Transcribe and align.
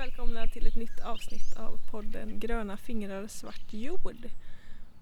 välkomna 0.00 0.46
till 0.46 0.66
ett 0.66 0.76
nytt 0.76 1.00
avsnitt 1.00 1.56
av 1.56 1.78
podden 1.90 2.38
Gröna 2.38 2.76
fingrar 2.76 3.26
svart 3.26 3.72
jord. 3.72 4.30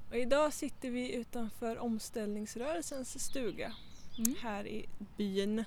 Och 0.08 0.16
idag 0.16 0.52
sitter 0.52 0.90
vi 0.90 1.14
utanför 1.14 1.78
omställningsrörelsens 1.78 3.24
stuga 3.24 3.72
Mm. 4.18 4.34
här 4.42 4.66
i 4.66 4.88
byn 5.16 5.64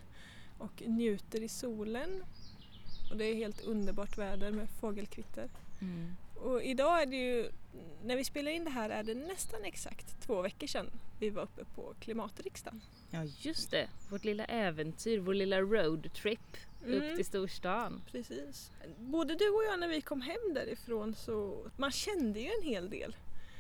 och 0.58 0.84
njuter 0.86 1.44
i 1.44 1.48
solen. 1.48 2.24
Och 3.12 3.18
det 3.18 3.26
är 3.26 3.36
helt 3.36 3.62
underbart 3.62 4.18
väder 4.18 4.52
med 4.52 4.70
fågelkvitter. 4.70 5.50
Mm. 5.82 6.16
Och 6.42 6.64
idag 6.64 7.02
är 7.02 7.06
det 7.06 7.16
ju, 7.16 7.50
när 8.04 8.16
vi 8.16 8.24
spelar 8.24 8.52
in 8.52 8.64
det 8.64 8.70
här 8.70 8.90
är 8.90 9.04
det 9.04 9.16
nästan 9.16 9.64
exakt 9.64 10.22
två 10.22 10.42
veckor 10.42 10.68
sedan 10.68 10.90
vi 11.20 11.30
var 11.30 11.44
uppe 11.44 11.66
på 11.76 11.94
klimatriksdagen. 12.00 12.82
Ja 13.10 13.24
just 13.40 13.72
det, 13.72 13.88
vårt 14.10 14.24
lilla 14.24 14.46
äventyr, 14.46 15.20
vår 15.20 15.34
lilla 15.34 15.62
roadtrip 15.62 16.40
Mm. 16.86 17.02
upp 17.12 17.16
till 17.16 17.26
storstan. 17.26 18.02
Precis. 18.12 18.72
Både 19.00 19.36
du 19.36 19.50
och 19.50 19.64
jag 19.64 19.80
när 19.80 19.88
vi 19.88 20.02
kom 20.02 20.22
hem 20.22 20.54
därifrån 20.54 21.16
så 21.16 21.58
man 21.78 21.92
kände 21.92 22.40
ju 22.40 22.50
en 22.62 22.64
hel 22.68 22.90
del. 22.90 23.16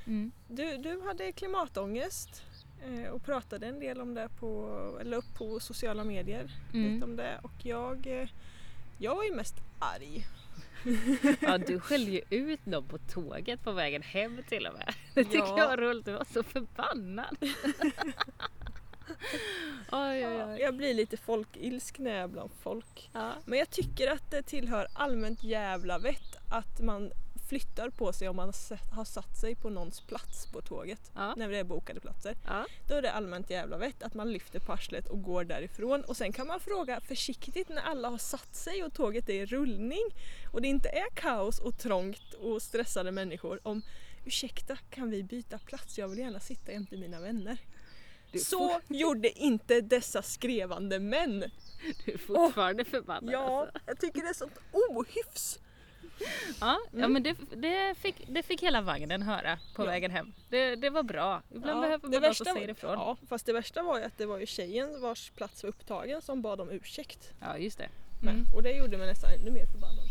Mm. 0.08 0.32
Du, 0.48 0.78
du 0.78 1.02
hade 1.02 1.32
klimatångest 1.32 2.44
eh, 2.86 3.12
och 3.12 3.26
pratade 3.26 3.68
en 3.68 3.80
del 3.80 4.02
om 4.02 4.14
det 4.14 4.30
på, 4.40 4.80
eller 5.02 5.18
upp 5.18 5.34
på 5.38 5.60
sociala 5.60 6.04
medier. 6.04 6.52
Mm. 6.74 6.94
Lite 6.94 7.06
om 7.06 7.16
det. 7.16 7.40
Och 7.44 7.66
jag, 7.66 8.08
eh, 8.22 8.30
jag 8.98 9.16
var 9.16 9.24
ju 9.24 9.36
mest 9.36 9.56
arg. 9.80 10.26
Ja 11.42 11.58
du 11.58 11.80
skällde 11.80 12.12
ju 12.12 12.22
ut 12.30 12.60
dem 12.66 12.88
på 12.88 12.98
tåget 12.98 13.64
på 13.64 13.72
vägen 13.72 14.02
hem 14.02 14.42
till 14.50 14.68
och 14.68 14.74
med. 14.74 14.94
Det 15.14 15.24
tycker 15.24 15.38
Ja. 15.38 15.58
jag 15.58 15.68
var 15.68 15.78
roligt, 15.78 16.06
du 16.06 16.12
var 16.12 16.26
så 16.34 16.44
förbannad. 16.44 17.38
oj 19.92 20.28
oj 20.28 20.44
oj. 20.48 20.60
Jag 20.62 20.76
blir 20.76 20.94
lite 20.94 21.18
folkilsk 21.18 22.00
när 22.00 22.12
jag 22.12 22.24
är 22.24 22.28
bland 22.28 22.52
folk. 22.62 23.10
Ja. 23.14 23.32
Men 23.46 23.60
jag 23.60 23.70
tycker 23.70 24.12
att 24.12 24.32
det 24.32 24.42
tillhör 24.44 24.88
allmänt 24.94 25.44
jävla 25.44 26.00
vett 26.00 26.36
att 26.50 26.82
man 26.82 27.12
flyttar 27.52 27.90
på 27.90 28.14
sig 28.14 28.30
om 28.30 28.36
man 28.36 28.54
har 28.92 29.06
satt 29.06 29.38
sig 29.38 29.56
på 29.56 29.70
någons 29.70 30.02
plats 30.02 30.48
på 30.52 30.62
tåget. 30.62 31.12
Ja. 31.16 31.34
När 31.38 31.50
det 31.50 31.58
är 31.58 31.64
bokade 31.64 32.00
platser. 32.00 32.36
Ja. 32.46 32.66
Då 32.88 32.96
är 32.96 33.02
det 33.02 33.12
allmänt 33.12 33.50
jävla 33.50 33.78
vett 33.78 34.04
att 34.04 34.14
man 34.14 34.32
lyfter 34.32 34.60
på 34.60 34.74
arslet 34.74 35.08
och 35.08 35.24
går 35.24 35.44
därifrån. 35.44 36.04
Och 36.04 36.18
sen 36.18 36.34
kan 36.34 36.48
man 36.48 36.60
fråga 36.60 37.02
försiktigt 37.02 37.70
när 37.70 37.82
alla 37.82 38.10
har 38.10 38.18
satt 38.18 38.56
sig 38.56 38.84
och 38.84 38.94
tåget 38.94 39.30
är 39.30 39.34
i 39.34 39.46
rullning 39.46 40.02
och 40.52 40.62
det 40.62 40.68
inte 40.68 40.90
är 40.90 41.10
kaos 41.14 41.60
och 41.60 41.78
trångt 41.78 42.34
och 42.34 42.62
stressade 42.62 43.12
människor 43.12 43.60
om 43.64 43.82
Ursäkta, 44.26 44.78
kan 44.90 45.10
vi 45.10 45.24
byta 45.24 45.58
plats? 45.58 45.98
Jag 45.98 46.08
vill 46.08 46.20
gärna 46.20 46.40
sitta 46.40 46.72
jämte 46.72 46.98
mina 46.98 47.20
vänner. 47.20 47.58
Så 48.46 48.82
gjorde 48.88 49.30
inte 49.40 49.82
dessa 49.82 50.22
skrevande 50.22 51.00
män. 51.00 51.40
du 52.06 52.12
är 52.14 52.18
fortfarande 52.18 52.86
förbannad 52.86 53.34
Ja, 53.34 53.62
alltså. 53.62 53.80
jag 53.86 54.00
tycker 54.00 54.22
det 54.22 54.30
är 54.30 54.34
sånt 54.34 54.58
ohyfs. 54.72 55.60
Ja, 56.62 56.80
ja 56.92 56.98
Mm. 56.98 57.14
men 57.14 57.24
det, 57.24 57.36
det, 57.56 57.96
fick, 57.98 58.16
det 58.28 58.44
fick 58.44 58.64
hela 58.64 58.82
vagnen 58.82 59.22
höra 59.22 59.60
på 59.76 59.82
Ja. 59.82 59.86
vägen 59.88 60.12
hem. 60.12 60.34
Det, 60.50 60.76
det 60.76 60.90
var 60.90 61.04
bra. 61.04 61.42
Ibland 61.52 61.78
Ja, 61.78 61.82
behöver 61.82 62.02
man 62.08 62.12
någon 62.12 62.22
som 62.36 62.44
värsta- 62.46 62.54
säger 62.54 62.70
ifrån. 62.70 62.92
Ja, 62.94 63.18
fast 63.30 63.46
det 63.46 63.54
värsta 63.54 63.84
var 63.84 63.98
ju 64.00 64.04
att 64.06 64.18
det 64.18 64.26
var 64.26 64.38
ju 64.40 64.46
tjejen 64.46 65.02
vars 65.02 65.30
plats 65.30 65.64
var 65.64 65.70
upptagen 65.70 66.22
som 66.22 66.42
bad 66.42 66.62
om 66.62 66.70
ursäkt. 66.72 67.34
Ja 67.42 67.58
just 67.58 67.78
det. 67.78 67.90
med. 68.24 68.34
Mm. 68.34 68.46
Och 68.56 68.64
det 68.64 68.72
gjorde 68.72 68.98
mig 68.98 69.08
nästan 69.08 69.30
ännu 69.32 69.52
mer 69.52 69.66
förbannad. 69.66 70.06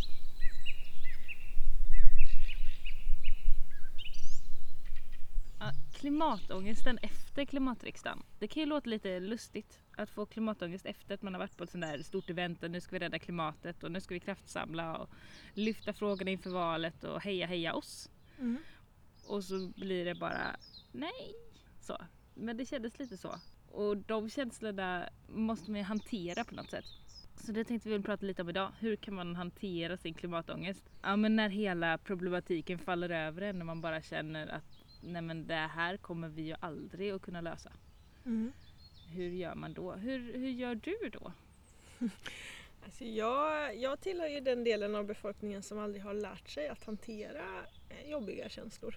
Klimatångesten 6.01 6.99
efter 7.03 7.45
klimatriksdagen. 7.45 8.23
Det 8.39 8.49
kan 8.49 8.61
ju 8.61 8.67
låta 8.67 8.91
lite 8.91 9.21
lustigt 9.21 9.79
att 9.97 10.11
få 10.11 10.27
klimatångest 10.27 10.87
efter 10.87 11.15
att 11.15 11.23
man 11.23 11.35
har 11.35 11.39
varit 11.39 11.57
på 11.57 11.65
ett 11.65 11.71
sånt 11.71 11.85
där 11.85 12.03
stort 12.03 12.31
event 12.31 12.63
och 12.63 12.71
nu 12.71 12.81
ska 12.81 12.93
vi 12.93 12.99
rädda 12.99 13.19
klimatet 13.19 13.85
och 13.85 13.93
nu 13.93 14.01
ska 14.01 14.15
vi 14.15 14.21
kraftsamla 14.21 14.97
och 14.97 15.11
lyfta 15.55 15.93
frågorna 15.93 16.31
inför 16.31 16.51
valet 16.51 17.05
och 17.05 17.23
heja 17.23 17.47
heja 17.47 17.75
oss. 17.75 18.11
Mm. 18.39 18.59
Och 19.27 19.45
så 19.45 19.69
blir 19.77 20.05
det 20.05 20.15
bara 20.15 20.57
nej. 20.93 21.35
Så. 21.81 21.97
Men 22.35 22.57
det 22.57 22.67
kändes 22.67 22.99
lite 22.99 23.17
så. 23.17 23.35
Och 23.73 23.97
de 23.97 24.31
känslorna 24.31 25.09
måste 25.29 25.71
man 25.71 25.81
ju 25.81 25.85
hantera 25.85 26.45
på 26.45 26.55
något 26.55 26.71
sätt. 26.71 26.85
Så 27.37 27.53
det 27.53 27.65
tänkte 27.65 27.89
vi 27.89 28.03
prata 28.03 28.27
lite 28.27 28.43
om 28.43 28.49
idag. 28.49 28.73
Hur 28.79 28.97
kan 28.97 29.15
man 29.15 29.37
hantera 29.37 29.97
sin 29.97 30.15
klimatångest? 30.15 30.91
Ja 31.03 31.17
men 31.17 31.37
när 31.37 31.49
hela 31.49 31.99
problematiken 31.99 32.79
faller 32.79 33.11
över 33.11 33.43
en 33.43 33.59
när 33.59 33.65
man 33.65 33.81
bara 33.81 34.03
känner 34.03 34.47
att 34.47 34.80
nej 35.01 35.23
men 35.23 35.47
det 35.47 35.55
här 35.55 35.97
kommer 35.97 36.29
vi 36.29 36.43
ju 36.43 36.55
aldrig 36.61 37.11
att 37.11 37.23
kunna 37.23 37.41
lösa. 37.41 37.73
Mm. 38.27 38.53
Hur 39.09 39.31
gör 39.31 39.55
man 39.55 39.73
då? 39.73 39.93
Hur, 39.93 40.33
hur 40.33 40.51
gör 40.51 40.75
du 40.75 41.11
då? 41.13 41.33
Alltså 42.85 43.05
jag, 43.05 43.77
jag 43.77 44.01
tillhör 44.01 44.27
ju 44.27 44.41
den 44.41 44.65
delen 44.65 44.95
av 44.95 45.05
befolkningen 45.05 45.63
som 45.63 45.79
aldrig 45.79 46.03
har 46.03 46.15
lärt 46.15 46.49
sig 46.49 46.69
att 46.69 46.85
hantera 46.85 47.65
eh, 47.89 48.11
jobbiga 48.11 48.49
känslor. 48.49 48.97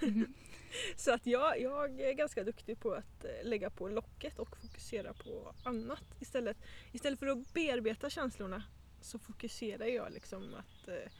Så 0.96 1.14
att 1.14 1.26
jag, 1.26 1.60
jag 1.60 2.00
är 2.00 2.12
ganska 2.12 2.44
duktig 2.44 2.80
på 2.80 2.92
att 2.92 3.24
eh, 3.24 3.44
lägga 3.44 3.70
på 3.70 3.88
locket 3.88 4.38
och 4.38 4.56
fokusera 4.56 5.12
på 5.12 5.54
annat. 5.64 6.04
Istället, 6.20 6.56
istället 6.92 7.18
för 7.18 7.26
att 7.26 7.52
bearbeta 7.52 8.10
känslorna 8.10 8.62
så 9.00 9.18
fokuserar 9.18 9.86
jag 9.86 10.12
liksom 10.12 10.54
att, 10.54 10.88
eh, 10.88 11.10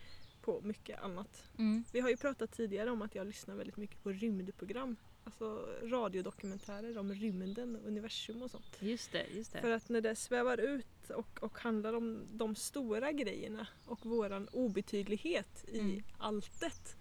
på 0.43 0.61
mycket 0.61 1.01
annat. 1.01 1.45
Mm. 1.59 1.85
Vi 1.93 2.01
har 2.01 2.09
ju 2.11 2.17
pratat 2.17 2.53
tidigare 2.53 2.91
om 2.91 3.03
att 3.03 3.15
jag 3.15 3.27
lyssnar 3.27 3.55
väldigt 3.55 3.77
mycket 3.77 4.03
på 4.03 4.11
rymdprogram. 4.13 4.97
Alltså 5.25 5.69
radiodokumentärer 5.83 6.99
om 6.99 7.13
rymden, 7.15 7.77
universum 7.87 8.43
och 8.43 8.51
sånt. 8.51 8.77
Just 8.81 9.13
det, 9.13 9.27
just 9.35 9.53
För 9.53 9.69
det. 9.69 9.75
att 9.75 9.89
när 9.89 10.01
det 10.01 10.17
svävar 10.17 10.59
ut 10.61 11.11
och, 11.11 11.39
och 11.43 11.59
handlar 11.59 11.93
om 11.93 12.25
de 12.33 12.55
stora 12.55 13.13
grejerna 13.13 13.67
och 13.87 14.07
våran 14.07 14.49
obetydlighet 14.49 15.65
i 15.69 15.79
Mm. 15.79 16.03
alltet 16.19 16.97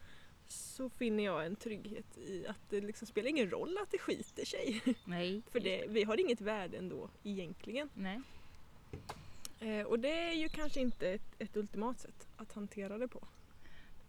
så 0.48 0.90
finner 0.90 1.24
jag 1.24 1.46
en 1.46 1.56
trygghet 1.56 2.18
i 2.18 2.48
att 2.48 2.70
det 2.70 2.82
liksom 2.82 3.08
spelar 3.08 3.30
ingen 3.30 3.50
roll 3.50 3.78
att 3.84 3.92
det 3.92 3.98
skiter 3.98 4.46
sig. 4.46 4.82
Nej. 5.06 5.42
För 5.52 5.60
det, 5.60 5.86
vi 5.90 6.04
har 6.04 6.20
inget 6.20 6.42
värde 6.42 6.78
ändå 6.78 7.10
egentligen. 7.24 7.90
Nej. 7.94 8.22
Eh, 9.62 9.86
och 9.86 10.00
det 10.00 10.30
är 10.30 10.34
ju 10.34 10.50
kanske 10.50 10.80
inte 10.80 11.10
ett, 11.10 11.36
ett 11.40 11.58
ultimat 11.58 12.00
sätt 12.00 12.28
att 12.38 12.52
hantera 12.54 12.98
det 12.98 13.08
på. 13.08 13.28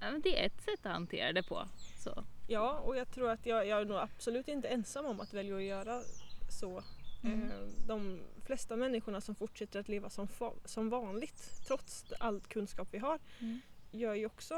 Ja, 0.00 0.10
men 0.10 0.20
det 0.20 0.42
är 0.42 0.46
ett 0.46 0.62
sätt 0.62 0.86
att 0.86 0.92
hantera 0.92 1.32
det 1.32 1.42
på. 1.42 1.68
Så. 1.98 2.24
Ja, 2.48 2.78
och 2.78 2.96
jag 2.96 3.10
tror 3.10 3.30
att 3.30 3.46
jag, 3.46 3.66
jag 3.66 3.80
är 3.80 3.84
nog 3.84 3.96
absolut 3.98 4.48
inte 4.48 4.68
ensam 4.68 5.06
om 5.06 5.20
att 5.20 5.34
välja 5.34 5.56
att 5.56 5.62
göra 5.62 6.02
så. 6.50 6.82
Mm. 7.24 7.50
Eh, 7.50 7.56
De 7.86 8.20
flesta 8.46 8.76
människorna 8.76 9.20
som 9.20 9.34
fortsätter 9.34 9.80
att 9.80 9.88
leva 9.88 10.10
som, 10.10 10.28
som 10.64 10.88
vanligt 10.88 11.60
trots 11.66 12.04
all 12.18 12.40
kunskap 12.40 12.88
vi 12.90 12.98
har 12.98 13.18
Mm. 13.40 13.60
Gör 13.92 14.14
ju 14.14 14.26
också, 14.26 14.54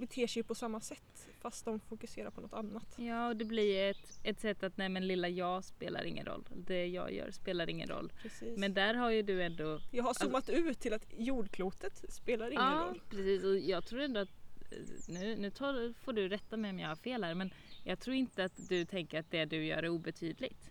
beter 0.00 0.26
sig 0.26 0.42
på 0.42 0.54
samma 0.54 0.80
sätt 0.80 1.28
fast 1.40 1.64
de 1.64 1.80
fokuserar 1.80 2.30
på 2.30 2.40
något 2.40 2.52
annat. 2.52 2.94
Ja, 2.96 3.28
och 3.28 3.36
det 3.36 3.44
blir 3.44 3.90
ett, 3.90 4.20
ett 4.24 4.40
sätt 4.40 4.62
att 4.62 4.76
nej 4.76 4.88
men 4.88 5.06
lilla 5.06 5.28
jag 5.28 5.64
spelar 5.64 6.04
ingen 6.04 6.26
roll. 6.26 6.44
Det 6.66 6.86
jag 6.86 7.12
gör 7.12 7.30
spelar 7.30 7.70
ingen 7.70 7.88
roll. 7.88 8.12
Precis. 8.22 8.58
Men 8.58 8.74
där 8.74 8.94
har 8.94 9.10
ju 9.10 9.22
du 9.22 9.42
ändå... 9.42 9.80
jag 9.92 10.04
har 10.04 10.14
zoomat 10.14 10.48
ut 10.48 10.80
till 10.80 10.92
att 10.92 11.04
jordklotet 11.18 12.04
spelar 12.12 12.50
ingen 12.50 12.62
ja, 12.62 12.86
roll. 12.88 13.00
precis. 13.10 13.44
Och 13.44 13.58
jag 13.58 13.86
tror 13.86 14.00
ändå 14.00 14.20
att... 14.20 14.28
eh, 14.72 14.78
Nu, 15.08 15.36
nu 15.36 15.50
tar, 15.50 15.92
får 16.04 16.12
du 16.12 16.28
rätta 16.28 16.56
mig 16.56 16.70
om 16.70 16.78
jag 16.78 16.88
har 16.88 16.96
fel 16.96 17.24
här 17.24 17.34
men 17.34 17.50
jag 17.84 18.00
tror 18.00 18.16
inte 18.16 18.44
att 18.44 18.68
du 18.68 18.84
tänker 18.84 19.20
att 19.20 19.30
det 19.30 19.44
du 19.44 19.64
gör 19.64 19.82
är 19.82 19.88
obetydligt. 19.88 20.70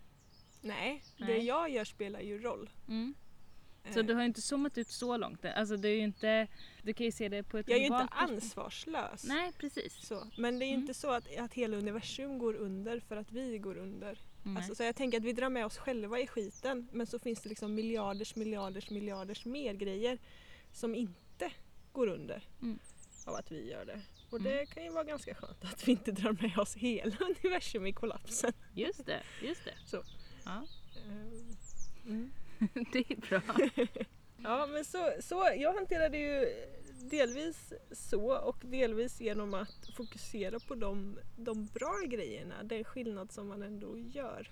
Nej, 0.62 1.04
det 1.18 1.26
Nej. 1.26 1.46
jag 1.46 1.70
gör 1.70 1.86
spelar 1.86 2.20
ju 2.22 2.42
roll. 2.42 2.70
Så 3.94 4.00
Eh, 4.00 4.06
du 4.06 4.14
har 4.14 4.22
ju 4.22 4.28
inte 4.28 4.42
zoomat 4.42 4.78
ut 4.78 4.88
så 4.88 5.18
långt. 5.18 5.46
Alltså 5.46 5.78
du 5.78 5.88
är 5.88 5.94
ju 5.94 6.04
inte... 6.04 6.48
Du 6.82 6.94
kan 6.94 7.06
ju 7.06 7.12
se 7.12 7.30
det 7.30 7.44
på 7.44 7.58
ett 7.58 7.70
jag 7.70 7.76
är 7.78 7.80
ju 7.80 7.86
inte 7.86 8.08
ansvarslös. 8.12 9.24
Nej, 9.24 9.52
precis. 9.58 10.08
Så. 10.08 10.28
Men 10.38 10.60
det 10.60 10.66
är 10.66 10.68
ju 10.68 10.74
Mm. 10.74 10.82
inte 10.82 10.94
så 10.94 11.10
att, 11.12 11.38
att 11.38 11.54
hela 11.54 11.78
universum 11.78 12.38
går 12.40 12.54
under 12.56 13.00
för 13.00 13.18
att 13.18 13.32
vi 13.32 13.58
går 13.58 13.78
under. 13.78 14.20
Alltså, 14.58 14.76
så 14.76 14.84
jag 14.84 14.96
tänker 14.96 15.18
att 15.18 15.24
vi 15.24 15.34
drar 15.34 15.50
med 15.50 15.66
oss 15.66 15.78
själva 15.78 16.20
i 16.20 16.28
skiten 16.28 16.88
men 16.92 17.08
så 17.08 17.20
finns 17.20 17.42
det 17.42 17.50
liksom 17.50 17.76
miljarders, 17.76 18.36
miljarders, 18.36 18.90
miljarders 18.90 19.46
mer 19.46 19.74
grejer 19.74 20.18
som 20.72 20.96
inte 20.96 21.52
går 21.92 22.08
under 22.08 22.44
Mm. 22.62 22.80
av 23.26 23.36
att 23.36 23.52
vi 23.52 23.70
gör 23.72 23.86
det. 23.86 24.02
Och 24.30 24.40
Mm. 24.40 24.52
det 24.52 24.66
kan 24.66 24.84
ju 24.84 24.90
vara 24.90 25.04
ganska 25.04 25.36
skönt 25.36 25.64
att 25.64 25.88
vi 25.88 25.92
inte 25.92 26.12
drar 26.12 26.32
med 26.42 26.58
oss 26.60 26.76
hela 26.76 27.16
universum 27.20 27.86
i 27.88 27.94
kollapsen. 27.94 28.54
Just 28.74 29.06
det, 29.06 29.24
just 29.42 29.66
det. 29.66 29.74
Så. 29.86 30.04
Ja, 30.46 30.68
Ehm, 31.06 31.56
Mm. 32.06 32.32
det 32.94 33.12
är 33.12 33.16
bra. 33.30 33.42
Ja 34.44 34.68
men 34.68 34.86
så, 34.86 35.12
så 35.20 35.50
jag 35.58 35.74
hanterar 35.74 36.10
det 36.10 36.18
ju 36.18 36.54
delvis 37.10 37.74
så 37.92 38.38
och 38.38 38.58
delvis 38.62 39.22
genom 39.22 39.54
att 39.54 39.90
fokusera 39.96 40.60
på 40.60 40.76
de, 40.76 41.20
de 41.38 41.66
bra 41.66 42.02
grejerna, 42.08 42.64
den 42.64 42.84
skillnad 42.84 43.32
som 43.32 43.48
man 43.48 43.64
ändå 43.64 43.98
gör. 43.98 44.52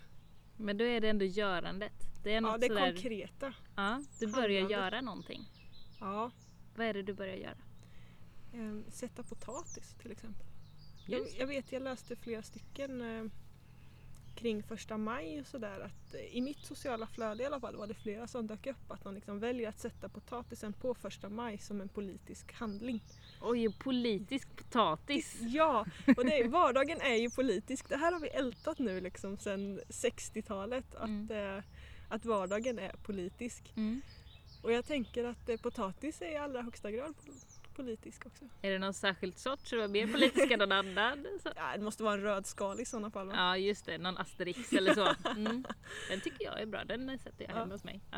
Men 0.57 0.77
då 0.77 0.85
är 0.85 1.01
det 1.01 1.09
ändå 1.09 1.25
görandet. 1.25 1.93
Det 2.23 2.33
är 2.33 2.41
något 2.41 2.51
Ja, 2.51 2.57
det 2.57 2.67
sådär... 2.67 2.91
konkreta. 2.91 3.53
Ja, 3.75 4.03
du 4.19 4.27
börjar 4.27 4.61
handlande. 4.61 4.85
göra 4.85 5.01
någonting. 5.01 5.41
Ja, 5.99 6.31
Vad 6.75 6.87
är 6.87 6.93
det 6.93 7.03
du 7.03 7.13
börjar 7.13 7.35
göra? 7.35 7.57
ehm, 8.53 8.85
sätta 8.91 9.23
potatis 9.23 9.95
till 10.01 10.11
exempel. 10.11 10.45
Jag, 11.07 11.21
jag 11.39 11.47
vet, 11.47 11.71
jag 11.71 11.81
läste 11.81 12.15
flera 12.15 12.41
stycken 12.43 13.01
eh, 13.01 13.25
kring 14.35 14.63
första 14.63 14.97
maj 14.97 15.39
och 15.41 15.47
sådär 15.47 15.79
att 15.79 16.13
eh, 16.13 16.19
i 16.37 16.41
mitt 16.41 16.65
sociala 16.65 17.07
flöde 17.07 17.43
i 17.43 17.45
alla 17.45 17.59
fall 17.59 17.75
var 17.75 17.87
det 17.87 17.93
flera 17.93 18.27
som 18.27 18.47
dök 18.47 18.67
upp 18.67 18.91
att 18.91 19.05
man 19.05 19.13
liksom 19.15 19.39
väljer 19.39 19.69
att 19.69 19.79
sätta 19.79 20.09
potatisen 20.09 20.73
på 20.73 20.93
första 20.95 21.29
maj 21.29 21.57
som 21.57 21.81
en 21.81 21.89
politisk 21.89 22.53
handling. 22.53 23.03
Oj, 23.41 23.73
politisk 23.79 24.55
potatis. 24.55 25.37
Ja, 25.41 25.85
och 26.17 26.25
det, 26.25 26.47
vardagen 26.47 27.01
är 27.01 27.15
ju 27.15 27.29
politisk. 27.29 27.89
Det 27.89 27.97
här 27.97 28.11
har 28.11 28.19
vi 28.19 28.27
ältat 28.27 28.79
nu 28.79 29.01
liksom 29.01 29.37
sedan 29.37 29.79
60-talet 29.89 30.95
att, 30.95 31.09
Mm. 31.09 31.57
eh, 31.57 31.63
att 32.09 32.25
vardagen 32.25 32.79
är 32.79 32.91
politisk. 33.03 33.73
Mm. 33.75 34.01
Och 34.61 34.71
jag 34.71 34.85
tänker 34.85 35.23
att 35.23 35.49
eh, 35.49 35.57
potatis 35.57 36.21
är 36.21 36.31
i 36.31 36.35
allra 36.37 36.61
högsta 36.61 36.91
grad 36.91 37.15
politisk 37.75 38.25
också. 38.25 38.45
Är 38.61 38.71
det 38.71 38.79
någon 38.79 38.93
särskild 38.93 39.37
sort 39.37 39.59
som 39.67 39.79
är 39.79 39.87
mer 39.87 40.07
politisk 40.07 40.51
än 40.51 40.59
någon 40.59 40.71
annan? 40.71 41.25
Så. 41.43 41.49
Ja, 41.55 41.77
det 41.77 41.83
måste 41.83 42.03
vara 42.03 42.13
en 42.13 42.21
röd 42.21 42.45
skal 42.45 42.79
i 42.79 42.85
sådana 42.85 43.11
fall 43.11 43.27
va? 43.27 43.33
Ja 43.35 43.57
just 43.57 43.85
det, 43.85 43.97
någon 43.97 44.17
Asterix 44.17 44.73
eller 44.73 44.93
så. 44.93 45.13
Mm. 45.29 45.65
Den 46.09 46.21
tycker 46.21 46.45
jag 46.45 46.61
är 46.61 46.65
bra, 46.65 46.83
den 46.83 47.19
sätter 47.19 47.43
jag 47.43 47.51
Ja. 47.55 47.59
hemma 47.59 47.73
hos 47.73 47.83
mig. 47.83 48.01
Ja. 48.11 48.17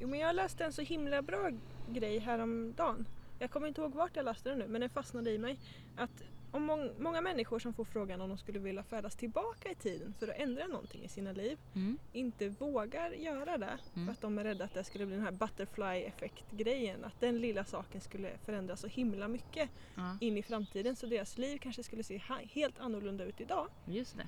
Jo, 0.00 0.08
men 0.08 0.18
jag 0.18 0.36
läste 0.36 0.64
en 0.64 0.72
så 0.72 0.82
himla 0.82 1.22
bra 1.22 1.50
grej 1.88 2.18
häromdagen. 2.18 3.06
Jag 3.38 3.50
kommer 3.50 3.68
inte 3.68 3.80
ihåg 3.80 3.94
vart 3.94 4.16
jag 4.16 4.24
läste 4.24 4.48
den 4.48 4.58
nu 4.58 4.66
men 4.68 4.80
den 4.80 4.90
fastnade 4.90 5.30
i 5.30 5.38
mig. 5.38 5.58
Att 5.96 6.22
om 6.52 6.70
mång- 6.70 6.90
många 6.98 7.20
människor 7.20 7.58
som 7.58 7.72
får 7.74 7.84
frågan 7.84 8.20
om 8.20 8.28
de 8.28 8.38
skulle 8.38 8.58
vilja 8.58 8.82
färdas 8.82 9.16
tillbaka 9.16 9.70
i 9.70 9.74
tiden 9.74 10.14
för 10.18 10.28
att 10.28 10.36
ändra 10.38 10.66
någonting 10.66 11.04
i 11.04 11.08
sina 11.08 11.32
liv 11.32 11.58
Mm. 11.74 11.98
inte 12.12 12.48
vågar 12.48 13.10
göra 13.10 13.58
det 13.58 13.78
Mm. 13.94 14.06
för 14.06 14.12
att 14.12 14.20
de 14.20 14.38
är 14.38 14.44
rädda 14.44 14.64
att 14.64 14.74
det 14.74 14.84
skulle 14.84 15.06
bli 15.06 15.14
den 15.16 15.24
här 15.24 15.32
butterfly 15.32 16.02
effekt 16.04 16.44
grejen. 16.50 17.04
Att 17.04 17.20
den 17.20 17.38
lilla 17.38 17.64
saken 17.64 18.00
skulle 18.00 18.38
förändras 18.44 18.80
så 18.80 18.86
himla 18.86 19.28
mycket 19.28 19.68
Ja, 19.94 20.16
in 20.20 20.36
i 20.38 20.42
framtiden 20.42 20.96
så 20.96 21.06
deras 21.06 21.38
liv 21.38 21.58
kanske 21.58 21.82
skulle 21.82 22.02
se 22.02 22.22
helt 22.52 22.80
annorlunda 22.80 23.24
ut 23.24 23.40
idag. 23.40 23.68
just 23.86 24.16
det. 24.16 24.26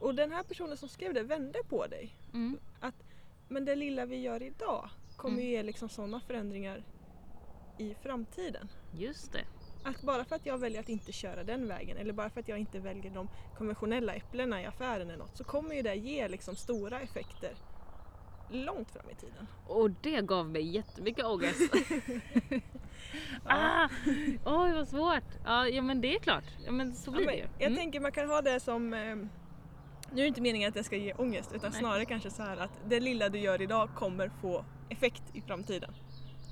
Och 0.00 0.14
den 0.14 0.32
här 0.32 0.42
personen 0.42 0.76
som 0.76 0.88
skrev 0.88 1.14
det 1.14 1.22
vände 1.22 1.58
på 1.68 1.86
dig. 1.86 2.16
Mm. 2.32 2.58
Men 3.48 3.64
det 3.64 3.76
lilla 3.76 4.06
vi 4.06 4.16
gör 4.20 4.42
idag 4.42 4.88
kommer 5.16 5.34
Mm. 5.36 5.46
ju 5.46 5.50
ge 5.52 5.62
liksom 5.62 5.88
sådana 5.88 6.20
förändringar 6.20 6.82
i 7.78 7.94
framtiden. 8.02 8.68
Just 8.98 9.32
det. 9.32 9.44
Att 9.84 10.02
bara 10.02 10.24
för 10.24 10.36
att 10.36 10.46
jag 10.46 10.58
väljer 10.58 10.80
att 10.80 10.88
inte 10.88 11.12
köra 11.12 11.44
den 11.44 11.68
vägen 11.68 11.96
eller 11.96 12.12
bara 12.12 12.30
för 12.30 12.40
att 12.40 12.48
jag 12.48 12.58
inte 12.58 12.78
väljer 12.80 13.10
de 13.10 13.28
konventionella 13.58 14.14
äpplena 14.14 14.62
i 14.62 14.66
affären 14.66 15.08
eller 15.08 15.18
något 15.18 15.36
så 15.36 15.44
kommer 15.44 15.74
ju 15.74 15.82
det 15.82 15.94
ge 15.94 16.28
liksom 16.28 16.56
stora 16.56 17.00
effekter 17.00 17.52
långt 18.50 18.90
fram 18.90 19.10
i 19.10 19.14
tiden. 19.14 19.46
Och 19.66 19.90
det 19.90 20.20
gav 20.26 20.50
mig 20.50 20.62
jättemycket 20.62 21.24
ångest. 21.24 21.60
ah, 23.44 23.88
oj 24.44 24.72
vad 24.72 24.88
svårt. 24.88 25.22
Ja, 25.44 25.68
ja 25.68 25.82
men 25.82 26.00
det 26.00 26.14
är 26.14 26.18
klart. 26.18 26.44
Ja, 26.64 26.72
men 26.72 26.94
så 26.94 27.10
Ja, 27.10 27.16
blir 27.16 27.26
men 27.26 27.34
det 27.34 27.40
ju. 27.40 27.46
jag 27.58 27.66
Mm. 27.66 27.76
tänker 27.76 28.00
man 28.00 28.12
kan 28.12 28.28
ha 28.28 28.42
det 28.42 28.60
som 28.60 28.94
eh, 28.94 29.16
nu 30.10 30.20
är 30.20 30.22
det 30.22 30.26
inte 30.26 30.40
meningen 30.40 30.68
att 30.68 30.74
det 30.74 30.84
ska 30.84 30.96
ge 30.96 31.12
ångest 31.14 31.52
utan 31.54 31.70
Nej. 31.70 31.80
snarare 31.80 32.04
kanske 32.04 32.30
så 32.30 32.42
här 32.42 32.56
att 32.56 32.70
det 32.86 33.00
lilla 33.00 33.28
du 33.28 33.38
gör 33.38 33.62
idag 33.62 33.88
kommer 33.94 34.28
få 34.40 34.64
effekt 34.88 35.22
i 35.32 35.40
framtiden. 35.40 35.94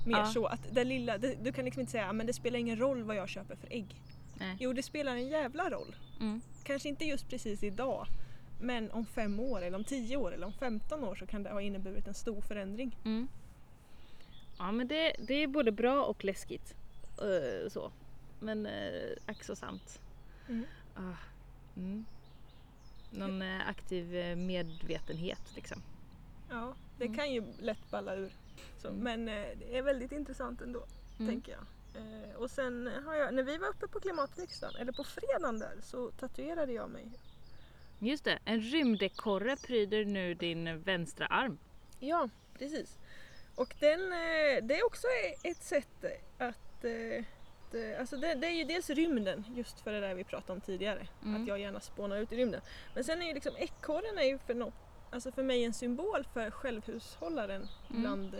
Mer 0.05 0.17
Ja. 0.17 0.25
så 0.25 0.45
att 0.45 0.67
det 0.71 0.83
lilla, 0.83 1.17
det, 1.17 1.35
du 1.43 1.51
kan 1.51 1.65
liksom 1.65 1.79
inte 1.79 1.91
säga 1.91 2.13
men 2.13 2.25
det 2.27 2.33
spelar 2.33 2.59
ingen 2.59 2.79
roll 2.79 3.03
vad 3.03 3.15
jag 3.15 3.29
köper 3.29 3.55
för 3.55 3.67
ägg. 3.73 4.01
Nej. 4.39 4.57
Jo 4.59 4.73
det 4.73 4.83
spelar 4.83 5.15
en 5.15 5.27
jävla 5.27 5.69
roll. 5.69 5.95
Mm. 6.19 6.41
Kanske 6.63 6.89
inte 6.89 7.05
just 7.05 7.29
precis 7.29 7.63
idag 7.63 8.07
men 8.61 8.91
om 8.91 9.05
fem 9.05 9.39
år 9.39 9.61
eller 9.61 9.77
om 9.77 9.83
tio 9.83 10.17
år 10.17 10.33
eller 10.33 10.47
om 10.47 10.53
15 10.53 11.03
år 11.03 11.15
så 11.15 11.25
kan 11.25 11.43
det 11.43 11.49
ha 11.49 11.61
inneburit 11.61 12.07
en 12.07 12.13
stor 12.13 12.41
förändring. 12.41 12.97
Mm. 13.05 13.27
Ja 14.57 14.71
men 14.71 14.87
det, 14.87 15.15
det 15.19 15.33
är 15.33 15.47
både 15.47 15.71
bra 15.71 16.03
och 16.05 16.23
läskigt. 16.25 16.75
Eh, 17.21 17.69
så. 17.69 17.91
Men 18.39 18.65
uh, 18.65 19.11
ack 19.25 19.43
så 19.43 19.55
sant. 19.55 20.01
Mm. 20.49 20.65
Ah, 20.95 21.15
mm. 21.77 22.05
Någon 23.11 23.41
eh, 23.41 23.67
aktiv 23.69 24.37
medvetenhet 24.37 25.41
liksom. 25.55 25.81
Ja, 26.49 26.73
det 26.97 27.05
Mm. 27.05 27.17
kan 27.17 27.31
ju 27.33 27.43
lätt 27.59 27.91
balla 27.91 28.15
ur. 28.15 28.31
Så, 28.77 28.87
Mm. 28.87 29.03
Men 29.03 29.27
eh, 29.27 29.57
det 29.59 29.77
är 29.77 29.81
väldigt 29.81 30.11
intressant 30.11 30.61
ändå. 30.61 30.83
Mm. 31.19 31.31
tänker 31.31 31.51
jag. 31.51 31.65
Eh, 31.95 32.35
och 32.35 32.51
sen 32.51 32.89
har 33.05 33.15
jag, 33.15 33.33
när 33.33 33.43
vi 33.43 33.57
var 33.57 33.67
uppe 33.67 33.87
på 33.87 33.99
klimatriksdagen, 33.99 34.75
eller 34.81 34.91
på 34.91 35.03
fredagen 35.03 35.59
där, 35.59 35.77
så 35.81 36.11
tatuerade 36.11 36.73
jag 36.73 36.89
mig. 36.89 37.11
Just 37.99 38.23
det, 38.23 38.39
en 38.45 38.61
rymdekorre 38.61 39.55
pryder 39.55 40.05
nu 40.05 40.33
din 40.33 40.81
vänstra 40.81 41.25
arm. 41.27 41.57
Ja, 41.99 42.29
precis. 42.57 42.97
Och 43.55 43.75
den, 43.79 44.01
eh, 44.01 44.63
det 44.63 44.79
är 44.79 44.85
också 44.85 45.07
ett 45.43 45.63
sätt 45.63 46.05
att 46.37 46.57
alltså 47.99 48.17
det, 48.17 48.33
det 48.33 48.47
är 48.47 48.51
ju 48.51 48.63
dels 48.63 48.89
rymden, 48.89 49.45
just 49.55 49.79
för 49.79 49.91
det 49.91 49.99
där 49.99 50.15
vi 50.15 50.23
pratade 50.23 50.53
om 50.53 50.61
tidigare. 50.61 51.07
Mm. 51.23 51.41
Att 51.41 51.47
jag 51.47 51.59
gärna 51.59 51.79
spånar 51.79 52.17
ut 52.17 52.31
i 52.31 52.35
rymden. 52.35 52.61
Men 52.93 53.03
sen 53.03 53.21
är 53.21 53.25
ju 53.25 53.33
liksom 53.33 53.55
ekorren 53.57 54.17
är 54.17 54.23
ju 54.23 54.37
för, 54.37 54.53
nå 54.53 54.71
alltså 55.13 55.31
för 55.31 55.43
mig 55.43 55.63
en 55.63 55.73
symbol 55.73 56.25
för 56.33 56.51
självhushållaren 56.51 57.67
Mm. 57.89 58.01
bland 58.01 58.33
eh, 58.33 58.39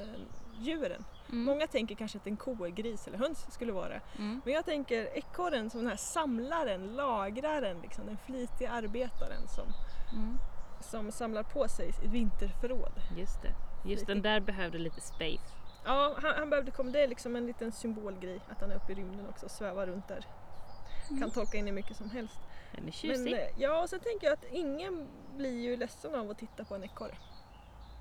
djuren. 0.60 1.06
Mm. 1.31 1.44
Många 1.46 1.68
tänker 1.68 1.96
kanske 1.96 2.18
att 2.18 2.28
en 2.28 2.38
ko, 2.38 2.54
gris 2.56 3.08
eller 3.08 3.18
höns 3.18 3.46
skulle 3.54 3.72
vara 3.72 3.90
det. 3.90 4.02
Mm. 4.18 4.42
Men 4.46 4.54
jag 4.54 4.66
tänker 4.66 5.06
ekorren 5.18 5.70
som 5.70 5.80
den 5.80 5.90
här 5.90 5.96
samlaren, 5.98 6.96
lagraren, 6.96 7.81
liksom, 7.81 8.06
den 8.06 8.18
flitiga 8.25 8.70
arbetaren 8.72 9.48
som, 9.48 9.66
Mm. 10.14 10.38
som 10.81 11.12
samlar 11.12 11.44
på 11.44 11.68
sig 11.68 11.90
ett 11.90 12.04
vinterförråd. 12.04 12.94
Just 13.18 13.42
det. 13.42 13.54
Just 13.90 14.08
den 14.08 14.22
där 14.22 14.40
behövde 14.40 14.78
lite 14.78 15.02
space. 15.02 15.54
Ja, 15.86 16.16
han, 16.22 16.34
han 16.38 16.50
behövde 16.50 16.72
komma, 16.72 16.92
det 16.92 17.04
är 17.04 17.08
liksom 17.08 17.36
en 17.36 17.46
liten 17.48 17.72
symbolgrej 17.72 18.40
att 18.50 18.62
han 18.62 18.72
är 18.72 18.76
uppe 18.76 18.92
i 18.92 18.96
rymden 18.96 19.28
också 19.30 19.46
och 19.46 19.52
svävar 19.52 19.88
runt 19.88 20.08
där. 20.08 20.26
Kan 21.19 21.31
tolka 21.31 21.58
in 21.58 21.68
i 21.68 21.72
mycket 21.72 21.98
som 21.98 22.10
helst. 22.10 22.40
Den 22.75 22.80
är 22.80 22.84
Men 22.84 22.92
tjusig. 22.92 23.34
eh, 23.34 23.48
ja, 23.58 23.81
och 23.84 23.90
sen 23.90 24.00
tänker 24.00 24.28
jag 24.28 24.34
att 24.34 24.46
ingen 24.52 25.08
blir 25.38 25.62
ju 25.62 25.78
ledsen 25.78 26.16
av 26.16 26.30
att 26.31 26.38
titta 26.38 26.66
på 26.66 26.75
en 26.75 26.84
ekorre. 26.84 27.16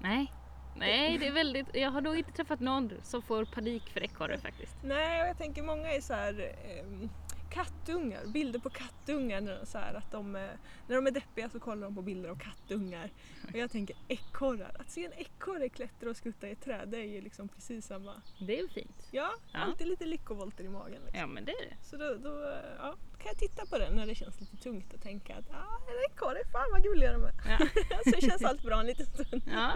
Nej. 0.01 0.33
Nej, 0.77 1.19
det 1.19 1.27
är 1.27 1.33
väldigt... 1.33 1.67
Jag 1.77 1.91
har 1.91 2.01
nog 2.01 2.19
inte 2.19 2.33
träffat 2.33 2.61
någon 2.61 2.93
som 3.03 3.23
får 3.23 3.45
panik 3.45 3.91
för 3.93 4.03
ekorre 4.03 4.39
faktiskt. 4.39 4.77
Nej, 4.85 5.23
och 5.23 5.29
jag 5.29 5.39
tänker 5.39 5.63
många 5.63 5.93
är 5.93 6.01
så 6.01 6.15
här 6.15 6.55
ehm, 6.79 7.11
kattungar, 7.53 8.27
bilder 8.27 8.59
på 8.59 8.71
kattungar 8.71 9.41
när 9.41 9.59
de, 9.61 9.67
så 9.67 9.79
här, 9.79 9.95
att 9.95 10.11
de, 10.11 10.37
eh, 10.37 10.43
när 10.87 10.97
de 10.97 11.07
är 11.07 11.11
deppiga 11.11 11.49
så 11.49 11.61
kollar 11.61 11.83
de 11.83 11.95
på 11.95 12.03
bilder 12.03 12.29
av 12.31 12.37
kattungar. 12.39 13.11
Och 13.53 13.59
jag 13.59 13.71
tänker 13.71 13.97
ekorrar, 14.09 14.77
att 14.79 14.91
se 14.91 15.05
en 15.05 15.13
ekorre 15.13 15.69
klättra 15.69 16.11
och 16.11 16.17
skutta 16.17 16.49
i 16.49 16.53
ett 16.53 16.61
träd 16.65 16.89
det 16.89 16.99
är 16.99 17.05
ju 17.05 17.21
liksom 17.21 17.49
precis 17.49 17.87
samma. 17.87 18.13
Det 18.47 18.59
är 18.59 18.63
ju 18.63 18.69
fint. 18.69 19.09
Ja, 19.11 19.31
Ja. 19.53 19.59
alltid 19.59 19.87
lite 19.87 20.05
lyckovolter 20.07 20.65
i 20.65 20.69
magen. 20.69 21.01
Liksom. 21.05 21.21
Ja 21.21 21.27
men 21.27 21.45
det 21.45 21.53
är 21.53 21.69
det. 21.71 21.77
Så 21.83 21.97
då, 21.97 22.15
då 22.15 22.61
ja, 22.79 22.95
kan 23.19 23.27
jag 23.27 23.39
titta 23.39 23.67
på 23.67 23.79
den 23.79 23.95
när 23.97 24.07
det 24.07 24.15
känns 24.15 24.41
lite 24.41 24.57
tungt 24.57 24.93
och 24.95 25.03
tänka 25.03 25.35
att 25.37 25.51
ah, 25.51 25.79
en 25.91 26.13
ekorre, 26.13 26.45
fan 26.53 26.69
vad 26.73 26.83
gulliga 26.83 27.13
de 27.13 27.25
är. 27.25 27.33
Ja. 27.49 27.59
så 28.13 28.21
känns 28.27 28.43
allt 28.45 28.63
bra 28.63 28.81
en 28.81 28.87
liten 28.87 29.07
stund. 29.07 29.43
Ja. 29.53 29.73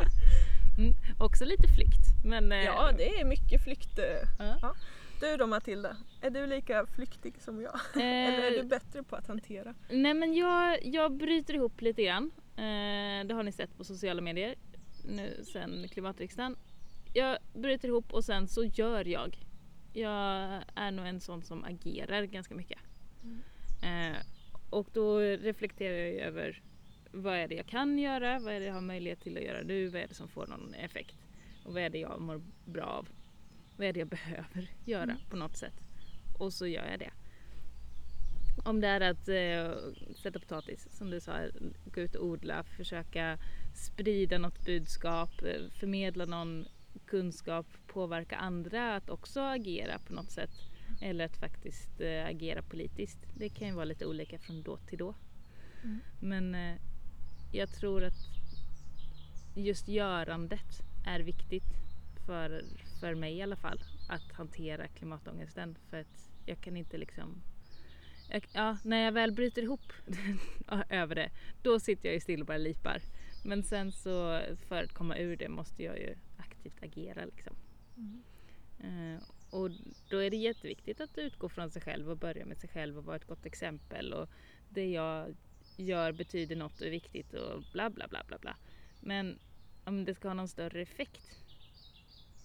Mm. 0.78 0.94
Också 1.18 1.44
lite 1.44 1.68
flykt. 1.68 2.24
Men, 2.24 2.52
eh, 2.52 2.64
Ja, 2.64 2.92
det 2.98 3.20
är 3.20 3.24
mycket 3.24 3.64
flykt. 3.64 3.98
eh. 3.98 4.28
Ja. 4.38 4.74
Du 5.20 5.36
då 5.36 5.46
Matilda, 5.46 5.96
är 6.20 6.30
du 6.30 6.46
lika 6.46 6.86
flyktig 6.86 7.34
som 7.42 7.62
jag? 7.62 7.80
Eller 7.94 8.42
är 8.42 8.56
Eh, 8.56 8.62
du 8.62 8.68
bättre 8.68 9.02
på 9.02 9.16
att 9.16 9.26
hantera? 9.26 9.74
Nej 9.90 10.14
men 10.14 10.34
jag, 10.34 10.84
jag 10.84 11.12
bryter 11.12 11.54
ihop 11.54 11.80
lite 11.80 12.04
grann. 12.04 12.30
Eh, 12.56 13.26
det 13.26 13.34
har 13.34 13.42
ni 13.42 13.52
sett 13.52 13.76
på 13.76 13.84
sociala 13.84 14.22
medier 14.22 14.54
nu 15.04 15.44
sen 15.52 15.88
klimatriksdagen. 15.88 16.56
Jag 17.14 17.38
bryter 17.54 17.88
ihop 17.88 18.12
och 18.12 18.24
sen 18.24 18.48
så 18.48 18.64
gör 18.64 19.04
jag. 19.04 19.38
Jag 19.92 20.62
är 20.74 20.90
nog 20.90 21.06
en 21.06 21.20
sån 21.20 21.42
som 21.42 21.64
agerar 21.64 22.22
ganska 22.24 22.54
mycket. 22.54 22.78
Eh, 23.82 24.16
och 24.70 24.88
då 24.92 25.18
reflekterar 25.18 25.96
jag 25.96 26.14
över 26.14 26.62
vad 27.12 27.34
är 27.34 27.48
det 27.48 27.54
jag 27.54 27.66
kan 27.66 27.98
göra, 27.98 28.38
vad 28.38 28.54
är 28.54 28.60
det 28.60 28.66
jag 28.66 28.74
har 28.74 28.80
möjlighet 28.80 29.20
till 29.20 29.36
att 29.36 29.42
göra 29.42 29.62
nu, 29.62 29.88
vad 29.88 30.00
är 30.02 30.08
det 30.08 30.14
som 30.14 30.28
får 30.28 30.46
någon 30.46 30.74
effekt 30.74 31.16
och 31.64 31.74
vad 31.74 31.82
är 31.82 31.90
det 31.90 31.98
jag 31.98 32.20
mår 32.20 32.40
bra 32.64 32.84
av. 32.84 33.08
Vad 33.76 33.86
är 33.86 33.92
det 33.92 33.98
jag 33.98 34.08
behöver 34.08 34.70
göra 34.84 35.02
Mm. 35.02 35.16
på 35.30 35.36
något 35.36 35.56
sätt. 35.56 35.74
Och 36.38 36.52
så 36.52 36.66
gör 36.66 36.86
jag 36.90 36.98
det. 36.98 37.10
Om 38.64 38.80
det 38.80 38.88
är 38.88 39.00
att 39.00 39.28
eh, 39.28 39.92
sätta 40.22 40.38
potatis, 40.40 40.88
som 40.90 41.10
du 41.10 41.20
sa, 41.20 41.38
gå 41.84 42.00
ut 42.00 42.14
och 42.14 42.26
odla, 42.26 42.64
försöka 42.64 43.38
sprida 43.74 44.38
något 44.38 44.64
budskap, 44.64 45.30
förmedla 45.70 46.24
någon 46.24 46.66
kunskap, 47.06 47.66
påverka 47.86 48.36
andra 48.36 48.96
att 48.96 49.10
också 49.10 49.40
agera 49.40 49.98
på 49.98 50.12
något 50.12 50.30
sätt. 50.30 50.50
Eller 51.02 51.24
att 51.24 51.36
faktiskt 51.36 52.00
eh, 52.00 52.26
agera 52.26 52.62
politiskt. 52.62 53.18
Det 53.34 53.48
kan 53.48 53.68
ju 53.68 53.74
vara 53.74 53.84
lite 53.84 54.06
olika 54.06 54.38
från 54.38 54.62
då 54.62 54.76
till 54.76 54.98
då. 54.98 55.14
Mm. 55.84 56.00
Men 56.20 56.54
eh, 56.54 56.76
jag 57.52 57.68
tror 57.68 58.04
att 58.04 58.26
just 59.54 59.88
görandet 59.88 60.82
är 61.06 61.20
viktigt 61.20 61.64
för, 62.26 62.64
för 63.00 63.14
mig 63.14 63.36
i 63.36 63.42
alla 63.42 63.56
fall. 63.56 63.80
Att 64.08 64.32
hantera 64.32 64.88
klimatångesten. 64.88 65.78
För 65.90 66.00
att 66.00 66.30
jag 66.46 66.60
kan 66.60 66.76
inte 66.76 66.98
liksom 66.98 67.42
jag, 68.30 68.46
ja, 68.52 68.78
när 68.84 69.04
jag 69.04 69.12
väl 69.12 69.32
bryter 69.32 69.62
ihop 69.62 69.92
över 70.88 71.14
det, 71.14 71.30
då 71.62 71.80
sitter 71.80 72.08
jag 72.08 72.14
ju 72.14 72.20
still 72.20 72.40
och 72.40 72.46
bara 72.46 72.58
lipar. 72.58 73.02
Men 73.44 73.62
sen 73.62 73.92
så 73.92 74.40
för 74.68 74.84
att 74.84 74.92
komma 74.92 75.18
ur 75.18 75.36
det 75.36 75.48
måste 75.48 75.82
jag 75.82 75.98
ju 75.98 76.16
aktivt 76.36 76.82
agera 76.82 77.24
liksom. 77.24 77.56
Mm. 77.96 78.22
Eh, 78.78 79.22
och 79.50 79.70
då 80.10 80.18
är 80.18 80.30
det 80.30 80.36
jätteviktigt 80.36 81.00
att 81.00 81.18
utgå 81.18 81.48
från 81.48 81.70
sig 81.70 81.82
själv 81.82 82.10
och 82.10 82.16
börja 82.16 82.46
med 82.46 82.58
sig 82.58 82.68
själv 82.68 82.98
och 82.98 83.04
vara 83.04 83.16
ett 83.16 83.26
gott 83.26 83.46
exempel. 83.46 84.12
Och 84.12 84.28
det 84.68 84.90
jag 84.90 85.36
gör 85.76 86.12
betyder 86.12 86.56
något 86.56 86.80
och 86.80 86.86
är 86.86 86.90
viktigt 86.90 87.34
och 87.34 87.62
bla 87.72 87.90
bla 87.90 88.08
bla 88.08 88.24
bla 88.28 88.38
bla. 88.38 88.56
Men 89.00 89.38
om 89.84 90.04
det 90.04 90.14
ska 90.14 90.28
ha 90.28 90.34
någon 90.34 90.48
större 90.48 90.82
effekt 90.82 91.45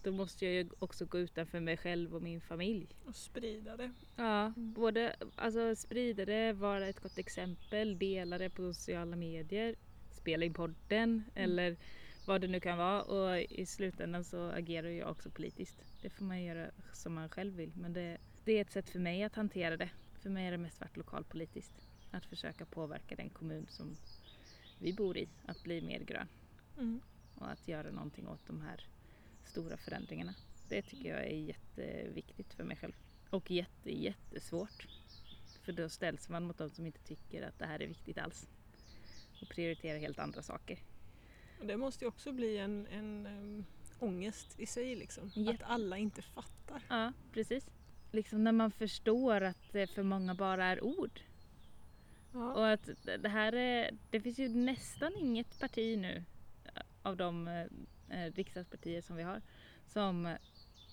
då 0.03 0.11
måste 0.11 0.45
jag 0.45 0.53
ju 0.53 0.69
också 0.79 1.05
gå 1.05 1.19
utanför 1.19 1.59
mig 1.59 1.77
själv 1.77 2.15
och 2.15 2.21
min 2.21 2.41
familj. 2.41 2.87
Och 3.05 3.15
sprida 3.15 3.77
det. 3.77 3.91
Ja, 4.15 4.45
mm. 4.45 4.73
både 4.73 5.15
alltså, 5.35 5.75
sprida 5.75 6.25
det, 6.25 6.53
vara 6.53 6.87
ett 6.87 6.99
gott 6.99 7.17
exempel, 7.17 7.99
dela 7.99 8.37
det 8.37 8.49
på 8.49 8.73
sociala 8.73 9.15
medier, 9.15 9.75
spela 10.11 10.45
in 10.45 10.53
podden 10.53 11.09
mm. 11.09 11.23
eller 11.35 11.77
vad 12.25 12.41
det 12.41 12.47
nu 12.47 12.59
kan 12.59 12.77
vara 12.77 13.01
och 13.01 13.39
i 13.39 13.65
slutändan 13.65 14.23
så 14.23 14.49
agerar 14.49 14.87
jag 14.87 15.11
också 15.11 15.29
politiskt. 15.29 15.83
Det 16.01 16.09
får 16.09 16.25
man 16.25 16.43
göra 16.43 16.71
som 16.93 17.13
man 17.13 17.29
själv 17.29 17.55
vill 17.55 17.71
men 17.75 17.93
det, 17.93 18.17
det 18.45 18.51
är 18.51 18.61
ett 18.61 18.71
sätt 18.71 18.89
för 18.89 18.99
mig 18.99 19.23
att 19.23 19.35
hantera 19.35 19.77
det. 19.77 19.89
För 20.21 20.29
mig 20.29 20.47
är 20.47 20.51
det 20.51 20.57
mest 20.57 20.79
varit 20.79 20.97
lokalpolitiskt. 20.97 21.87
Att 22.11 22.25
försöka 22.25 22.65
påverka 22.65 23.15
den 23.15 23.29
kommun 23.29 23.65
som 23.69 23.97
vi 24.79 24.93
bor 24.93 25.17
i 25.17 25.29
att 25.45 25.63
bli 25.63 25.81
mer 25.81 25.99
grön. 25.99 26.27
Mm. 26.77 27.01
Och 27.35 27.51
att 27.51 27.67
göra 27.67 27.91
någonting 27.91 28.27
åt 28.27 28.47
de 28.47 28.61
här 28.61 28.85
stora 29.51 29.77
förändringarna. 29.77 30.33
Det 30.69 30.81
tycker 30.81 31.09
jag 31.09 31.25
är 31.25 31.37
jätteviktigt 31.37 32.53
för 32.53 32.63
mig 32.63 32.77
själv. 32.77 32.93
Och 33.29 33.51
jätte, 33.51 33.91
jättesvårt. 33.91 34.87
För 35.63 35.71
då 35.71 35.89
ställs 35.89 36.29
man 36.29 36.43
mot 36.43 36.57
de 36.57 36.69
som 36.69 36.85
inte 36.85 36.99
tycker 36.99 37.47
att 37.47 37.59
det 37.59 37.65
här 37.65 37.81
är 37.81 37.87
viktigt 37.87 38.17
alls. 38.17 38.47
Och 39.41 39.49
prioriterar 39.49 39.99
helt 39.99 40.19
andra 40.19 40.41
saker. 40.41 40.79
Det 41.63 41.77
måste 41.77 42.05
ju 42.05 42.09
också 42.09 42.31
bli 42.31 42.57
en, 42.57 42.87
en 42.87 43.25
um, 43.25 43.65
ångest 43.99 44.59
i 44.59 44.65
sig 44.65 44.95
liksom. 44.95 45.31
Jätte. 45.33 45.65
Att 45.65 45.71
alla 45.71 45.97
inte 45.97 46.21
fattar. 46.21 46.81
Ja, 46.89 47.13
precis. 47.33 47.69
Liksom 48.11 48.43
när 48.43 48.51
man 48.51 48.71
förstår 48.71 49.41
att 49.41 49.71
det 49.71 49.87
för 49.87 50.03
många 50.03 50.35
bara 50.35 50.65
är 50.65 50.83
ord. 50.83 51.21
Ja. 52.33 52.53
Och 52.53 52.69
att 52.69 52.89
det 53.19 53.29
här 53.29 53.53
är, 53.53 53.91
det 54.09 54.21
finns 54.21 54.39
ju 54.39 54.49
nästan 54.49 55.15
inget 55.15 55.59
parti 55.59 55.97
nu 55.97 56.23
av 57.03 57.17
de 57.17 57.47
riksdagspartier 58.35 59.01
som 59.01 59.15
vi 59.15 59.23
har 59.23 59.41
som 59.87 60.37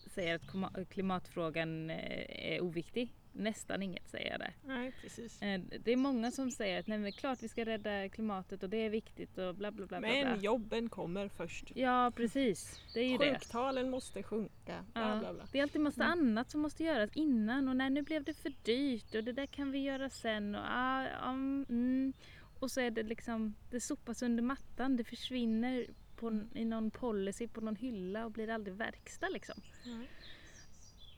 säger 0.09 0.35
att 0.35 0.89
klimatfrågan 0.89 1.91
eh, 1.91 2.55
är 2.55 2.61
oviktig. 2.61 3.15
Nästan 3.33 3.83
inget 3.83 4.09
säger 4.09 4.39
det. 4.39 4.53
Nej, 4.65 4.93
precis. 5.03 5.43
Eh, 5.43 5.61
det 5.85 5.93
är 5.93 5.97
många 5.97 6.31
som 6.31 6.51
säger 6.51 6.81
att 6.81 6.87
nej, 6.87 6.99
men 6.99 7.13
klart 7.13 7.43
vi 7.43 7.49
ska 7.49 7.65
rädda 7.65 8.09
klimatet 8.09 8.63
och 8.63 8.71
det 8.71 8.77
är 8.77 8.91
viktigt 8.91 9.39
och 9.39 9.55
bla 9.55 9.71
bla 9.71 9.87
bla. 9.87 10.01
Men 10.01 10.27
bla, 10.27 10.35
bla. 10.35 10.45
jobben 10.45 10.89
kommer 10.89 11.29
först. 11.29 11.73
Ja 11.75 12.13
precis. 12.17 12.81
Det 12.95 13.01
är 13.01 13.05
ju 13.05 13.19
Sjuktalen 13.19 13.85
det. 13.85 13.91
måste 13.91 14.23
sjunka. 14.23 14.85
Bla, 14.93 15.11
ja. 15.11 15.19
bla, 15.19 15.35
bla. 15.35 15.45
Det 15.53 15.59
är 15.59 15.63
alltid 15.63 15.81
massa 15.81 16.05
mm. 16.05 16.19
annat 16.19 16.51
som 16.51 16.61
måste 16.61 16.85
göras 16.85 17.11
innan 17.15 17.69
och 17.69 17.77
nej, 17.77 17.91
nu 17.91 18.03
blev 18.03 18.25
det 18.25 18.35
för 18.35 18.53
dyrt 18.63 19.15
och 19.15 19.25
det 19.25 19.33
där 19.33 19.47
kan 19.47 19.71
vi 19.71 19.79
göra 19.79 20.11
sen. 20.11 20.55
Och, 20.55 20.65
ah, 20.65 21.31
um, 21.31 21.67
mm. 21.69 22.13
och 22.59 22.71
så 22.71 22.81
är 22.81 22.91
det 22.91 23.03
liksom, 23.03 23.55
det 23.71 23.81
sopas 23.81 24.23
under 24.23 24.43
mattan, 24.43 24.97
det 24.97 25.05
försvinner 25.05 25.87
på, 26.19 26.41
i 26.55 26.65
någon 26.65 26.91
policy 26.91 27.49
på 27.49 27.61
någon 27.61 27.77
hylla 27.77 28.25
och 28.25 28.33
blir 28.33 28.51
aldrig 28.51 28.77
verkstad 28.77 29.29
liksom. 29.29 29.61
Mm. 29.85 30.07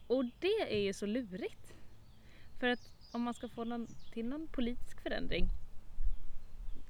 Och 0.07 0.25
det 0.41 0.77
är 0.77 0.81
ju 0.81 0.93
så 0.93 1.07
lurigt. 1.07 1.75
För 2.61 2.69
att 2.69 2.93
om 3.13 3.23
man 3.23 3.35
ska 3.35 3.49
få 3.49 3.65
någon, 3.65 3.87
till 4.13 4.27
någon 4.27 4.49
politisk 4.49 5.03
förändring 5.03 5.49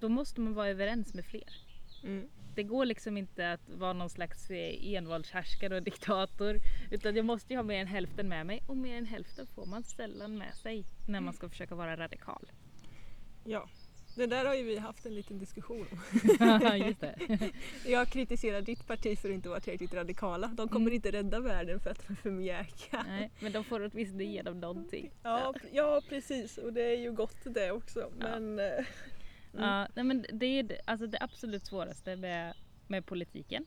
då 0.00 0.08
måste 0.08 0.40
man 0.40 0.54
vara 0.54 0.68
överens 0.68 1.14
med 1.14 1.24
fler. 1.24 1.54
Mm. 2.02 2.28
Det 2.54 2.62
går 2.62 2.84
liksom 2.84 3.16
inte 3.16 3.52
att 3.52 3.68
vara 3.68 3.92
någon 3.92 4.10
slags 4.10 4.50
eh, 4.50 4.94
envåldshärskare 4.94 5.76
och 5.76 5.82
diktator 5.82 6.60
utan 6.90 7.16
jag 7.16 7.24
måste 7.24 7.52
ju 7.52 7.56
ha 7.56 7.64
mer 7.64 7.80
än 7.80 7.86
hälften 7.86 8.28
med 8.28 8.46
mig 8.46 8.62
och 8.66 8.76
mer 8.76 8.96
än 8.96 9.06
hälften 9.06 9.46
får 9.46 9.66
man 9.66 9.84
sällan 9.84 10.38
med 10.38 10.54
sig 10.54 10.84
när 11.08 11.20
man 11.20 11.34
ska 11.34 11.48
försöka 11.48 11.74
vara 11.74 11.96
radikal. 11.96 12.50
Ja, 13.44 13.68
det 14.20 14.26
där 14.26 14.44
har 14.44 14.54
ju 14.54 14.62
vi 14.62 14.78
haft 14.78 15.06
en 15.06 15.14
liten 15.14 15.38
diskussion 15.38 15.86
om. 15.92 15.98
Jag 17.86 18.08
kritiserar 18.08 18.60
ditt 18.62 18.86
parti 18.86 19.18
för 19.18 19.28
att 19.28 19.34
inte 19.34 19.48
vara 19.48 19.60
tillräckligt 19.60 19.94
radikala. 19.94 20.46
De 20.46 20.68
kommer 20.68 20.86
mm. 20.86 20.94
inte 20.94 21.10
rädda 21.10 21.40
världen 21.40 21.80
för 21.80 21.90
att 21.90 22.10
är 22.10 22.14
för 22.14 22.30
mjäkiga. 22.30 23.04
Nej, 23.08 23.30
men 23.40 23.52
de 23.52 23.64
får 23.64 23.90
åtminstone 23.92 24.24
igenom 24.24 24.60
någonting. 24.60 25.10
Ja, 25.22 25.54
ja, 25.72 26.02
precis 26.08 26.58
och 26.58 26.72
det 26.72 26.82
är 26.82 26.96
ju 26.96 27.12
gott 27.12 27.44
det 27.44 27.70
också. 27.70 28.12
Men, 28.18 28.58
ja. 28.58 28.64
mm. 28.64 28.84
ja, 29.52 29.88
nej, 29.94 30.04
men 30.04 30.26
det 30.32 30.46
är 30.46 30.80
alltså 30.84 31.06
det 31.06 31.18
absolut 31.20 31.66
svåraste 31.66 32.16
med, 32.16 32.54
med 32.86 33.06
politiken. 33.06 33.66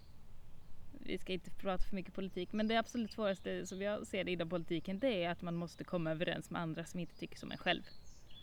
Vi 0.92 1.18
ska 1.18 1.34
inte 1.34 1.52
prata 1.52 1.84
för 1.84 1.96
mycket 1.96 2.14
politik 2.14 2.50
men 2.52 2.68
det 2.68 2.78
absolut 2.78 3.12
svåraste 3.12 3.66
som 3.66 3.82
jag 3.82 4.08
ser 4.08 4.24
det 4.24 4.32
inom 4.32 4.50
politiken 4.50 5.00
det 5.00 5.24
är 5.24 5.30
att 5.30 5.42
man 5.42 5.56
måste 5.56 5.84
komma 5.84 6.12
överens 6.12 6.50
med 6.50 6.62
andra 6.62 6.86
som 6.86 7.00
inte 7.00 7.16
tycker 7.16 7.38
som 7.38 7.52
en 7.52 7.58
själv. 7.58 7.84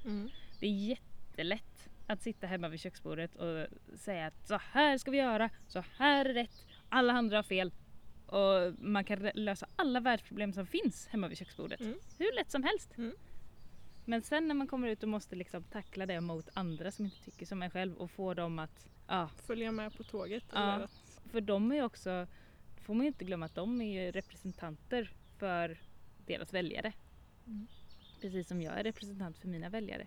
Mm. 0.04 0.30
Det 0.60 0.66
är 0.66 0.70
jättelätt 0.70 1.89
att 2.12 2.22
sitta 2.22 2.46
hemma 2.46 2.68
vid 2.68 2.80
köksbordet 2.80 3.34
och 3.34 3.66
säga 3.98 4.26
att 4.26 4.46
så 4.46 4.60
här 4.72 4.98
ska 4.98 5.10
vi 5.10 5.18
göra, 5.18 5.50
så 5.66 5.84
här 5.96 6.24
är 6.24 6.34
rätt, 6.34 6.66
alla 6.88 7.12
andra 7.12 7.36
har 7.36 7.42
fel. 7.42 7.72
Och 8.26 8.74
man 8.78 9.04
kan 9.04 9.30
lösa 9.34 9.66
alla 9.76 10.00
världsproblem 10.00 10.52
som 10.52 10.66
finns 10.66 11.06
hemma 11.06 11.28
vid 11.28 11.38
köksbordet. 11.38 11.80
Mm. 11.80 11.98
Hur 12.18 12.32
lätt 12.34 12.50
som 12.50 12.62
helst. 12.62 12.98
Mm. 12.98 13.14
Men 14.04 14.22
sen 14.22 14.48
när 14.48 14.54
man 14.54 14.66
kommer 14.66 14.88
ut 14.88 15.02
och 15.02 15.08
måste 15.08 15.36
liksom 15.36 15.62
tackla 15.62 16.06
det 16.06 16.20
mot 16.20 16.48
andra 16.54 16.90
som 16.90 17.04
inte 17.04 17.24
tycker 17.24 17.46
som 17.46 17.62
en 17.62 17.70
själv 17.70 17.96
och 17.96 18.10
få 18.10 18.34
dem 18.34 18.58
att 18.58 18.88
ja, 19.06 19.28
följa 19.46 19.72
med 19.72 19.96
på 19.96 20.04
tåget. 20.04 20.44
Att... 20.50 20.90
För 21.30 21.40
de 21.40 21.72
är 21.72 21.82
också, 21.82 22.26
får 22.82 22.94
man 22.94 23.02
ju 23.02 23.08
inte 23.08 23.24
glömma 23.24 23.46
att 23.46 23.54
de 23.54 23.80
är 23.80 24.04
ju 24.04 24.10
representanter 24.10 25.12
för 25.38 25.78
deras 26.26 26.54
väljare. 26.54 26.92
Mm. 27.46 27.66
Precis 28.20 28.48
som 28.48 28.62
jag 28.62 28.78
är 28.78 28.84
representant 28.84 29.38
för 29.38 29.48
mina 29.48 29.68
väljare. 29.68 30.06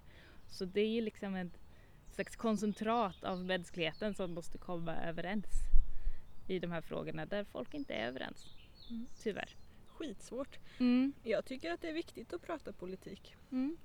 Så 0.50 0.65
det 0.65 0.81
är 0.81 0.89
ju 0.89 1.01
liksom 1.01 1.36
ett 1.36 1.62
slags 2.13 2.36
koncentrat 2.36 3.24
av 3.24 3.46
mänskligheten 3.46 4.13
som 4.13 4.34
måste 4.34 4.58
komma 4.58 4.96
överens 4.96 5.46
i 6.48 6.60
de 6.60 6.72
här 6.72 6.82
frågorna 6.82 7.25
där 7.25 7.43
folk 7.43 7.74
inte 7.74 7.93
är 7.93 8.08
överens. 8.08 8.48
Mm. 8.89 9.05
Tyvärr. 9.24 9.55
Skitsvårt. 9.88 10.60
Mm. 10.79 11.13
Jag 11.24 11.46
tycker 11.46 11.72
att 11.72 11.82
det 11.82 11.89
är 11.89 11.93
viktigt 11.93 12.34
att 12.34 12.41
prata 12.41 12.74
politik. 12.74 13.36
Mm. 13.51 13.77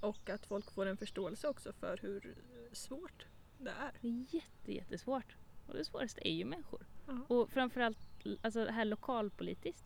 Och 0.00 0.30
att 0.30 0.46
folk 0.46 0.70
får 0.70 0.86
en 0.86 0.96
förståelse 0.96 1.48
också 1.48 1.72
för 1.72 1.98
hur 2.02 2.34
svårt 2.72 3.26
det 3.58 3.70
är. 3.70 3.92
Det 4.00 4.08
är 4.08 4.34
jätte, 4.34 4.72
jättesvårt. 4.72 5.36
Och 5.66 5.74
det 5.74 5.84
svåraste 5.84 6.28
är 6.28 6.32
ju 6.32 6.44
människor. 6.44 6.86
Uh 7.08 7.20
Och 7.28 7.50
framförallt 7.50 7.98
alltså 8.42 8.64
här 8.64 8.84
lokalpolitiskt. 8.84 9.84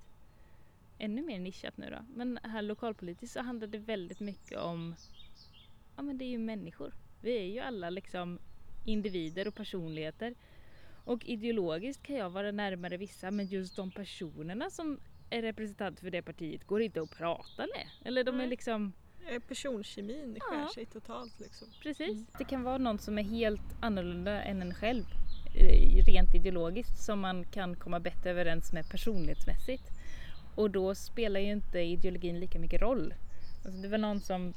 Ännu 0.98 1.22
mer 1.22 1.38
nischat 1.38 1.76
nu 1.76 1.90
då. 1.90 2.04
Men 2.14 2.38
här 2.42 2.62
lokalpolitiskt 2.62 3.32
så 3.32 3.40
handlar 3.40 3.68
det 3.68 3.78
väldigt 3.78 4.20
mycket 4.20 4.58
om 4.58 4.94
Ja 5.96 6.02
men 6.02 6.18
det 6.18 6.24
är 6.24 6.30
ju 6.30 6.38
människor. 6.38 6.94
Vi 7.20 7.38
är 7.38 7.44
ju 7.44 7.58
alla 7.58 7.90
liksom 7.90 8.38
individer 8.84 9.48
och 9.48 9.54
personligheter. 9.54 10.34
Och 11.04 11.24
ideologiskt 11.24 12.02
kan 12.02 12.16
jag 12.16 12.30
vara 12.30 12.50
närmare 12.50 12.96
vissa 12.96 13.30
men 13.30 13.46
just 13.46 13.76
de 13.76 13.90
personerna 13.90 14.70
som 14.70 15.00
är 15.30 15.42
representanter 15.42 16.02
för 16.02 16.10
det 16.10 16.22
partiet 16.22 16.64
går 16.64 16.82
inte 16.82 17.00
att 17.02 17.10
prata 17.10 17.66
med. 17.76 17.88
Eller 18.04 18.24
de 18.24 18.36
Nej. 18.36 18.46
är 18.46 18.50
liksom 18.50 18.92
Personkemin 19.48 20.34
det 20.34 20.40
skär 20.40 20.60
ja. 20.60 20.70
sig 20.74 20.86
totalt 20.86 21.40
liksom. 21.40 21.68
Precis. 21.82 22.08
Mm. 22.08 22.26
Det 22.38 22.44
kan 22.44 22.62
vara 22.62 22.78
någon 22.78 22.98
som 22.98 23.18
är 23.18 23.22
helt 23.22 23.76
annorlunda 23.80 24.42
än 24.42 24.62
en 24.62 24.74
själv 24.74 25.04
eh, 25.54 26.04
rent 26.06 26.34
ideologiskt 26.34 26.98
som 26.98 27.20
man 27.20 27.44
kan 27.44 27.76
komma 27.76 28.00
bättre 28.00 28.30
överens 28.30 28.72
med 28.72 28.90
personlighetsmässigt. 28.90 29.84
Och 30.54 30.70
då 30.70 30.94
spelar 30.94 31.40
ju 31.40 31.52
inte 31.52 31.78
ideologin 31.78 32.40
lika 32.40 32.58
mycket 32.58 32.80
roll. 32.80 33.14
Alltså 33.64 33.80
det 33.82 33.88
var 33.88 33.98
någon 33.98 34.20
som 34.20 34.54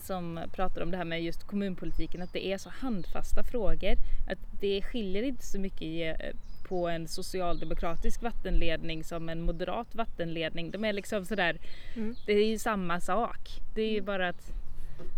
som 0.00 0.40
pratar 0.52 0.82
om 0.82 0.90
det 0.90 0.96
här 0.96 1.04
med 1.04 1.22
just 1.22 1.44
kommunpolitiken, 1.44 2.22
att 2.22 2.32
det 2.32 2.46
är 2.46 2.58
så 2.58 2.70
handfasta 2.70 3.42
frågor. 3.42 3.96
Att 4.28 4.60
det 4.60 4.82
skiljer 4.82 5.22
inte 5.22 5.46
så 5.46 5.60
mycket 5.60 6.20
på 6.68 6.88
en 6.88 7.08
socialdemokratisk 7.08 8.22
vattenledning 8.22 9.04
som 9.04 9.28
en 9.28 9.42
moderat 9.42 9.94
vattenledning. 9.94 10.70
De 10.70 10.84
är 10.84 10.92
liksom 10.92 11.24
sådär, 11.24 11.58
mm. 11.96 12.14
det 12.26 12.32
är 12.32 12.46
ju 12.46 12.58
samma 12.58 13.00
sak. 13.00 13.48
Det 13.74 13.82
är 13.82 13.90
ju 13.90 13.98
mm. 13.98 14.04
bara 14.04 14.28
att 14.28 14.52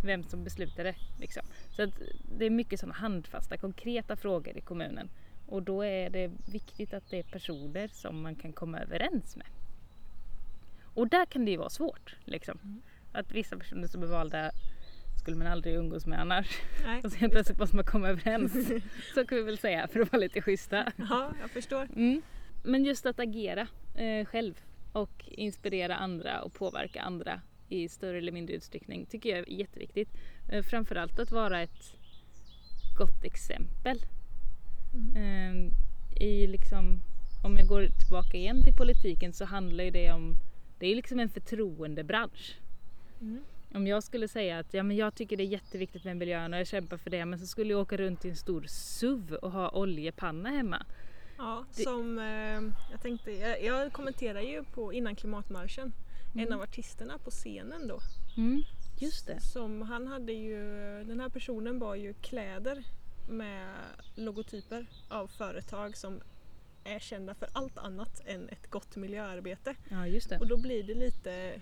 vem 0.04 0.22
som 0.22 0.44
beslutar 0.44 0.84
det. 0.84 0.94
Liksom. 1.20 1.42
Så 1.70 1.82
att 1.82 1.90
det 2.38 2.44
är 2.44 2.50
mycket 2.50 2.80
sådana 2.80 2.94
handfasta, 2.94 3.56
konkreta 3.56 4.16
frågor 4.16 4.56
i 4.56 4.60
kommunen. 4.60 5.08
Och 5.46 5.62
då 5.62 5.84
är 5.84 6.10
det 6.10 6.30
viktigt 6.52 6.94
att 6.94 7.10
det 7.10 7.18
är 7.18 7.22
personer 7.22 7.88
som 7.88 8.22
man 8.22 8.34
kan 8.34 8.52
komma 8.52 8.80
överens 8.80 9.36
med. 9.36 9.46
Och 10.94 11.08
där 11.08 11.26
kan 11.26 11.44
det 11.44 11.50
ju 11.50 11.56
vara 11.56 11.70
svårt. 11.70 12.16
Liksom. 12.24 12.58
Mm. 12.62 12.82
Att 13.14 13.32
vissa 13.32 13.56
personer 13.56 13.86
som 13.86 14.02
är 14.02 14.06
valda 14.06 14.50
skulle 15.18 15.36
man 15.36 15.46
aldrig 15.46 15.74
umgås 15.74 16.06
med 16.06 16.20
annars. 16.20 16.46
Nej, 16.84 17.00
och 17.04 17.14
helt 17.14 17.32
plötsligt 17.32 17.58
måste 17.58 17.76
man 17.76 17.84
komma 17.84 18.08
överens. 18.08 18.52
så 19.14 19.26
kan 19.26 19.38
vi 19.38 19.44
väl 19.44 19.58
säga 19.58 19.88
för 19.88 20.00
att 20.00 20.12
vara 20.12 20.20
lite 20.20 20.42
schyssta. 20.42 20.92
Ja, 20.96 21.32
jag 21.40 21.50
förstår. 21.50 21.88
Mm. 21.96 22.22
Men 22.62 22.84
just 22.84 23.06
att 23.06 23.20
agera 23.20 23.66
eh, 23.94 24.26
själv 24.26 24.54
och 24.92 25.24
inspirera 25.28 25.96
andra 25.96 26.42
och 26.42 26.54
påverka 26.54 27.02
andra 27.02 27.40
i 27.68 27.88
större 27.88 28.18
eller 28.18 28.32
mindre 28.32 28.54
utsträckning 28.54 29.06
tycker 29.06 29.28
jag 29.28 29.38
är 29.38 29.52
jätteviktigt. 29.52 30.08
Eh, 30.48 30.62
framförallt 30.62 31.18
att 31.18 31.30
vara 31.30 31.62
ett 31.62 31.96
gott 32.98 33.24
exempel. 33.24 33.98
Mm. 34.94 35.16
Eh, 35.16 35.72
I 36.22 36.46
liksom, 36.46 37.02
om 37.44 37.56
jag 37.56 37.68
går 37.68 37.88
tillbaka 37.88 38.36
igen 38.36 38.62
till 38.62 38.74
politiken 38.74 39.32
så 39.32 39.44
handlar 39.44 39.90
det 39.90 40.12
om, 40.12 40.36
det 40.78 40.86
är 40.86 40.96
liksom 40.96 41.20
en 41.20 41.28
förtroendebransch. 41.28 42.58
Mm. 43.24 43.44
Om 43.74 43.86
jag 43.86 44.02
skulle 44.02 44.28
säga 44.28 44.58
att 44.58 44.74
ja, 44.74 44.82
men 44.82 44.96
jag 44.96 45.14
tycker 45.14 45.36
det 45.36 45.42
är 45.42 45.46
jätteviktigt 45.46 46.04
med 46.04 46.16
miljön 46.16 46.52
och 46.54 46.60
jag 46.60 46.66
kämpar 46.66 46.96
för 46.96 47.10
det 47.10 47.24
men 47.24 47.38
så 47.38 47.46
skulle 47.46 47.70
jag 47.70 47.80
åka 47.80 47.96
runt 47.96 48.24
i 48.24 48.28
en 48.30 48.36
stor 48.36 48.64
SUV 48.68 49.34
och 49.34 49.50
ha 49.52 49.70
oljepanna 49.70 50.48
hemma. 50.50 50.86
Ja, 51.38 51.64
Det- 51.76 51.82
som 51.82 52.18
eh, 52.18 52.80
jag 52.92 53.02
tänkte, 53.02 53.30
jag, 53.32 53.62
jag 53.64 53.92
kommenterar 53.92 54.40
ju 54.40 54.64
på 54.64 54.92
innan 54.92 55.16
klimatmarschen, 55.16 55.92
en 56.36 56.52
av 56.52 56.62
artisterna 56.62 57.18
på 57.18 57.30
scenen 57.30 57.88
då. 57.88 57.98
Mm, 58.36 58.62
just 59.00 59.26
det. 59.26 59.40
Som 59.40 59.82
han 59.82 60.06
hade 60.06 60.32
ju, 60.32 60.58
den 61.04 61.20
här 61.20 61.28
personen 61.28 61.78
bar 61.78 61.94
ju 61.94 62.14
kläder 62.14 62.84
med 63.28 63.68
logotyper 64.14 64.86
av 65.08 65.26
företag 65.26 65.96
som 65.96 66.20
är 66.84 66.98
kända 66.98 67.34
för 67.34 67.48
allt 67.52 67.78
annat 67.78 68.22
än 68.26 68.48
ett 68.48 68.70
gott 68.70 68.96
miljöarbete. 68.96 69.74
Ja, 69.90 70.06
just 70.06 70.28
det. 70.28 70.38
Och 70.38 70.46
då 70.48 70.56
blir 70.56 70.82
det 70.82 70.94
lite 70.94 71.52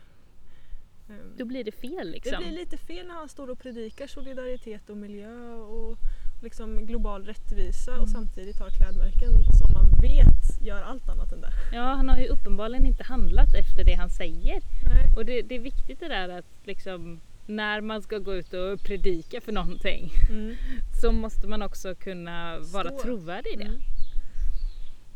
Då 1.37 1.45
blir 1.45 1.65
det 1.65 1.73
fel 1.73 2.07
Det 2.07 2.13
liksom. 2.13 2.43
blir 2.43 2.53
lite 2.53 2.77
fel 2.77 3.07
när 3.07 3.15
han 3.15 3.29
står 3.29 3.51
och 3.51 3.59
predikar 3.59 4.07
solidaritet 4.07 4.91
och 4.91 4.97
miljö 4.97 5.53
och 5.55 5.99
liksom 6.43 6.87
global 6.87 7.25
rättvisa 7.25 7.99
och 8.01 8.09
samtidigt 8.09 8.59
har 8.59 8.71
klädmärken 8.71 9.31
som 9.59 9.73
man 9.73 10.01
vet 10.01 10.61
gör 10.67 10.83
allt 10.83 11.09
annat 11.09 11.33
än 11.33 11.41
det. 11.41 11.53
Ja, 11.73 11.83
han 11.83 12.09
har 12.09 12.19
ju 12.19 12.27
uppenbarligen 12.27 12.87
inte 12.87 13.03
handlat 13.03 13.55
efter 13.55 13.85
det 13.85 13.93
han 13.95 14.11
säger. 14.11 14.61
Nej. 14.89 15.13
Och 15.17 15.25
det, 15.25 15.43
det 15.43 15.55
är 15.55 15.61
viktigt 15.61 16.01
det 16.01 16.09
där 16.09 16.29
att 16.29 16.47
liksom 16.65 17.21
när 17.47 17.81
man 17.81 18.03
ska 18.03 18.19
gå 18.19 18.35
ut 18.35 18.53
och 18.55 18.81
predika 18.81 19.41
för 19.41 19.53
någonting 19.53 20.11
Mm. 20.31 20.57
så 21.03 21.13
måste 21.13 21.47
man 21.49 21.63
också 21.63 21.95
kunna 21.95 22.59
vara 22.59 22.89
Stå. 22.89 22.99
trovärdig 22.99 23.51
i 23.53 23.57
det. 23.57 23.65
Mm. 23.65 23.81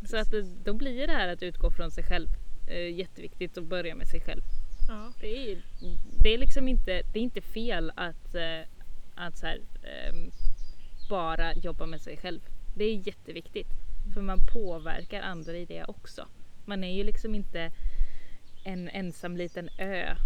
Så 0.04 0.16
att 0.16 0.30
det, 0.30 0.42
då 0.64 0.74
blir 0.74 1.06
det 1.06 1.12
här 1.12 1.28
att 1.28 1.42
utgå 1.42 1.70
från 1.70 1.90
sig 1.90 2.04
själv 2.04 2.28
eh, 2.68 2.98
jätteviktigt 2.98 3.56
och 3.56 3.64
börja 3.64 3.94
med 3.94 4.06
sig 4.08 4.20
själv. 4.20 4.42
Ja. 4.88 5.12
Det 5.20 5.52
är, 5.52 5.62
det 6.22 6.34
är 6.34 6.38
liksom 6.38 6.68
inte, 6.68 7.02
det 7.12 7.18
är 7.18 7.22
inte 7.22 7.40
fel 7.40 7.92
att, 7.96 8.34
eh, 8.34 8.60
att 9.14 9.38
så 9.38 9.46
här, 9.46 9.60
ehm, 9.82 10.30
bara 11.10 11.54
jobba 11.54 11.86
med 11.86 12.00
sig 12.00 12.16
själv. 12.16 12.40
Det 12.76 12.84
är 12.84 13.06
jätteviktigt. 13.08 13.68
För 14.14 14.20
man 14.22 14.38
påverkar 14.52 15.20
andra 15.22 15.56
i 15.56 15.64
det 15.64 15.84
också. 15.84 16.26
Man 16.64 16.84
är 16.84 16.92
ju 16.94 17.04
liksom 17.04 17.34
inte 17.34 17.72
en 18.64 18.88
ensam 18.88 19.36
liten 19.36 19.68
ö. 19.78 20.16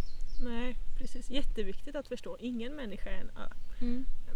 Nej, 0.44 0.76
precis. 0.98 1.30
Jätteviktigt 1.30 1.96
att 1.96 2.08
förstå. 2.08 2.36
Ingen 2.40 2.76
människa 2.76 3.10
är 3.10 3.20
en 3.20 3.30
ö. 3.30 3.48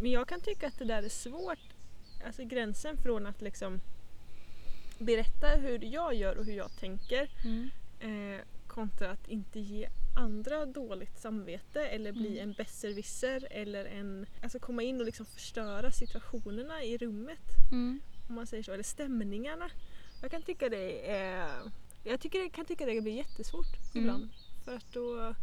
Men 0.00 0.10
jag 0.10 0.28
kan 0.28 0.40
tycka 0.40 0.66
att 0.66 0.78
det 0.78 0.84
där 0.84 1.02
är 1.02 1.08
svårt. 1.08 1.58
Alltså 2.26 2.44
gränsen 2.44 2.96
från 2.96 3.26
att 3.26 3.42
liksom 3.42 3.80
berätta 4.98 5.48
hur 5.48 5.84
jag 5.84 6.14
gör 6.14 6.36
och 6.38 6.44
hur 6.44 6.56
jag 6.56 6.76
tänker 6.80 7.28
Mm. 7.44 7.70
eh, 8.00 8.40
kontra 8.66 9.10
att 9.10 9.28
inte 9.28 9.60
ge 9.60 9.88
andra 10.14 10.66
dåligt 10.66 11.18
samvete 11.18 11.86
eller 11.88 12.12
bli 12.12 12.38
en 12.38 12.52
besserwisser 12.52 13.48
eller 13.50 13.84
en, 13.84 14.26
alltså 14.42 14.58
komma 14.58 14.82
in 14.82 15.00
och 15.00 15.06
liksom 15.06 15.26
förstöra 15.26 15.90
situationerna 15.90 16.82
i 16.82 16.98
rummet. 16.98 17.40
Mm. 17.72 18.00
Om 18.28 18.34
man 18.34 18.46
säger 18.46 18.62
så, 18.62 18.72
eller 18.72 18.84
stämningarna. 18.84 19.70
Jag 20.22 20.30
kan 20.30 20.42
tycka 20.42 20.68
det 20.68 21.10
är, 21.10 21.48
jag 22.04 22.20
tycker 22.20 22.48
kan 22.48 22.64
tycka 22.64 22.86
det 22.86 23.00
blir 23.00 23.12
jättesvårt 23.12 23.94
Mm. 23.94 24.04
ibland. 24.04 24.30
För 24.64 24.76
att 24.76 24.92
då, 24.92 25.34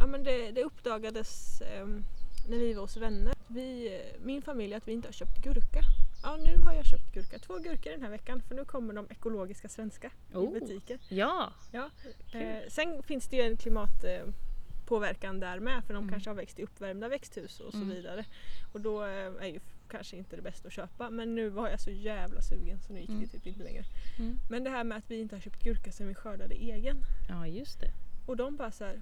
ja 0.00 0.06
men 0.06 0.24
det, 0.24 0.50
det 0.50 0.64
uppdagades 0.64 1.60
ehm, 1.60 2.04
när 2.48 2.58
vi 2.58 2.74
var 2.74 2.82
hos 2.82 2.96
vänner, 2.96 3.34
vi, 3.46 4.00
min 4.24 4.42
familj, 4.42 4.74
att 4.74 4.88
vi 4.88 4.92
inte 4.92 5.08
har 5.08 5.12
köpt 5.12 5.44
gurka. 5.44 5.80
Ja 6.26 6.36
nu 6.36 6.56
har 6.64 6.72
jag 6.72 6.86
köpt 6.86 7.12
gurka, 7.14 7.38
två 7.38 7.58
gurkor 7.58 7.90
den 7.90 8.02
här 8.02 8.10
veckan 8.10 8.42
för 8.48 8.54
nu 8.54 8.64
kommer 8.64 8.94
de 8.94 9.06
ekologiska 9.10 9.68
svenska 9.68 10.10
Oh. 10.34 10.56
i 10.56 10.60
butiken. 10.60 10.98
Ja, 11.08 11.52
Ja. 11.72 11.90
Eh, 12.32 12.68
sen 12.68 13.02
finns 13.02 13.28
det 13.28 13.36
ju 13.36 13.42
en 13.42 13.56
klimatpåverkan 13.56 15.34
eh, 15.36 15.40
där 15.40 15.60
med 15.60 15.84
för 15.84 15.94
de 15.94 15.98
Mm. 16.02 16.10
kanske 16.12 16.30
har 16.30 16.34
växt 16.34 16.58
i 16.58 16.62
uppvärmda 16.62 17.08
växthus 17.08 17.60
och 17.60 17.72
så 17.72 17.76
Mm. 17.78 17.88
vidare. 17.90 18.24
Och 18.72 18.80
då 18.80 19.02
eh, 19.04 19.10
är 19.40 19.46
ju 19.46 19.60
kanske 19.88 20.16
inte 20.16 20.36
det 20.36 20.42
bästa 20.42 20.68
att 20.68 20.74
köpa 20.74 21.10
men 21.10 21.34
nu 21.34 21.48
var 21.48 21.68
jag 21.68 21.80
så 21.80 21.90
jävla 21.90 22.40
sugen 22.42 22.80
så 22.80 22.92
nu 22.92 23.00
gick 23.00 23.08
Mm. 23.08 23.20
det 23.22 23.28
typ 23.28 23.46
inte 23.46 23.62
längre. 23.62 23.84
Mm. 24.18 24.38
Men 24.50 24.64
det 24.64 24.70
här 24.70 24.84
med 24.84 24.98
att 24.98 25.10
vi 25.10 25.20
inte 25.20 25.34
har 25.36 25.40
köpt 25.40 25.62
gurka 25.62 25.92
sen 25.92 26.08
vi 26.08 26.14
skördade 26.14 26.54
egen. 26.54 26.96
ja 27.28 27.46
just 27.46 27.80
det. 27.80 27.90
Och 28.26 28.36
de 28.36 28.56
bara 28.56 28.70
såhär 28.70 29.00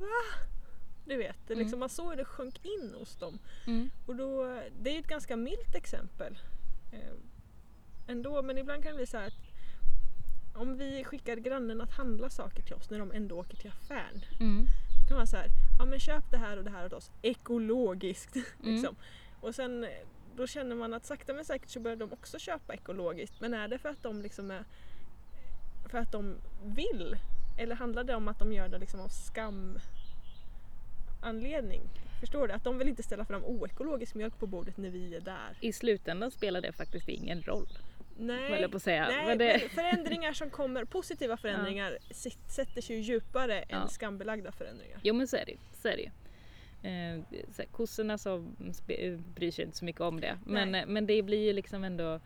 Va? 0.00 0.46
Du 1.04 1.16
vet, 1.16 1.36
det 1.46 1.52
Mm. 1.54 1.62
liksom, 1.64 1.80
man 1.80 1.88
såg 1.88 2.10
hur 2.10 2.16
det 2.16 2.24
sjönk 2.24 2.64
in 2.64 2.94
hos 2.98 3.16
dem. 3.16 3.38
Mm. 3.66 3.90
Och 4.06 4.16
då, 4.16 4.44
det 4.80 4.90
är 4.90 4.94
ju 4.94 5.00
ett 5.00 5.06
ganska 5.06 5.36
milt 5.36 5.74
exempel. 5.74 6.38
Eh, 6.92 7.14
ändå, 8.06 8.42
men 8.42 8.58
ibland 8.58 8.82
kan 8.82 8.92
det 8.92 8.96
bli 8.96 9.06
så 9.06 9.16
att 9.16 9.32
om 10.54 10.76
vi 10.76 11.04
skickar 11.04 11.36
grannen 11.36 11.80
att 11.80 11.92
handla 11.92 12.30
saker 12.30 12.62
till 12.62 12.74
oss 12.74 12.90
när 12.90 12.98
de 12.98 13.12
ändå 13.12 13.38
åker 13.38 13.56
till 13.56 13.70
affären. 13.70 14.24
Mm. 14.40 14.66
Då 15.02 15.08
kan 15.08 15.16
man 15.16 15.26
säga 15.26 15.44
ja 15.78 15.84
men 15.84 16.00
köp 16.00 16.30
det 16.30 16.36
här 16.36 16.56
och 16.56 16.64
det 16.64 16.70
här 16.70 16.86
åt 16.86 16.92
oss 16.92 17.10
ekologiskt. 17.22 18.36
Mm. 18.62 18.74
liksom. 18.74 18.96
Och 19.40 19.54
sen 19.54 19.84
eh, 19.84 19.90
då 20.36 20.46
känner 20.46 20.76
man 20.76 20.94
att 20.94 21.06
sakta 21.06 21.32
men 21.34 21.44
säkert 21.44 21.70
så 21.70 21.80
börjar 21.80 21.96
de 21.96 22.12
också 22.12 22.38
köpa 22.38 22.74
ekologiskt. 22.74 23.40
Men 23.40 23.54
är 23.54 23.68
det 23.68 23.78
för 23.78 23.88
att 23.88 24.02
de 24.02 24.22
liksom 24.22 24.50
är 24.50 24.64
för 25.86 25.98
att 25.98 26.12
de 26.12 26.36
vill? 26.64 27.16
Eller 27.58 27.76
handlar 27.76 28.04
det 28.04 28.14
om 28.14 28.28
att 28.28 28.38
de 28.38 28.52
gör 28.52 28.68
det 28.68 28.78
liksom 28.78 29.00
av 29.00 29.08
skam 29.08 29.78
anledning? 31.22 31.82
Förstår 32.22 32.48
du? 32.48 32.54
Att 32.54 32.64
de 32.64 32.78
vill 32.78 32.88
inte 32.88 33.02
ställa 33.02 33.24
fram 33.24 33.44
oekologisk 33.44 34.14
mjölk 34.14 34.38
på 34.38 34.46
bordet 34.46 34.76
när 34.76 34.90
vi 34.90 35.14
är 35.14 35.20
där. 35.20 35.56
I 35.60 35.72
slutändan 35.72 36.30
spelar 36.30 36.60
det 36.60 36.72
faktiskt 36.72 37.08
ingen 37.08 37.42
roll. 37.42 37.68
Nej, 38.18 38.68
nej 38.76 39.26
Men 39.26 39.38
det- 39.38 39.68
förändringar 39.72 40.32
som 40.32 40.50
kommer, 40.50 40.84
positiva 40.84 41.36
förändringar 41.36 41.98
sit- 42.10 42.48
sätter 42.50 42.80
sig 42.80 42.96
ju 42.96 43.02
djupare 43.02 43.58
än 43.62 43.80
Ja. 43.80 43.88
skambelagda 43.88 44.52
förändringar. 44.52 45.00
Jo 45.02 45.14
men 45.14 45.28
så 45.28 45.36
är 45.36 45.44
det. 45.46 45.56
Så 45.72 45.88
är 45.88 45.96
det. 45.96 46.10
Eh, 46.88 47.22
så 47.52 47.62
här, 47.62 47.68
kossorna 47.68 48.18
som 48.18 48.56
spe- 48.58 49.22
bryr 49.34 49.50
sig 49.50 49.64
inte 49.64 49.76
så 49.76 49.84
mycket 49.84 50.00
om 50.00 50.20
det. 50.20 50.38
Men, 50.46 50.72
Nej. 50.72 50.80
eh, 50.80 50.86
men 50.86 51.06
det 51.06 51.22
blir 51.22 51.44
ju 51.46 51.52
liksom 51.52 51.84
ändå... 51.84 52.14
eh, 52.14 52.20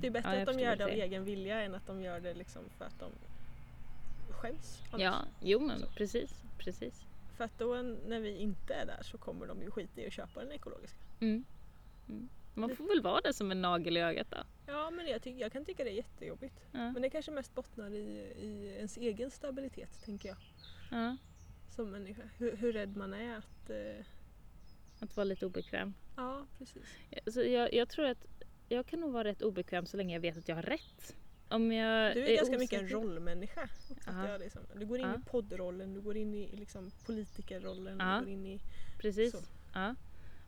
Det 0.00 0.06
är 0.06 0.10
bättre 0.10 0.34
ja, 0.34 0.40
att 0.40 0.46
de 0.58 0.60
gör 0.60 0.76
det 0.76 0.84
av 0.84 0.90
egen 0.90 1.24
vilja 1.24 1.60
än 1.62 1.74
att 1.74 1.86
de 1.86 2.00
gör 2.02 2.20
det 2.20 2.34
liksom 2.34 2.62
för 2.78 2.84
att 2.84 3.00
de 3.00 3.10
skäms. 4.32 4.82
annars. 4.90 5.02
Ja, 5.02 5.14
jo 5.40 5.60
men 5.60 5.80
Så. 5.80 5.86
precis. 5.86 6.42
precis. 6.58 7.02
För 7.38 7.44
att 7.44 7.58
då 7.58 7.74
när 8.06 8.20
vi 8.20 8.36
inte 8.36 8.74
är 8.74 8.86
där 8.86 9.02
så 9.02 9.18
kommer 9.18 9.46
de 9.46 9.62
ju 9.62 9.70
skita 9.70 10.00
i 10.00 10.06
att 10.06 10.12
köpa 10.12 10.40
den 10.40 10.52
ekologiska. 10.52 10.98
Mm. 11.20 11.44
Mm. 12.08 12.28
Man 12.54 12.76
får 12.76 12.88
väl 12.88 13.02
vara 13.02 13.20
det 13.20 13.32
som 13.34 13.50
en 13.50 13.62
nagel 13.62 13.96
i 13.96 14.00
ögat 14.00 14.26
då. 14.30 14.36
Ja 14.66 14.90
men 14.90 15.06
jag, 15.06 15.22
tycker, 15.22 15.40
jag 15.40 15.52
kan 15.52 15.64
tycka 15.64 15.84
det 15.84 15.90
är 15.90 15.94
jättejobbigt. 15.94 16.60
Ja. 16.72 16.92
Men 16.92 17.02
det 17.02 17.10
kanske 17.10 17.30
mest 17.30 17.54
bottnar 17.54 17.90
i, 17.90 17.98
i 18.38 18.74
ens 18.76 18.96
egen 18.96 19.30
stabilitet 19.30 20.04
tänker 20.04 20.28
jag. 20.28 20.36
Ja. 20.90 21.16
Som 21.70 21.90
människa. 21.90 22.22
Hur, 22.38 22.56
hur 22.56 22.72
rädd 22.72 22.96
man 22.96 23.12
är 23.14 23.36
att... 23.36 23.70
Eh, 23.70 24.04
Att 25.00 25.16
vara 25.16 25.24
lite 25.24 25.46
obekväm. 25.46 25.94
ja 26.16 26.46
precis. 26.58 26.84
Så 27.34 27.42
jag, 27.42 27.74
jag 27.74 27.88
tror 27.88 28.04
att 28.06 28.26
jag 28.68 28.86
kan 28.86 29.00
nog 29.00 29.12
vara 29.12 29.24
rätt 29.24 29.42
obekväm 29.42 29.86
så 29.86 29.96
länge 29.96 30.14
jag 30.14 30.20
vet 30.20 30.36
att 30.36 30.48
jag 30.48 30.56
har 30.56 30.62
rätt. 30.62 31.16
Om 31.50 31.72
jag 31.72 32.14
Du 32.16 32.26
är, 32.26 32.36
ganska 32.36 32.58
mycket 32.58 32.78
en 32.80 32.84
osäker- 32.86 32.94
rollmänniska. 32.94 33.68
jag 34.06 34.40
det 34.40 34.50
som. 34.50 34.62
Du 34.74 34.86
går 34.86 34.98
in 34.98 35.06
Ja. 35.06 35.14
i 35.14 35.30
poddrollen, 35.30 35.94
du 35.94 36.00
går 36.00 36.16
in 36.16 36.34
i 36.34 36.56
liksom, 36.56 36.90
politikerrollen, 37.06 37.98
du 37.98 38.04
går 38.20 38.28
in 38.28 38.46
i... 38.46 38.60
Precis. 38.98 39.32
Så. 39.32 39.38
Ja. 39.74 39.94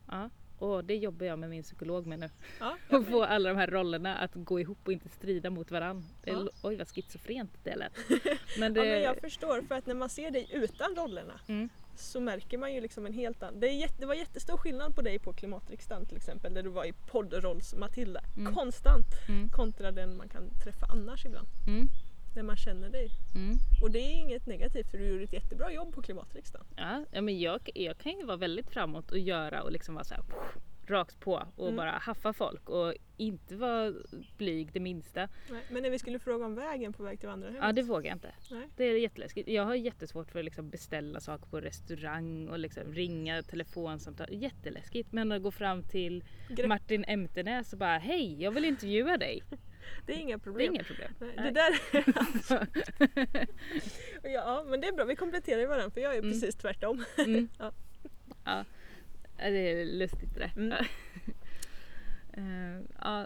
ja. 0.07 0.29
Och 0.57 0.85
det 0.85 0.95
jobbar 0.95 1.25
jag 1.25 1.39
med 1.39 1.49
min 1.49 1.63
psykolog 1.63 2.07
med 2.07 2.19
nu. 2.19 2.29
Ja, 2.59 2.77
Att 2.89 3.07
få 3.07 3.23
alla 3.23 3.49
de 3.49 3.57
här 3.57 3.67
rollerna 3.67 4.17
att 4.17 4.31
gå 4.33 4.59
ihop 4.59 4.77
och 4.85 4.93
inte 4.93 5.09
strida 5.09 5.49
mot 5.49 5.71
varandra. 5.71 6.03
Är, 6.23 6.31
Ja. 6.33 6.49
Oj 6.63 6.75
vad 6.75 6.87
schizofrent 6.87 7.51
det 7.63 7.75
lät. 7.75 7.93
Men 8.59 8.73
det, 8.73 8.85
Ja, 8.85 8.91
men 8.93 9.01
jag 9.01 9.17
förstår, 9.17 9.61
för 9.61 9.75
att 9.75 9.85
när 9.85 9.95
man 9.95 10.09
ser 10.09 10.31
dig 10.31 10.49
utan 10.53 10.95
rollerna 10.95 11.39
Mm. 11.47 11.69
Så 11.95 12.19
märker 12.19 12.57
man 12.57 12.73
ju 12.73 12.81
liksom 12.81 13.05
en 13.05 13.13
helt 13.13 13.43
annan... 13.43 13.59
Det, 13.59 13.67
är 13.67 13.73
jätte, 13.73 13.95
det 13.97 14.05
var 14.05 14.13
jättestor 14.13 14.57
skillnad 14.57 14.95
på 14.95 15.01
dig 15.01 15.19
på 15.19 15.33
klimatriksdagen 15.33 16.05
till 16.05 16.17
exempel, 16.17 16.53
där 16.53 16.63
du 16.63 16.69
var 16.69 16.85
i 16.85 16.93
poddrolls-Matilda. 17.11 18.21
Mm. 18.37 18.55
Konstant! 18.55 19.05
Mm. 19.27 19.49
Kontra 19.49 19.91
den 19.91 20.17
man 20.17 20.29
kan 20.29 20.49
träffa 20.63 20.85
annars 20.85 21.25
ibland. 21.25 21.47
Mm. 21.67 21.87
När 22.35 22.43
man 22.43 22.57
känner 22.57 22.89
dig. 22.89 23.09
Mm. 23.35 23.57
Och 23.81 23.91
det 23.91 23.99
är 23.99 24.11
inget 24.11 24.45
negativt 24.45 24.91
för 24.91 24.97
du 24.97 25.07
gjorde 25.07 25.23
ett 25.23 25.33
jättebra 25.33 25.71
jobb 25.71 25.93
på 25.93 26.01
klimatriksdagen. 26.01 26.67
Ja, 26.75 27.05
ja, 27.11 27.21
men 27.21 27.39
jag, 27.39 27.69
jag 27.75 27.97
kan 27.97 28.11
ju 28.11 28.25
vara 28.25 28.37
väldigt 28.37 28.69
framåt 28.69 29.11
och 29.11 29.19
göra 29.19 29.63
och 29.63 29.71
liksom 29.71 29.95
vara 29.95 30.05
så 30.05 30.13
här 30.13 30.23
rakt 30.91 31.19
på 31.19 31.47
och 31.55 31.65
Mm. 31.67 31.75
bara 31.77 31.91
haffa 31.91 32.33
folk 32.33 32.69
och 32.69 32.93
inte 33.17 33.55
vara 33.55 33.93
blyg 34.37 34.71
det 34.73 34.79
minsta. 34.79 35.29
Nej, 35.51 35.61
Men 35.69 35.83
när 35.83 35.89
vi 35.89 35.99
skulle 35.99 36.19
fråga 36.19 36.45
om 36.45 36.55
vägen 36.55 36.93
på 36.93 37.03
väg 37.03 37.19
till 37.19 37.29
vandrarhemmet. 37.29 37.63
Ja 37.65 37.71
det 37.71 37.81
vågar 37.81 38.09
jag 38.09 38.15
inte. 38.15 38.31
Nej. 38.51 38.67
Det 38.77 38.83
är 38.83 38.95
jätteläskigt. 38.95 39.49
Jag 39.49 39.65
har 39.65 39.75
jättesvårt 39.75 40.31
för 40.31 40.39
att 40.39 40.45
liksom 40.45 40.69
beställa 40.69 41.19
saker 41.19 41.45
på 41.49 41.61
restaurang 41.61 42.47
och 42.49 42.59
liksom 42.59 42.93
ringa 42.93 43.43
telefonsamtal. 43.43 44.27
Jätteläskigt. 44.31 45.11
Men 45.11 45.31
att 45.31 45.41
gå 45.43 45.51
fram 45.51 45.83
till 45.83 46.23
Grepp, 46.49 46.67
Martin 46.67 47.03
Emtenäs 47.07 47.73
och 47.73 47.79
bara 47.79 47.97
hej 47.97 48.41
jag 48.43 48.51
vill 48.51 48.65
intervjua 48.65 49.17
dig. 49.17 49.43
det 50.05 50.13
är 50.13 50.17
inga 50.17 50.27
Det 50.37 50.41
är 50.41 50.43
problem. 50.43 50.73
inget 50.73 50.87
problem. 50.87 51.11
Nej, 51.19 51.33
Nej. 51.37 51.51
det 51.53 51.61
där 51.61 51.73
Ja 54.33 54.65
men 54.69 54.81
det 54.81 54.87
är 54.87 54.91
bra, 54.93 55.05
vi 55.05 55.15
kompletterar 55.15 55.59
ju 55.59 55.67
varandra 55.67 55.91
för 55.91 56.01
jag 56.01 56.15
är 56.15 56.19
Mm. 56.19 56.31
precis 56.31 56.55
tvärtom. 56.55 57.03
Mm. 57.17 57.49
Ja. 57.59 57.71
ja. 58.45 58.65
Det 59.49 59.71
är 59.71 59.85
lustigt 59.85 60.33
det 60.33 60.39
där. 60.39 60.51
Mm. 60.55 60.85
Eh, 62.33 62.81
ja, 63.01 63.25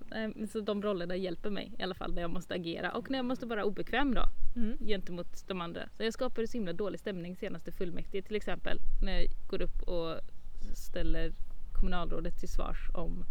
så 0.51 0.60
de 0.60 0.82
rollerna 0.82 1.15
hjälper 1.15 1.49
mig 1.49 1.71
i 1.80 1.84
alla 1.84 1.95
fall 1.95 2.13
när 2.13 2.21
jag 2.21 2.32
måste 2.32 2.54
agera 2.54 2.91
och 2.91 3.10
när 3.12 3.17
jag 3.19 3.25
måste 3.25 3.45
vara 3.45 3.65
obekväm 3.65 4.13
då 4.13 4.23
Mm. 4.56 4.78
gentemot 4.78 5.47
de 5.47 5.62
andra. 5.62 5.89
Så 5.97 6.04
jag 6.04 6.13
skapade 6.13 6.47
så 6.47 6.58
himla 6.58 6.73
dålig 6.73 6.99
stämning 6.99 7.36
senaste 7.36 7.71
fullmäktige 7.71 8.21
till 8.21 8.36
exempel 8.36 8.80
när 9.01 9.19
jag 9.19 9.28
går 9.47 9.62
upp 9.62 9.82
och 9.82 10.19
ställer 10.73 11.34
kommunalrådet 11.73 12.39
till 12.39 12.49
svars 12.49 12.89
om 12.93 13.25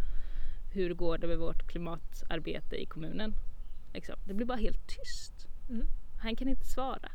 hur 0.73 0.93
går 0.93 1.17
det 1.17 1.27
med 1.27 1.37
vårt 1.37 1.67
klimatarbete 1.67 2.75
i 2.75 2.85
kommunen. 2.85 3.33
Liksom. 3.93 4.15
Det 4.27 4.33
blir 4.33 4.45
bara 4.45 4.57
helt 4.57 4.87
tyst. 4.87 5.47
Mm. 5.69 5.87
Han 6.21 6.35
kan 6.35 6.47
inte 6.47 6.65
svara. 6.65 7.11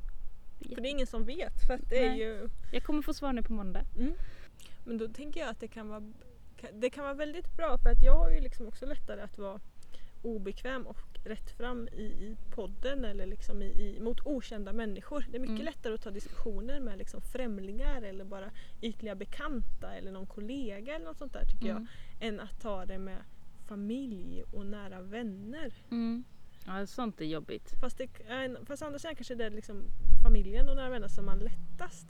För 0.74 0.80
det 0.80 0.88
är 0.88 0.90
ingen 0.90 1.06
som 1.06 1.24
vet. 1.24 1.66
För 1.66 1.80
det 1.88 2.06
är 2.06 2.14
ju... 2.14 2.48
Jag 2.72 2.84
kommer 2.84 3.02
få 3.02 3.14
svar 3.14 3.32
nu 3.32 3.42
på 3.42 3.52
måndag. 3.52 3.84
Mm. 3.98 4.14
Men 4.84 4.98
då 4.98 5.08
tänker 5.08 5.40
jag 5.40 5.48
att 5.48 5.60
det 5.60 5.68
kan 5.68 5.88
vara 5.88 6.12
det 6.72 6.90
kan 6.90 7.04
vara 7.04 7.14
väldigt 7.14 7.56
bra 7.56 7.78
för 7.78 7.90
att 7.90 8.02
jag 8.02 8.14
har 8.16 8.30
ju 8.30 8.40
liksom 8.40 8.66
också 8.68 8.86
lättare 8.86 9.20
att 9.20 9.38
vara 9.38 9.60
obekväm 10.22 10.86
och 10.86 10.96
rätt 11.24 11.50
fram 11.50 11.88
i, 11.88 12.02
i 12.02 12.36
podden 12.50 13.04
eller 13.04 13.26
liksom 13.26 13.62
i, 13.62 13.66
i, 13.66 14.00
mot 14.00 14.26
okända 14.26 14.72
människor. 14.72 15.26
Det 15.30 15.36
är 15.36 15.40
mycket 15.40 15.54
Mm. 15.54 15.64
lättare 15.64 15.94
att 15.94 16.02
ta 16.02 16.10
diskussioner 16.10 16.80
med 16.80 16.98
liksom 16.98 17.20
främlingar 17.20 18.02
eller 18.02 18.24
bara 18.24 18.50
ytliga 18.82 19.14
bekanta 19.14 19.94
eller 19.94 20.12
någon 20.12 20.26
kollega 20.26 20.94
eller 20.94 21.04
något 21.04 21.18
sånt 21.18 21.32
där 21.32 21.44
tycker 21.44 21.70
Mm. 21.70 21.86
jag. 22.18 22.28
Än 22.28 22.40
att 22.40 22.60
ta 22.60 22.86
det 22.86 22.98
med 22.98 23.18
familj 23.68 24.42
och 24.52 24.66
nära 24.66 25.00
vänner. 25.02 25.72
Mm. 25.90 26.24
Ja, 26.66 26.86
sånt 26.86 27.20
är 27.20 27.24
jobbigt. 27.24 27.72
Fast, 27.80 27.98
det, 27.98 28.04
äh, 28.28 28.64
fast 28.66 28.82
andra 28.82 28.98
sidan 28.98 29.14
kanske 29.16 29.34
det 29.34 29.44
är 29.44 29.50
liksom 29.50 29.82
familjen 30.22 30.68
och 30.68 30.76
nära 30.76 30.90
vänner 30.90 31.08
som 31.08 31.24
man 31.26 31.38
lättast 31.38 32.06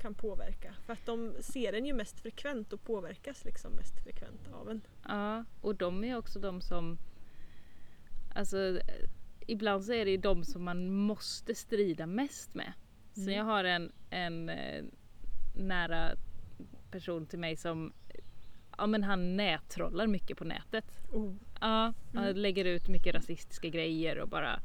kan 0.00 0.14
påverka. 0.14 0.74
För 0.86 0.92
att 0.92 1.06
de 1.06 1.34
ser 1.40 1.72
en 1.72 1.86
ju 1.86 1.92
mest 1.92 2.20
frekvent 2.20 2.72
och 2.72 2.84
påverkas 2.84 3.44
liksom 3.44 3.72
mest 3.72 4.02
frekvent 4.04 4.48
av 4.52 4.70
en. 4.70 4.80
Ja, 5.08 5.44
och 5.60 5.74
de 5.74 6.04
är 6.04 6.16
också 6.16 6.38
de 6.40 6.60
som... 6.60 6.98
Alltså, 8.34 8.80
ibland 9.46 9.84
så 9.84 9.92
är 9.92 10.04
det 10.04 10.10
ju 10.10 10.16
de 10.16 10.44
som 10.44 10.64
man 10.64 10.90
måste 10.92 11.54
strida 11.54 12.06
mest 12.06 12.54
med. 12.54 12.72
Så 13.14 13.20
Mm. 13.20 13.34
jag 13.34 13.44
har 13.44 13.64
en, 13.64 13.92
en 14.10 14.48
eh, 14.48 14.84
nära 15.56 16.10
person 16.90 17.26
till 17.26 17.38
mig 17.38 17.56
som 17.56 17.92
Ja 18.78 18.86
men 18.86 19.02
han 19.04 19.36
nättrollar 19.36 20.06
mycket 20.06 20.38
på 20.38 20.44
nätet. 20.44 20.84
Oh. 21.12 21.34
Ja, 21.60 21.92
Mm. 22.14 22.36
lägger 22.36 22.64
ut 22.64 22.88
mycket 22.88 23.14
rasistiska 23.14 23.68
grejer 23.68 24.18
och 24.18 24.28
bara 24.28 24.60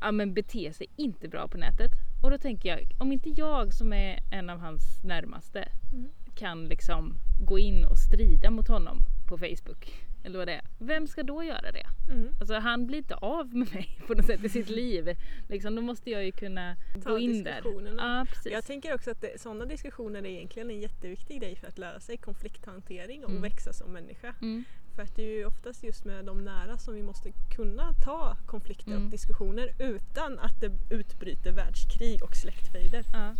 Ja 0.00 0.12
men 0.12 0.34
beter 0.34 0.72
sig 0.72 0.86
inte 0.96 1.28
bra 1.28 1.48
på 1.48 1.58
nätet. 1.58 1.90
Och 2.22 2.30
då 2.30 2.38
tänker 2.38 2.68
jag, 2.68 2.92
om 2.98 3.12
inte 3.12 3.28
jag 3.30 3.74
som 3.74 3.92
är 3.92 4.18
en 4.30 4.50
av 4.50 4.58
hans 4.58 5.02
närmaste 5.04 5.68
Mm. 5.92 6.10
kan 6.34 6.64
liksom 6.64 7.14
gå 7.44 7.58
in 7.58 7.84
och 7.84 7.98
strida 7.98 8.50
mot 8.50 8.68
honom 8.68 8.98
på 9.28 9.38
Facebook. 9.38 9.94
Eller 10.24 10.38
vad 10.38 10.48
det 10.48 10.54
är. 10.54 10.64
Vem 10.78 11.06
ska 11.06 11.22
då 11.22 11.42
göra 11.44 11.72
det? 11.72 11.86
Mm. 12.12 12.28
Alltså 12.40 12.54
han 12.54 12.86
blir 12.86 12.98
inte 12.98 13.14
av 13.14 13.54
med 13.54 13.74
mig 13.74 14.00
på 14.06 14.14
något 14.14 14.26
sätt 14.26 14.44
i 14.44 14.48
sitt 14.48 14.68
liv. 14.68 15.08
Liksom, 15.48 15.74
då 15.74 15.82
måste 15.82 16.10
jag 16.10 16.24
ju 16.24 16.32
kunna 16.32 16.76
Ta 17.04 17.10
gå 17.10 17.18
in 17.18 17.44
där. 17.44 17.60
Ja 17.98 18.26
precis. 18.28 18.52
Jag 18.52 18.64
tänker 18.64 18.94
också 18.94 19.10
att 19.10 19.20
det, 19.20 19.40
sådana 19.40 19.64
diskussioner 19.64 20.22
är 20.22 20.26
egentligen 20.26 20.70
en 20.70 20.80
jätteviktig 20.80 21.40
grej 21.40 21.56
för 21.56 21.66
att 21.66 21.78
lära 21.78 22.00
sig 22.00 22.16
konflikthantering 22.16 23.24
och 23.24 23.30
Mm. 23.30 23.42
växa 23.42 23.72
som 23.72 23.92
människa. 23.92 24.34
Mm. 24.42 24.64
För 24.98 25.02
att 25.02 25.16
det 25.16 25.22
är 25.22 25.36
ju 25.38 25.44
oftast 25.44 25.84
just 25.84 26.04
med 26.04 26.24
de 26.24 26.44
nära 26.44 26.78
som 26.78 26.94
vi 26.94 27.02
måste 27.02 27.32
kunna 27.50 27.92
ta 28.04 28.36
konflikter 28.46 28.90
Mm. 28.90 29.04
och 29.04 29.10
diskussioner 29.10 29.72
utan 29.78 30.38
att 30.38 30.60
det 30.60 30.72
utbryter 30.90 31.52
världskrig 31.52 32.22
och 32.22 32.36
släktfejder. 32.36 33.04
Ja. 33.12 33.34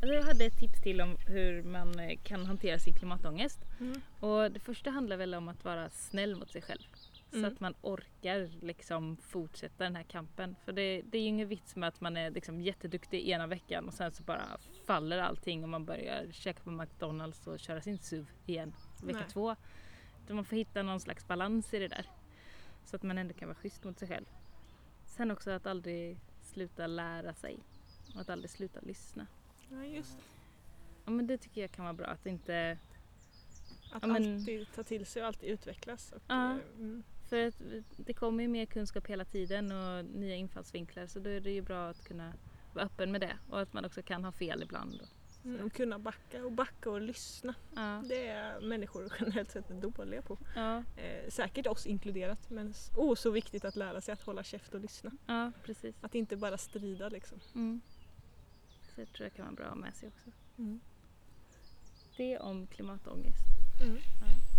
Alltså 0.00 0.14
jag 0.14 0.22
hade 0.22 0.44
ett 0.44 0.58
tips 0.58 0.80
till 0.80 1.00
om 1.00 1.16
hur 1.26 1.62
man 1.62 1.98
eh, 2.00 2.18
kan 2.22 2.46
hantera 2.46 2.78
sin 2.78 2.94
klimatångest. 2.94 3.58
Mm. 3.80 4.00
Och 4.20 4.52
det 4.52 4.60
första 4.60 4.90
handlar 4.90 5.16
väl 5.16 5.34
om 5.34 5.48
att 5.48 5.64
vara 5.64 5.90
snäll 5.90 6.36
mot 6.36 6.50
sig 6.50 6.62
själv. 6.62 6.82
Så 7.30 7.36
Mm. 7.38 7.52
att 7.52 7.60
man 7.60 7.74
orkar 7.82 8.50
liksom 8.60 9.16
fortsätta 9.16 9.84
den 9.84 9.96
här 9.96 10.02
kampen. 10.02 10.56
För 10.64 10.72
det, 10.72 11.02
det 11.02 11.18
är 11.18 11.22
ju 11.22 11.28
ingen 11.28 11.48
vits 11.48 11.76
med 11.76 11.88
att 11.88 12.00
man 12.00 12.16
är 12.16 12.30
liksom 12.30 12.60
jätteduktig 12.60 13.28
ena 13.28 13.46
veckan 13.46 13.86
och 13.88 13.94
sen 13.94 14.12
så 14.12 14.22
bara 14.22 14.44
faller 14.86 15.18
allting 15.18 15.62
och 15.62 15.68
man 15.68 15.84
börjar 15.84 16.26
käka 16.32 16.62
på 16.62 16.70
McDonalds 16.70 17.46
och 17.46 17.60
köra 17.60 17.80
sin 17.80 17.98
SUV 17.98 18.26
igen 18.46 18.72
vecka 19.02 19.18
Nej. 19.18 19.28
två. 19.30 19.56
Utan 20.24 20.36
man 20.36 20.44
får 20.44 20.56
hitta 20.56 20.82
någon 20.82 21.00
slags 21.00 21.26
balans 21.28 21.74
i 21.74 21.78
det 21.78 21.88
där. 21.88 22.06
Så 22.84 22.96
att 22.96 23.02
man 23.02 23.18
ändå 23.18 23.34
kan 23.34 23.48
vara 23.48 23.58
schysst 23.58 23.84
mot 23.84 23.98
sig 23.98 24.08
själv. 24.08 24.26
Sen 25.06 25.30
också 25.30 25.50
att 25.50 25.66
aldrig 25.66 26.18
sluta 26.42 26.86
lära 26.86 27.34
sig. 27.34 27.58
Och 28.14 28.20
att 28.20 28.28
aldrig 28.30 28.50
sluta 28.50 28.80
lyssna. 28.80 29.26
Ja, 29.70 29.84
just 29.84 30.16
det. 30.16 30.22
Ja 31.04 31.10
men 31.10 31.26
det 31.26 31.38
tycker 31.38 31.60
jag 31.60 31.70
kan 31.70 31.84
vara 31.84 31.94
bra. 31.94 32.06
Att 32.06 32.26
inte 32.26 32.78
Att 33.92 34.02
Ja, 34.02 34.08
men- 34.08 34.34
alltid 34.38 34.66
ta 34.74 34.82
till 34.82 35.06
sig 35.06 35.22
och 35.22 35.28
alltid 35.28 35.48
utvecklas. 35.50 36.12
Och, 36.12 36.22
Ja. 36.28 36.50
eh, 36.50 36.56
mm. 36.78 37.02
För 37.28 37.46
att 37.46 37.62
det 37.96 38.12
kommer 38.14 38.42
ju 38.42 38.48
mer 38.48 38.66
kunskap 38.66 39.06
hela 39.06 39.24
tiden 39.24 39.72
och 39.72 40.04
nya 40.04 40.34
infallsvinklar 40.36 41.06
så 41.06 41.18
då 41.20 41.30
är 41.30 41.40
det 41.40 41.50
ju 41.50 41.62
bra 41.62 41.88
att 41.88 42.04
kunna 42.04 42.32
vara 42.74 42.84
öppen 42.84 43.12
med 43.12 43.20
det 43.20 43.36
och 43.50 43.60
att 43.60 43.72
man 43.72 43.84
också 43.84 44.02
kan 44.02 44.24
ha 44.24 44.32
fel 44.32 44.62
ibland. 44.62 45.00
Mm, 45.44 45.66
och 45.66 45.72
kunna 45.72 45.98
backa 45.98 46.44
och 46.44 46.52
backa 46.52 46.90
och 46.90 47.00
lyssna. 47.00 47.54
Ja, 47.74 48.02
Det 48.08 48.26
är 48.28 48.60
människor 48.60 49.12
generellt 49.20 49.50
sett 49.50 49.68
dåliga 49.68 50.22
på. 50.22 50.38
ja, 50.54 50.82
Eh, 50.96 51.30
säkert 51.30 51.66
oss 51.66 51.86
inkluderat 51.86 52.50
men 52.50 52.74
oh, 52.96 53.14
så 53.14 53.30
viktigt 53.30 53.64
att 53.64 53.76
lära 53.76 54.00
sig 54.00 54.12
att 54.12 54.22
hålla 54.22 54.42
käft 54.42 54.74
och 54.74 54.80
lyssna. 54.80 55.10
ja 55.26 55.52
precis. 55.64 55.96
Att 56.00 56.14
inte 56.14 56.36
bara 56.36 56.58
strida 56.58 57.08
liksom. 57.08 57.40
Mm. 57.54 57.80
Så 58.82 59.00
det 59.00 59.06
tror 59.06 59.24
jag 59.26 59.32
kan 59.34 59.44
vara 59.44 59.54
bra 59.54 59.64
att 59.64 59.70
ha 59.70 59.76
med 59.76 59.94
sig 59.94 60.08
också. 60.08 60.30
Mm. 60.58 60.80
Det 62.16 62.38
om 62.38 62.66
klimatångest. 62.66 63.44
Mm. 63.82 63.96
Ja. 63.96 64.57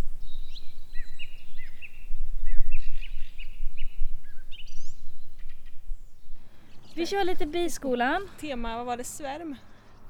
Vi 6.99 7.05
kör 7.05 7.23
lite 7.23 7.45
biskolan. 7.45 8.29
Tema, 8.39 8.77
vad 8.77 8.85
var 8.85 8.97
det? 8.97 9.03
Svärm? 9.03 9.55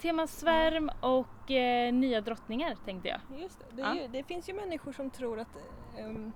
Tema 0.02 0.28
svärm 0.28 0.92
och 1.02 1.52
eh, 1.52 1.94
nya 1.94 2.22
drottningar 2.22 2.76
tänkte 2.86 3.10
jag. 3.10 3.42
Just 3.42 3.60
det. 3.60 3.66
Det, 3.76 3.82
Ja. 3.82 3.96
ju, 3.96 4.08
det 4.08 4.24
finns 4.24 4.50
ju 4.50 4.54
människor 4.54 4.92
som 4.92 5.10
tror 5.10 5.40
att, 5.40 5.48
ehm, 6.00 6.32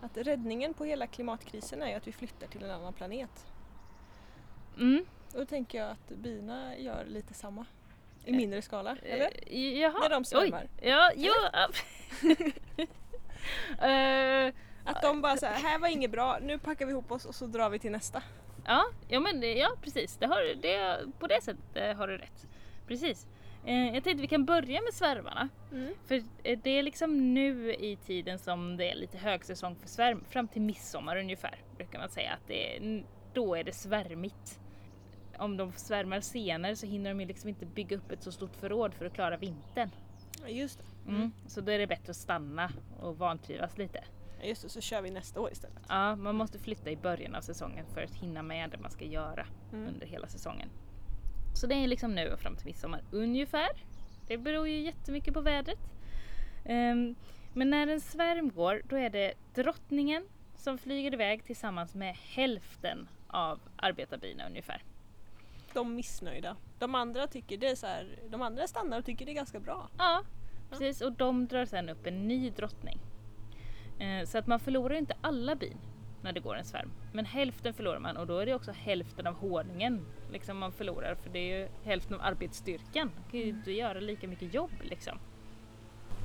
att 0.00 0.16
räddningen 0.16 0.74
på 0.74 0.84
hela 0.84 1.06
klimatkrisen 1.06 1.82
är 1.82 1.96
att 1.96 2.06
vi 2.06 2.12
flyttar 2.12 2.46
till 2.46 2.62
en 2.64 2.70
annan 2.70 2.92
planet. 2.92 3.46
Mm. 4.76 5.04
Och 5.32 5.38
då 5.38 5.46
tänker 5.46 5.78
jag 5.78 5.90
att 5.90 6.08
bina 6.08 6.76
gör 6.78 7.04
lite 7.04 7.34
samma. 7.34 7.66
I 8.24 8.32
mindre 8.32 8.62
skala, 8.62 8.96
eller? 9.02 9.30
Eh, 9.46 9.78
Jaha. 9.80 9.98
När 10.02 10.10
de 10.10 10.24
svärmar. 10.24 10.68
Oj. 10.82 10.88
Ja, 10.88 11.10
jo. 11.16 11.32
Eh, 13.82 14.52
Att 14.84 15.02
de 15.02 15.20
bara 15.20 15.36
säger 15.36 15.54
här 15.54 15.78
var 15.78 15.88
inget 15.88 16.10
bra, 16.10 16.38
nu 16.42 16.58
packar 16.58 16.86
vi 16.86 16.92
ihop 16.92 17.12
oss 17.12 17.24
och 17.24 17.34
så 17.34 17.46
drar 17.46 17.70
vi 17.70 17.78
till 17.78 17.90
nästa. 17.92 18.22
Ja, 18.68 18.84
ja, 19.08 19.20
men 19.20 19.58
ja 19.58 19.68
precis. 19.82 20.16
Det 20.16 20.26
har, 20.26 20.54
det, 20.62 20.98
på 21.18 21.26
det 21.26 21.42
sättet 21.42 21.76
eh, 21.76 21.96
har 21.96 22.08
du 22.08 22.16
rätt. 22.16 22.46
Precis. 22.86 23.26
Eh, 23.64 23.94
jag 23.94 24.04
tänkte 24.04 24.22
vi 24.22 24.28
kan 24.28 24.44
börja 24.44 24.80
med 24.80 24.94
svärmarna. 24.94 25.48
Mm. 25.72 25.94
För 26.06 26.22
eh, 26.42 26.58
det 26.62 26.70
är 26.70 26.82
liksom 26.82 27.34
nu 27.34 27.74
i 27.74 27.96
tiden 27.96 28.38
som 28.38 28.76
det 28.76 28.90
är 28.90 28.94
lite 28.94 29.18
högsäsong 29.18 29.76
för 29.76 29.88
svärm. 29.88 30.24
Fram 30.28 30.48
till 30.48 30.62
midsommar 30.62 31.16
ungefär 31.16 31.58
brukar 31.76 31.98
man 31.98 32.08
säga 32.08 32.32
att 32.32 32.46
det 32.46 32.76
är, 32.76 33.04
då 33.34 33.54
är 33.54 33.64
det 33.64 33.72
svärmigt. 33.72 34.60
Om 35.38 35.56
de 35.56 35.72
svärmar 35.72 36.20
senare 36.20 36.76
så 36.76 36.86
hinner 36.86 37.10
de 37.10 37.20
ju 37.20 37.26
liksom 37.26 37.48
inte 37.48 37.66
bygga 37.66 37.96
upp 37.96 38.10
ett 38.12 38.22
så 38.22 38.32
stort 38.32 38.56
förråd 38.56 38.94
för 38.94 39.06
att 39.06 39.14
klara 39.14 39.36
vintern. 39.36 39.90
Ja, 40.42 40.48
just 40.48 40.78
det. 40.78 41.10
Mm. 41.10 41.32
Så 41.46 41.60
då 41.60 41.72
är 41.72 41.78
det 41.78 41.86
bättre 41.86 42.10
att 42.10 42.16
stanna 42.16 42.70
och 43.00 43.18
vantrivas 43.18 43.78
lite. 43.78 44.04
Just 44.42 44.62
det, 44.62 44.68
så 44.68 44.80
kör 44.80 45.02
vi 45.02 45.10
nästa 45.10 45.40
år 45.40 45.52
istället. 45.52 45.82
Ja, 45.88 46.16
man 46.16 46.34
måste 46.34 46.58
flytta 46.58 46.90
i 46.90 46.96
början 46.96 47.34
av 47.34 47.40
säsongen 47.40 47.86
för 47.94 48.02
att 48.02 48.14
hinna 48.14 48.42
med 48.42 48.70
det 48.70 48.78
man 48.78 48.90
ska 48.90 49.04
göra 49.04 49.46
Mm. 49.72 49.88
under 49.88 50.06
hela 50.06 50.26
säsongen. 50.28 50.68
Så 51.54 51.66
det 51.66 51.74
är 51.74 51.86
liksom 51.86 52.14
nu 52.14 52.32
och 52.32 52.40
fram 52.40 52.56
till 52.56 52.66
midsommar 52.66 53.00
ungefär. 53.10 53.68
Det 54.26 54.38
beror 54.38 54.68
ju 54.68 54.80
jättemycket 54.80 55.34
på 55.34 55.40
vädret. 55.40 55.78
Ehm, 56.64 57.14
men 57.54 57.70
när 57.70 57.86
en 57.86 58.00
svärm 58.00 58.50
går, 58.50 58.82
då 58.88 58.96
är 58.96 59.10
det 59.10 59.32
drottningen 59.54 60.26
som 60.56 60.78
flyger 60.78 61.14
iväg 61.14 61.44
tillsammans 61.44 61.94
med 61.94 62.16
hälften 62.16 63.08
av 63.28 63.60
arbetarbina 63.76 64.46
ungefär. 64.46 64.82
De 65.72 65.94
missnöjda. 65.94 66.56
De 66.78 66.94
andra 66.94 67.26
tycker 67.26 67.56
det 67.58 67.68
är 67.68 67.74
så 67.76 67.86
här, 67.86 68.18
de 68.30 68.42
andra 68.42 68.66
stannar 68.66 68.98
och 68.98 69.04
tycker 69.04 69.26
det 69.26 69.32
är 69.32 69.34
ganska 69.34 69.60
bra. 69.60 69.88
Ja, 69.98 70.22
precis. 70.70 71.00
Och 71.00 71.12
de 71.12 71.46
drar 71.46 71.64
sen 71.64 71.88
upp 71.88 72.06
en 72.06 72.28
ny 72.28 72.50
drottning. 72.50 72.98
Eh, 73.98 74.24
Så 74.24 74.38
att 74.38 74.46
man 74.46 74.60
förlorar 74.60 74.94
inte 74.94 75.14
alla 75.20 75.54
bin 75.54 75.76
när 76.22 76.32
det 76.32 76.40
går 76.40 76.56
en 76.56 76.64
svärm. 76.64 76.90
Men 77.12 77.24
hälften 77.24 77.74
förlorar 77.74 77.98
man 77.98 78.16
och 78.16 78.26
då 78.26 78.38
är 78.38 78.46
det 78.46 78.54
också 78.54 78.72
hälften 78.72 79.26
av 79.26 79.34
honungen 79.34 80.06
liksom 80.32 80.58
man 80.58 80.72
förlorar 80.72 81.14
för 81.14 81.30
det 81.30 81.38
är 81.38 81.58
ju 81.58 81.68
hälften 81.84 82.14
av 82.14 82.20
arbetsstyrkan. 82.22 83.10
Man 83.14 83.30
kan 83.30 83.40
ju 83.40 83.46
inte 83.48 83.72
göra 83.72 84.00
lika 84.00 84.28
mycket 84.28 84.54
jobb 84.54 84.70
liksom. 84.82 85.18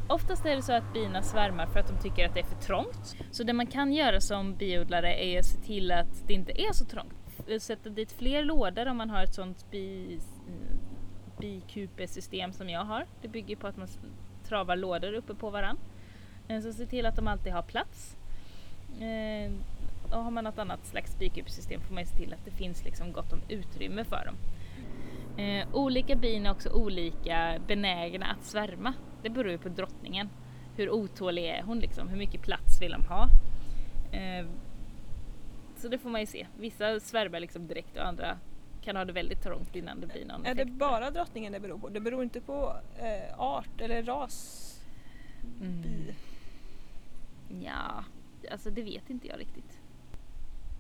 Oftast 0.10 0.46
är 0.46 0.56
det 0.56 0.62
så 0.62 0.74
att 0.74 0.94
bina 0.94 1.22
svärmar 1.22 1.66
för 1.66 1.80
att 1.80 1.88
de 1.88 1.98
tycker 2.10 2.28
att 2.28 2.34
det 2.34 2.40
är 2.40 2.44
för 2.46 2.62
trångt. 2.62 3.16
Så 3.32 3.44
det 3.44 3.54
man 3.54 3.68
kan 3.68 3.94
göra 3.94 4.22
som 4.22 4.56
biodlare 4.56 5.24
är 5.26 5.40
att 5.40 5.46
se 5.46 5.58
till 5.60 5.92
att 5.92 6.28
det 6.28 6.34
inte 6.34 6.62
är 6.62 6.74
så 6.74 6.86
trångt. 6.86 7.14
Sätta 7.60 7.90
dit 7.90 8.12
fler 8.12 8.44
lådor 8.44 8.88
om 8.88 8.98
man 8.98 9.10
har 9.10 9.24
ett 9.24 9.34
sånt 9.34 9.72
bi, 9.72 10.20
bikupesystem 11.40 12.54
som 12.54 12.70
jag 12.70 12.84
har. 12.86 13.06
Det 13.22 13.28
bygger 13.28 13.56
på 13.56 13.68
att 13.68 13.78
man 13.78 13.88
travar 14.48 14.76
lådor 14.76 15.14
uppe 15.14 15.36
på 15.36 15.50
varann. 15.50 15.78
Eh, 16.48 16.62
så 16.62 16.74
se 16.74 16.86
till 16.86 17.06
att 17.06 17.16
de 17.16 17.28
alltid 17.28 17.54
har 17.54 17.62
plats. 17.62 18.18
Eh, 19.00 19.52
och 20.12 20.24
har 20.24 20.32
man 20.32 20.44
något 20.44 20.60
annat 20.60 20.86
slags 20.86 21.20
bikupsystem 21.20 21.82
får 21.82 21.94
man 21.94 22.06
se 22.06 22.18
till 22.18 22.34
att 22.34 22.46
det 22.46 22.52
finns 22.52 22.84
liksom 22.84 23.12
gott 23.12 23.34
om 23.34 23.42
utrymme 23.50 24.04
för 24.04 24.26
dem. 24.26 24.36
Eh, 25.46 25.76
olika 25.76 26.16
bin 26.16 26.46
är 26.46 26.52
också 26.52 26.70
olika 26.70 27.60
benägna 27.68 28.26
att 28.26 28.46
svärma. 28.46 28.94
Det 29.24 29.30
beror 29.30 29.52
ju 29.52 29.58
på 29.58 29.70
drottningen. 29.70 30.30
Hur 30.76 30.90
otålig 30.90 31.46
är 31.46 31.62
hon 31.62 31.80
liksom? 31.80 32.10
Hur 32.10 32.18
mycket 32.18 32.42
plats 32.42 32.82
vill 32.82 32.92
de 32.92 33.06
ha? 33.06 33.28
Så 35.76 35.88
det 35.88 35.98
får 35.98 36.10
man 36.10 36.22
ju 36.22 36.28
se. 36.28 36.48
Vissa 36.58 37.00
svärmar 37.00 37.40
liksom 37.40 37.68
direkt 37.68 37.98
och 37.98 38.08
andra 38.08 38.38
kan 38.82 38.96
ha 38.96 39.06
det 39.06 39.14
väldigt 39.14 39.44
trångt 39.44 39.76
innan 39.76 40.02
det 40.02 40.08
blir 40.08 40.26
någon 40.26 40.46
Är 40.46 40.56
det 40.56 40.66
bara 40.66 41.12
drottningen 41.12 41.54
det 41.54 41.60
beror 41.60 41.78
på? 41.78 41.90
Det 41.90 42.00
beror 42.00 42.24
inte 42.24 42.42
på 42.42 42.76
eh, 43.00 43.40
art 43.40 43.82
eller 43.82 44.04
ras? 44.04 44.70
Mm. 45.62 45.84
Ja, 47.62 48.04
alltså 48.52 48.70
det 48.70 48.82
vet 48.82 49.10
inte 49.10 49.28
jag 49.28 49.40
riktigt. 49.40 49.80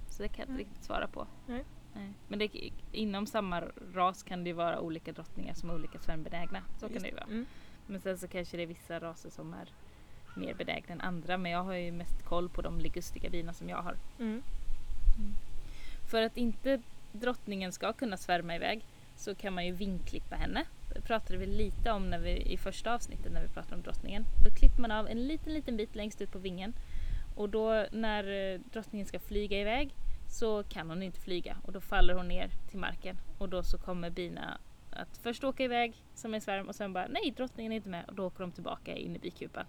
Så 0.09 0.23
det 0.23 0.29
kan 0.29 0.37
jag 0.37 0.43
inte 0.43 0.53
Nej. 0.53 0.63
riktigt 0.63 0.83
svara 0.83 1.07
på. 1.07 1.27
Nej. 1.47 1.63
Nej. 1.93 2.13
Men 2.27 2.39
det, 2.39 2.71
inom 2.91 3.27
samma 3.27 3.61
ras 3.93 4.23
kan 4.23 4.43
det 4.43 4.49
ju 4.49 4.53
vara 4.53 4.79
olika 4.79 5.11
drottningar 5.11 5.53
som 5.53 5.69
är 5.69 5.75
olika 5.75 5.99
svärmbenägna. 5.99 6.63
Så 6.79 6.87
kan 6.87 6.93
Just 6.93 7.03
det 7.03 7.09
ju 7.09 7.15
vara. 7.15 7.25
Mm. 7.25 7.45
Men 7.87 8.01
sen 8.01 8.17
så 8.17 8.27
kanske 8.27 8.57
det 8.57 8.63
är 8.63 8.67
vissa 8.67 8.99
raser 8.99 9.29
som 9.29 9.53
är 9.53 9.69
mer 10.35 10.53
benägna 10.53 10.93
än 10.93 11.01
andra. 11.01 11.37
Men 11.37 11.51
jag 11.51 11.63
har 11.63 11.73
ju 11.73 11.91
mest 11.91 12.23
koll 12.23 12.49
på 12.49 12.61
de 12.61 12.79
ligustiga 12.79 13.29
bina 13.29 13.53
som 13.53 13.69
jag 13.69 13.81
har. 13.81 13.97
Mm. 14.19 14.43
För 16.09 16.21
att 16.21 16.37
inte 16.37 16.81
drottningen 17.11 17.71
ska 17.71 17.93
kunna 17.93 18.17
svärma 18.17 18.55
iväg 18.55 18.85
så 19.15 19.35
kan 19.35 19.53
man 19.53 19.65
ju 19.65 19.71
vingklippa 19.71 20.35
henne. 20.35 20.65
Pratade 21.01 21.37
vi 21.39 21.45
lite 21.45 21.91
om 21.91 22.09
när 22.09 22.19
vi, 22.19 22.31
i 22.31 22.57
första 22.57 22.93
avsnittet 22.93 23.31
när 23.31 23.41
vi 23.41 23.47
pratade 23.47 23.75
om 23.75 23.81
drottningen. 23.81 24.25
Då 24.43 24.49
klipper 24.55 24.81
man 24.81 24.91
av 24.91 25.07
en 25.07 25.27
liten, 25.27 25.53
liten 25.53 25.77
bit 25.77 25.95
längst 25.95 26.21
ut 26.21 26.31
på 26.31 26.39
vingen. 26.39 26.73
Och 27.35 27.49
då 27.49 27.85
när 27.91 28.53
eh, 28.53 28.59
drottningen 28.73 29.07
ska 29.07 29.19
flyga 29.19 29.59
iväg 29.59 29.95
så 30.29 30.63
kan 30.63 30.89
hon 30.89 31.03
inte 31.03 31.19
flyga 31.19 31.57
och 31.63 31.71
då 31.71 31.81
faller 31.81 32.13
hon 32.13 32.27
ner 32.27 32.49
till 32.69 32.79
marken. 32.79 33.17
Och 33.37 33.49
då 33.49 33.63
så 33.63 33.77
kommer 33.77 34.09
bina 34.09 34.57
att 34.91 35.17
först 35.17 35.43
åka 35.43 35.63
iväg 35.63 35.95
som 36.15 36.33
en 36.33 36.41
svärm 36.41 36.67
och 36.67 36.75
sen 36.75 36.93
bara 36.93 37.07
nej, 37.07 37.33
drottningen 37.37 37.71
är 37.71 37.75
inte 37.75 37.89
med 37.89 38.05
och 38.07 38.15
då 38.15 38.25
åker 38.25 38.39
de 38.39 38.51
tillbaka 38.51 38.95
in 38.95 39.15
i 39.15 39.19
bikupan. 39.19 39.65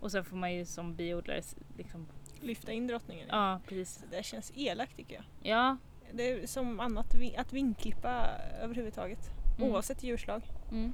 Och 0.00 0.10
sen 0.10 0.24
får 0.24 0.36
man 0.36 0.54
ju 0.54 0.64
som 0.64 0.94
biodlare 0.94 1.42
liksom, 1.76 2.06
Lyfta 2.40 2.72
in 2.72 2.86
drottningen. 2.86 3.28
ja 3.30 3.60
precis. 3.66 4.04
Det 4.10 4.24
känns 4.24 4.52
elakt 4.56 4.96
tycker 4.96 5.14
jag. 5.14 5.24
Ja, 5.42 5.76
Det 6.12 6.30
är 6.30 6.46
som 6.46 6.80
annat 6.80 7.14
att 7.36 7.52
vinklippa 7.52 8.26
överhuvudtaget. 8.60 9.30
Mm. 9.60 9.72
Oavsett 9.72 10.02
djurslag. 10.02 10.42
mm, 10.70 10.92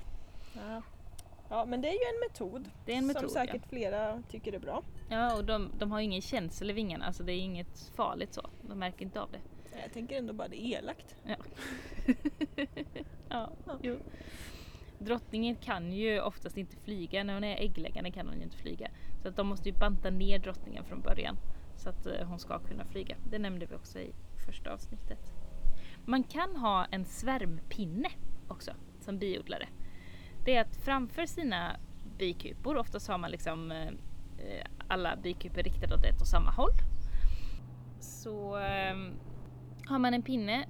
Ja. 0.55 0.83
ja 1.49 1.65
men 1.65 1.81
det 1.81 1.89
är 1.89 1.93
ju 1.93 1.99
en 2.15 2.29
metod. 2.31 2.71
en 2.87 3.07
metod 3.07 3.23
som 3.23 3.31
säkert 3.31 3.69
flera 3.69 4.23
tycker 4.31 4.53
är 4.53 4.59
bra. 4.59 4.83
Ja, 5.09 5.37
och 5.37 5.45
de, 5.45 5.71
de 5.79 5.93
har 5.93 5.99
ju 6.01 6.05
ingen 6.05 6.23
känsel 6.23 6.71
i 6.71 6.73
vingarna, 6.73 7.05
alltså 7.07 7.23
det 7.23 7.33
är 7.33 7.39
inget 7.39 7.93
farligt 7.97 8.35
så. 8.35 8.43
De 8.63 8.79
märker 8.79 9.03
inte 9.05 9.21
av 9.21 9.31
det. 9.31 9.39
Jag 9.83 9.93
tänker 9.93 10.19
ändå 10.19 10.33
bara 10.33 10.49
det 10.49 10.63
är 10.65 10.79
elakt. 10.79 11.17
Ja. 13.29 13.51
ja, 13.67 13.79
jo. 13.83 13.97
Drottningen 14.99 15.57
kan 15.57 15.93
ju 15.93 16.21
oftast 16.21 16.57
inte 16.57 16.77
flyga, 16.77 17.25
när 17.25 17.35
hon 17.35 17.45
är 17.45 17.57
äggläggande 17.57 18.11
kan 18.11 18.27
hon 18.27 18.37
ju 18.37 18.43
inte 18.43 18.57
flyga. 18.57 18.89
Så 19.23 19.29
att 19.29 19.37
de 19.37 19.47
måste 19.47 19.69
ju 19.69 19.75
banta 19.75 20.11
ner 20.11 20.39
drottningen 20.39 20.85
från 20.85 21.01
början 21.01 21.37
så 21.77 21.89
att 21.89 22.07
eh, 22.07 22.27
hon 22.27 22.39
ska 22.39 22.59
kunna 22.59 22.85
flyga. 22.85 23.17
Det 23.31 23.39
nämnde 23.39 23.67
vi 23.67 23.75
också 23.77 23.99
i 23.99 24.13
första 24.47 24.73
avsnittet. 24.73 25.33
Man 26.05 26.23
kan 26.23 26.57
ha 26.57 26.85
en 26.85 27.05
svärmpinne 27.05 28.09
också 28.49 28.73
som 29.01 29.19
biodlare. 29.19 29.69
Det 30.45 30.57
är 30.57 30.61
att 30.61 30.77
framför 30.77 31.27
sina 31.27 31.77
bikupor, 32.19 32.77
oftast 32.77 33.09
har 33.09 33.19
man 33.19 33.31
liksom 33.31 33.71
eh, 33.73 34.67
alla 34.89 35.17
bikupor 35.17 35.63
riktade 35.63 35.95
åt 35.95 36.05
ett 36.05 36.21
och 36.21 36.27
samma 36.27 36.51
håll. 36.51 36.71
Så 38.01 38.59
eh, 38.59 38.97
har 39.87 39.99
man 39.99 40.15
en 40.15 40.23
pinne 40.23 40.67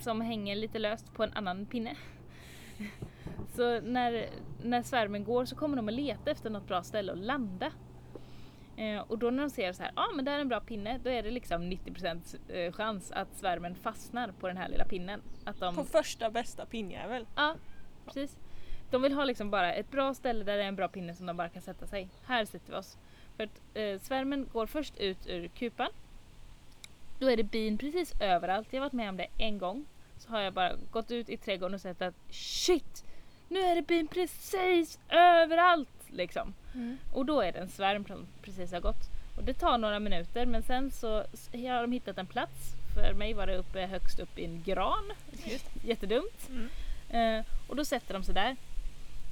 som 0.00 0.20
hänger 0.20 0.56
lite 0.56 0.78
löst 0.78 1.14
på 1.14 1.22
en 1.22 1.32
annan 1.32 1.66
pinne. 1.66 1.96
Så 3.56 3.80
när, 3.80 4.30
när 4.62 4.82
svärmen 4.82 5.24
går 5.24 5.44
så 5.44 5.56
kommer 5.56 5.76
de 5.76 5.88
att 5.88 5.94
leta 5.94 6.30
efter 6.30 6.50
något 6.50 6.68
bra 6.68 6.82
ställe 6.82 7.12
att 7.12 7.18
landa. 7.18 7.72
Eh, 8.76 9.00
och 9.00 9.18
då 9.18 9.30
när 9.30 9.42
de 9.42 9.50
ser 9.50 9.72
så 9.72 9.82
här, 9.82 9.92
ja 9.96 10.02
ah, 10.02 10.12
men 10.14 10.24
det 10.24 10.30
här 10.30 10.38
är 10.38 10.42
en 10.42 10.48
bra 10.48 10.60
pinne, 10.60 11.00
då 11.04 11.10
är 11.10 11.22
det 11.22 11.30
liksom 11.30 11.62
90% 11.62 12.36
eh, 12.48 12.72
chans 12.72 13.12
att 13.12 13.36
svärmen 13.36 13.74
fastnar 13.74 14.32
på 14.40 14.48
den 14.48 14.56
här 14.56 14.68
lilla 14.68 14.84
pinnen. 14.84 15.22
Att 15.44 15.60
de, 15.60 15.74
På 15.74 15.84
första 15.84 16.30
bästa 16.30 16.66
pinnjävel. 16.66 17.26
Ja, 17.36 17.56
precis. 18.04 18.36
De 18.90 19.02
vill 19.02 19.12
ha 19.12 19.24
liksom 19.24 19.50
bara 19.50 19.74
ett 19.74 19.90
bra 19.90 20.14
ställe 20.14 20.44
där 20.44 20.56
det 20.56 20.62
är 20.62 20.68
en 20.68 20.76
bra 20.76 20.88
pinne 20.88 21.14
som 21.14 21.26
de 21.26 21.36
bara 21.36 21.48
kan 21.48 21.62
sätta 21.62 21.86
sig. 21.86 22.08
Här 22.26 22.44
sätter 22.44 22.72
vi 22.72 22.78
oss. 22.78 22.98
För 23.36 23.44
att 23.44 23.60
eh, 23.74 23.98
svärmen 24.00 24.48
går 24.52 24.66
först 24.66 24.96
ut 24.98 25.26
ur 25.26 25.48
kupan. 25.48 25.90
Då 27.18 27.30
är 27.30 27.36
det 27.36 27.44
bin 27.44 27.78
precis 27.78 28.14
överallt. 28.20 28.68
Jag 28.70 28.80
har 28.80 28.86
varit 28.86 28.92
med 28.92 29.08
om 29.08 29.16
det 29.16 29.26
en 29.38 29.58
gång. 29.58 29.84
Så 30.18 30.30
har 30.30 30.40
jag 30.40 30.52
bara 30.52 30.72
gått 30.90 31.10
ut 31.10 31.28
i 31.28 31.36
trädgården 31.36 31.74
och 31.74 31.80
sett 31.80 32.02
att 32.02 32.14
shit! 32.30 33.04
Nu 33.48 33.60
är 33.60 33.74
det 33.74 33.82
bin 33.82 34.08
precis 34.08 34.98
överallt! 35.08 36.01
Liksom. 36.12 36.54
Mm. 36.74 36.98
Och 37.12 37.26
då 37.26 37.40
är 37.40 37.52
det 37.52 37.58
en 37.58 37.68
svärm 37.68 38.06
som 38.06 38.26
precis 38.42 38.72
har 38.72 38.80
gått. 38.80 39.10
Och 39.36 39.44
det 39.44 39.54
tar 39.54 39.78
några 39.78 39.98
minuter 39.98 40.46
men 40.46 40.62
sen 40.62 40.90
så 40.90 41.08
har 41.52 41.82
de 41.82 41.92
hittat 41.92 42.18
en 42.18 42.26
plats. 42.26 42.74
För 42.94 43.14
mig 43.14 43.34
var 43.34 43.46
det 43.46 43.56
uppe 43.56 43.86
högst 43.86 44.20
upp 44.20 44.38
i 44.38 44.44
en 44.44 44.62
gran. 44.62 45.12
Jättedumt. 45.84 46.48
Mm. 46.48 46.68
Eh, 47.08 47.44
och 47.68 47.76
då 47.76 47.84
sätter 47.84 48.14
de 48.14 48.22
sig 48.22 48.34
där 48.34 48.56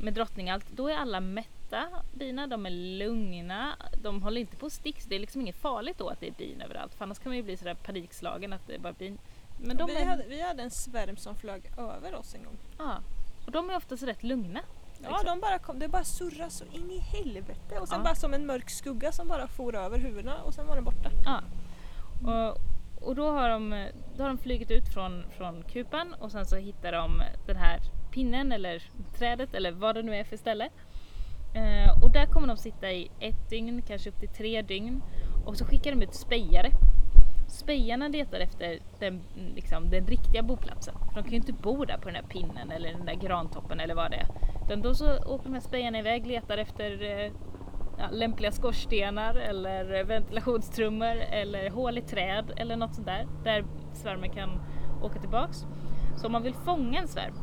med 0.00 0.14
drottningallt. 0.14 0.66
Då 0.70 0.88
är 0.88 0.96
alla 0.96 1.20
mätta 1.20 1.88
bina, 2.14 2.46
de 2.46 2.66
är 2.66 2.70
lugna, 2.70 3.76
de 4.02 4.22
håller 4.22 4.40
inte 4.40 4.56
på 4.56 4.66
att 4.66 4.72
sticks. 4.72 5.04
Det 5.04 5.14
är 5.14 5.20
liksom 5.20 5.40
inget 5.40 5.56
farligt 5.56 5.98
då 5.98 6.08
att 6.08 6.20
det 6.20 6.26
är 6.28 6.32
bin 6.32 6.60
överallt 6.60 6.94
för 6.94 7.04
annars 7.04 7.18
kan 7.18 7.30
man 7.30 7.36
ju 7.36 7.42
bli 7.42 7.56
sådär 7.56 7.74
panikslagen 7.74 8.52
att 8.52 8.66
det 8.66 8.74
är 8.74 8.78
bara 8.78 8.92
bin. 8.92 9.18
Men 9.58 9.76
de 9.76 9.86
vi, 9.86 9.94
är, 9.94 10.06
hade, 10.06 10.24
vi 10.28 10.40
hade 10.40 10.62
en 10.62 10.70
svärm 10.70 11.16
som 11.16 11.36
flög 11.36 11.62
över 11.78 12.14
oss 12.14 12.34
en 12.34 12.44
gång. 12.44 12.58
ja, 12.78 13.02
och 13.46 13.52
de 13.52 13.70
är 13.70 13.76
oftast 13.76 14.02
rätt 14.02 14.22
lugna. 14.22 14.60
Ja, 15.02 15.08
liksom. 15.08 15.26
de 15.26 15.40
bara 15.40 15.58
kom, 15.58 15.78
det 15.78 15.88
bara 15.88 16.04
surrade 16.04 16.50
så 16.50 16.64
in 16.64 16.90
i 16.90 16.98
helvete 16.98 17.78
och 17.80 17.88
sen 17.88 17.98
Ja. 17.98 18.04
bara 18.04 18.14
som 18.14 18.34
en 18.34 18.46
mörk 18.46 18.70
skugga 18.70 19.12
som 19.12 19.28
bara 19.28 19.46
for 19.48 19.76
över 19.76 19.98
huvudena 19.98 20.42
och 20.42 20.54
sen 20.54 20.66
var 20.66 20.74
den 20.74 20.84
borta. 20.84 21.10
Ja. 21.24 21.40
Och, 22.30 22.58
och 23.08 23.14
då 23.14 23.30
har 23.30 23.48
de, 23.48 23.88
då 24.16 24.22
har 24.22 24.28
de 24.28 24.38
flugit 24.38 24.70
ut 24.70 24.88
från, 24.94 25.24
från 25.36 25.62
kupan 25.62 26.14
och 26.20 26.30
sen 26.32 26.46
så 26.46 26.56
hittar 26.56 26.92
de 26.92 27.22
den 27.46 27.56
här 27.56 27.80
pinnen 28.10 28.52
eller 28.52 28.82
trädet 29.18 29.54
eller 29.54 29.72
vad 29.72 29.94
det 29.94 30.02
nu 30.02 30.14
är 30.16 30.24
för 30.24 30.36
ställe. 30.36 30.68
Eh, 31.54 32.02
och 32.02 32.10
där 32.10 32.26
kommer 32.26 32.48
de 32.48 32.56
sitta 32.56 32.92
i 32.92 33.10
ett 33.20 33.50
dygn, 33.50 33.82
kanske 33.82 34.10
upp 34.10 34.20
till 34.20 34.28
tre 34.28 34.62
dygn. 34.62 35.02
Och 35.46 35.56
så 35.56 35.64
skickar 35.64 35.90
de 35.90 36.02
ut 36.02 36.14
spejare. 36.14 36.70
Spejarna 37.60 38.08
letar 38.08 38.40
efter 38.40 38.78
den, 38.98 39.20
liksom, 39.54 39.90
den 39.90 40.06
riktiga 40.06 40.42
boplatsen. 40.42 40.94
För 41.08 41.14
de 41.14 41.22
kan 41.22 41.30
ju 41.30 41.36
inte 41.36 41.52
bo 41.52 41.84
där 41.84 41.96
på 41.98 42.04
den 42.04 42.14
här 42.14 42.22
pinnen 42.22 42.70
eller 42.70 42.92
den 42.92 43.06
där 43.06 43.14
grantoppen 43.14 43.80
eller 43.80 43.94
vad 43.94 44.10
det 44.10 44.16
är. 44.16 44.26
Utan 44.66 44.82
då 44.82 44.94
så 44.94 45.16
åker 45.16 45.44
de 45.44 45.54
här 45.54 45.60
spejarna 45.60 45.98
iväg, 45.98 46.26
letar 46.26 46.58
efter 46.58 47.02
eh, 47.02 47.32
ja, 47.98 48.04
lämpliga 48.12 48.52
skorstenar 48.52 49.34
eller 49.34 50.04
ventilationstrummor 50.04 51.16
eller 51.30 51.70
hål 51.70 51.98
i 51.98 52.02
träd 52.02 52.52
eller 52.56 52.76
något 52.76 52.94
sånt 52.94 53.06
där. 53.06 53.26
Där 53.44 53.64
svärmen 53.92 54.30
kan 54.30 54.50
åka 55.02 55.20
tillbaks. 55.20 55.56
Så 56.16 56.26
om 56.26 56.32
man 56.32 56.42
vill 56.42 56.54
fånga 56.54 57.00
en 57.00 57.08
svärm 57.08 57.34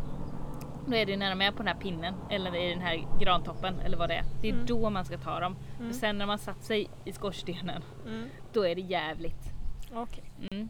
då 0.89 0.95
är 0.95 1.05
det 1.05 1.17
när 1.17 1.29
de 1.29 1.41
är 1.41 1.51
på 1.51 1.57
den 1.57 1.67
här 1.67 1.75
pinnen 1.81 2.13
eller 2.29 2.55
i 2.55 2.69
den 2.69 2.81
här 2.81 3.07
grantoppen 3.19 3.79
eller 3.79 3.97
vad 3.97 4.09
det 4.09 4.15
är. 4.15 4.23
Det 4.41 4.49
är 4.49 4.53
Mm. 4.53 4.65
då 4.65 4.89
man 4.89 5.05
ska 5.05 5.17
ta 5.17 5.39
dem. 5.39 5.55
Mm. 5.79 5.91
För 5.91 5.99
sen 5.99 6.17
när 6.17 6.25
man 6.25 6.37
satt 6.39 6.63
sig 6.63 6.89
i 7.05 7.11
skorstenen 7.11 7.81
Mm. 8.07 8.29
då 8.53 8.67
är 8.67 8.75
det 8.75 8.81
jävligt. 8.81 9.53
Okej. 9.93 10.23
Mm. 10.51 10.69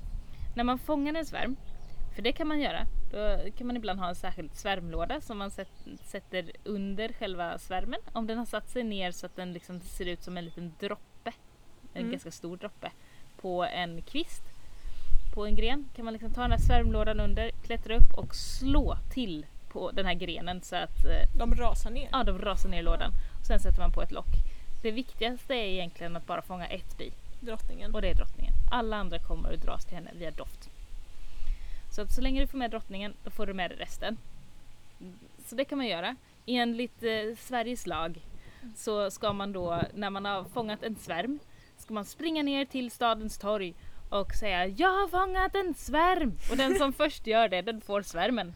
När 0.56 0.64
man 0.64 0.80
fångar 0.80 1.14
en 1.14 1.26
svärm, 1.26 1.56
för 2.16 2.22
det 2.22 2.32
kan 2.32 2.48
man 2.48 2.60
göra, 2.62 2.86
då 3.12 3.38
kan 3.58 3.68
man 3.68 3.78
ibland 3.78 4.00
ha 4.00 4.10
en 4.10 4.16
särskild 4.16 4.56
svärmlåda 4.56 5.22
som 5.22 5.38
man 5.38 5.52
sätt- 5.52 5.88
sätter 6.04 6.52
under 6.64 7.14
själva 7.14 7.58
svärmen. 7.58 8.00
Om 8.14 8.28
den 8.28 8.38
har 8.38 8.46
satt 8.46 8.70
sig 8.70 8.84
ner 8.84 9.12
så 9.12 9.26
att 9.26 9.36
den 9.36 9.54
liksom 9.54 9.80
ser 9.80 10.06
ut 10.06 10.24
som 10.24 10.38
en 10.38 10.46
liten 10.46 10.74
droppe, 10.80 11.32
en 11.94 12.00
Mm. 12.02 12.12
ganska 12.12 12.32
stor 12.32 12.58
droppe, 12.58 12.92
på 13.42 13.64
en 13.64 14.02
kvist, 14.02 14.44
på 15.34 15.46
en 15.46 15.56
gren, 15.56 15.90
kan 15.96 16.06
man 16.06 16.14
liksom 16.14 16.34
ta 16.34 16.42
den 16.42 16.52
här 16.52 16.60
svärmlådan 16.60 17.20
under, 17.20 17.50
klättra 17.50 17.96
upp 17.98 18.14
och 18.18 18.36
slå 18.36 18.98
till 19.14 19.46
på 19.70 19.92
den 19.92 20.06
här 20.06 20.14
grenen 20.14 20.62
så 20.62 20.76
att 20.76 21.06
eh, 21.06 21.38
De 21.38 21.56
rasar 21.56 21.90
ner. 21.92 22.10
ja, 22.12 22.24
de 22.24 22.40
rasar 22.40 22.70
ner 22.70 22.80
i 22.80 22.84
lådan. 22.84 23.12
Och 23.40 23.46
sen 23.46 23.60
sätter 23.60 23.80
man 23.80 23.92
på 23.92 24.02
ett 24.02 24.12
lock. 24.12 24.28
Det 24.82 24.92
viktigaste 24.92 25.54
är 25.54 25.66
egentligen 25.68 26.16
att 26.16 26.26
bara 26.28 26.42
fånga 26.42 26.66
ett 26.68 26.98
bi. 26.98 27.12
Drottningen. 27.40 27.96
Och 27.96 28.02
det 28.02 28.10
är 28.10 28.16
drottningen. 28.16 28.54
Alla 28.72 28.98
andra 28.98 29.20
kommer 29.20 29.54
att 29.54 29.62
dras 29.62 29.86
till 29.86 29.96
henne 29.96 30.12
via 30.14 30.32
doft. 30.32 30.70
Så 31.92 32.02
att 32.02 32.12
så 32.12 32.22
länge 32.22 32.42
du 32.42 32.48
får 32.48 32.58
med 32.58 32.72
drottningen, 32.72 33.14
då 33.24 33.30
får 33.30 33.46
du 33.46 33.54
med 33.54 33.72
dig 33.72 33.78
resten. 33.78 34.18
Så 35.46 35.56
det 35.56 35.66
kan 35.66 35.78
man 35.78 35.88
göra. 35.88 36.16
Enligt 36.46 37.04
eh, 37.04 37.36
Sveriges 37.40 37.88
lag 37.88 38.22
så 38.76 39.12
ska 39.12 39.34
man 39.34 39.54
då, 39.54 39.82
när 39.94 40.10
man 40.10 40.26
har 40.26 40.44
fångat 40.44 40.84
en 40.84 40.96
svärm, 40.96 41.40
ska 41.78 41.94
man 41.94 42.06
springa 42.06 42.44
ner 42.44 42.66
till 42.66 42.92
stadens 42.92 43.38
torg 43.38 43.74
och 44.10 44.34
säga 44.34 44.68
Jag 44.68 44.90
har 44.90 45.08
fångat 45.08 45.56
en 45.56 45.74
svärm! 45.74 46.38
Och 46.52 46.58
den 46.58 46.76
som 46.76 46.94
först 47.04 47.28
gör 47.28 47.50
det, 47.50 47.62
den 47.62 47.82
får 47.82 48.02
svärmen. 48.02 48.54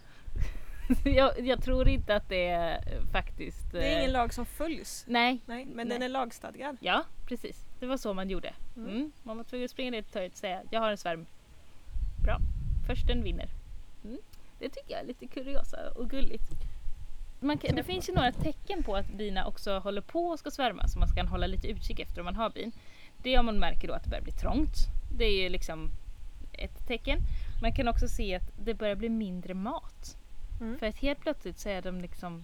jag, 1.05 1.39
jag 1.39 1.63
tror 1.63 1.87
inte 1.87 2.15
att 2.15 2.29
det 2.29 2.47
är 2.47 2.81
faktiskt... 3.11 3.71
Det 3.71 3.87
är 3.87 3.91
eh, 3.91 3.99
ingen 3.99 4.11
lag 4.11 4.33
som 4.33 4.45
följs. 4.45 5.05
Nej, 5.07 5.41
Nej, 5.45 5.65
men 5.65 5.89
den 5.89 5.99
Nej. 5.99 6.05
är 6.05 6.09
lagstadgad. 6.09 6.77
ja 6.79 7.03
precis. 7.27 7.70
Det 7.81 7.87
var 7.87 7.97
så 7.97 8.13
man 8.13 8.29
gjorde. 8.29 8.53
Mm. 8.77 8.89
Mm. 8.89 9.11
Man 9.23 9.37
var 9.37 9.43
tvungen 9.43 9.65
att 9.65 9.71
springa 9.71 9.91
ner 9.91 10.01
till 10.01 10.11
torget 10.11 10.31
och 10.31 10.37
säga 10.37 10.61
jag 10.69 10.79
har 10.79 10.91
en 10.91 10.97
svärm. 10.97 11.25
Bra, 12.23 12.37
försten 12.87 13.23
vinner. 13.23 13.49
Mm. 14.03 14.17
Det 14.59 14.69
tycker 14.69 14.91
jag 14.91 14.99
är 14.99 15.05
lite 15.05 15.27
kuriosa 15.27 15.77
och 15.95 16.09
gulligt. 16.09 16.51
Kan, 17.39 17.75
det 17.75 17.83
finns 17.83 18.09
ju 18.09 18.13
några 18.13 18.31
tecken 18.31 18.83
på 18.83 18.95
att 18.95 19.07
bina 19.07 19.47
också 19.47 19.79
håller 19.79 20.01
på 20.01 20.25
och 20.25 20.39
ska 20.39 20.51
svärma 20.51 20.87
som 20.87 20.99
man 20.99 21.09
ska 21.09 21.23
hålla 21.23 21.47
lite 21.47 21.67
utkik 21.67 21.99
efter 21.99 22.19
om 22.19 22.25
man 22.25 22.35
har 22.35 22.49
bin. 22.49 22.71
Det 23.23 23.35
är 23.35 23.39
om 23.39 23.45
man 23.45 23.59
märker 23.59 23.87
då 23.87 23.93
att 23.93 24.03
det 24.03 24.09
börjar 24.09 24.23
bli 24.23 24.33
trångt. 24.33 24.75
Det 25.17 25.25
är 25.25 25.43
ju 25.43 25.49
liksom 25.49 25.89
ett 26.53 26.87
tecken. 26.87 27.19
Man 27.61 27.73
kan 27.73 27.87
också 27.87 28.07
se 28.07 28.35
att 28.35 28.51
det 28.65 28.73
börjar 28.73 28.95
bli 28.95 29.09
mindre 29.09 29.53
mat. 29.53 30.17
Mm. 30.61 30.79
För 30.79 30.85
att 30.85 30.97
helt 30.97 31.19
plötsligt 31.19 31.59
så 31.59 31.69
är 31.69 31.81
de 31.81 32.01
liksom 32.01 32.43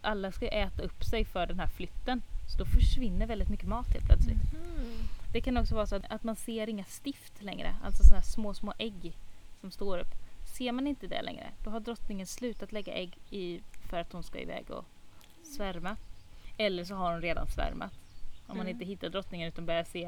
alla 0.00 0.32
ska 0.32 0.48
äta 0.48 0.82
upp 0.82 1.04
sig 1.04 1.24
för 1.24 1.46
den 1.46 1.58
här 1.58 1.68
flytten. 1.68 2.22
Så 2.52 2.58
då 2.58 2.64
försvinner 2.64 3.26
väldigt 3.26 3.48
mycket 3.48 3.68
mat 3.68 3.86
helt 3.92 4.04
plötsligt. 4.06 4.52
Mhm. 4.52 5.08
Det 5.32 5.40
kan 5.40 5.56
också 5.56 5.74
vara 5.74 5.86
så 5.86 5.96
att, 5.96 6.10
att 6.10 6.24
man 6.24 6.36
ser 6.36 6.68
inga 6.68 6.84
stift 6.84 7.42
längre, 7.42 7.74
alltså 7.84 8.02
sådana 8.04 8.20
här 8.20 8.26
små, 8.26 8.54
små 8.54 8.72
ägg 8.78 9.16
som 9.60 9.70
står 9.70 9.98
upp. 9.98 10.14
Ser 10.56 10.72
man 10.72 10.86
inte 10.86 11.06
det 11.06 11.22
längre, 11.22 11.50
då 11.64 11.70
har 11.70 11.80
drottningen 11.80 12.26
slutat 12.26 12.72
lägga 12.72 12.92
ägg 12.92 13.18
i, 13.30 13.60
för 13.90 14.00
att 14.00 14.12
hon 14.12 14.22
ska 14.22 14.38
iväg 14.40 14.70
och 14.70 14.84
svärma. 15.56 15.96
Eller 16.56 16.84
så 16.84 16.94
har 16.94 17.12
hon 17.12 17.22
redan 17.22 17.46
svärmat. 17.46 17.92
Om 18.46 18.56
man 18.56 18.66
Mm. 18.66 18.68
inte 18.76 18.84
hittar 18.84 19.08
drottningen 19.08 19.48
utan 19.48 19.66
börjar 19.66 19.84
se 19.84 20.04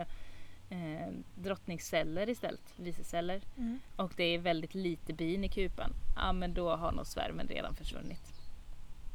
eh, 0.70 1.08
drottningsceller 1.34 2.28
istället, 2.28 2.60
viceceller. 2.76 3.40
Mm. 3.58 3.78
Och 3.96 4.12
det 4.16 4.24
är 4.24 4.38
väldigt 4.38 4.74
lite 4.74 5.12
bin 5.12 5.44
i 5.44 5.48
kupan. 5.48 5.92
Ja 6.16 6.32
men 6.32 6.54
då 6.54 6.76
har 6.76 6.92
nog 6.92 7.06
svärmen 7.06 7.46
redan 7.48 7.74
försvunnit. 7.74 8.32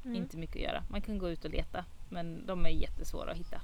Mm. 0.05 0.15
Inte 0.15 0.38
mycket 0.38 0.55
att 0.55 0.61
göra. 0.61 0.83
Man 0.89 1.01
kan 1.01 1.17
gå 1.17 1.29
ut 1.29 1.45
och 1.45 1.51
leta 1.51 1.85
men 2.10 2.46
de 2.46 2.65
är 2.65 2.70
jättesvåra 2.70 3.32
att 3.32 3.38
hitta. 3.38 3.62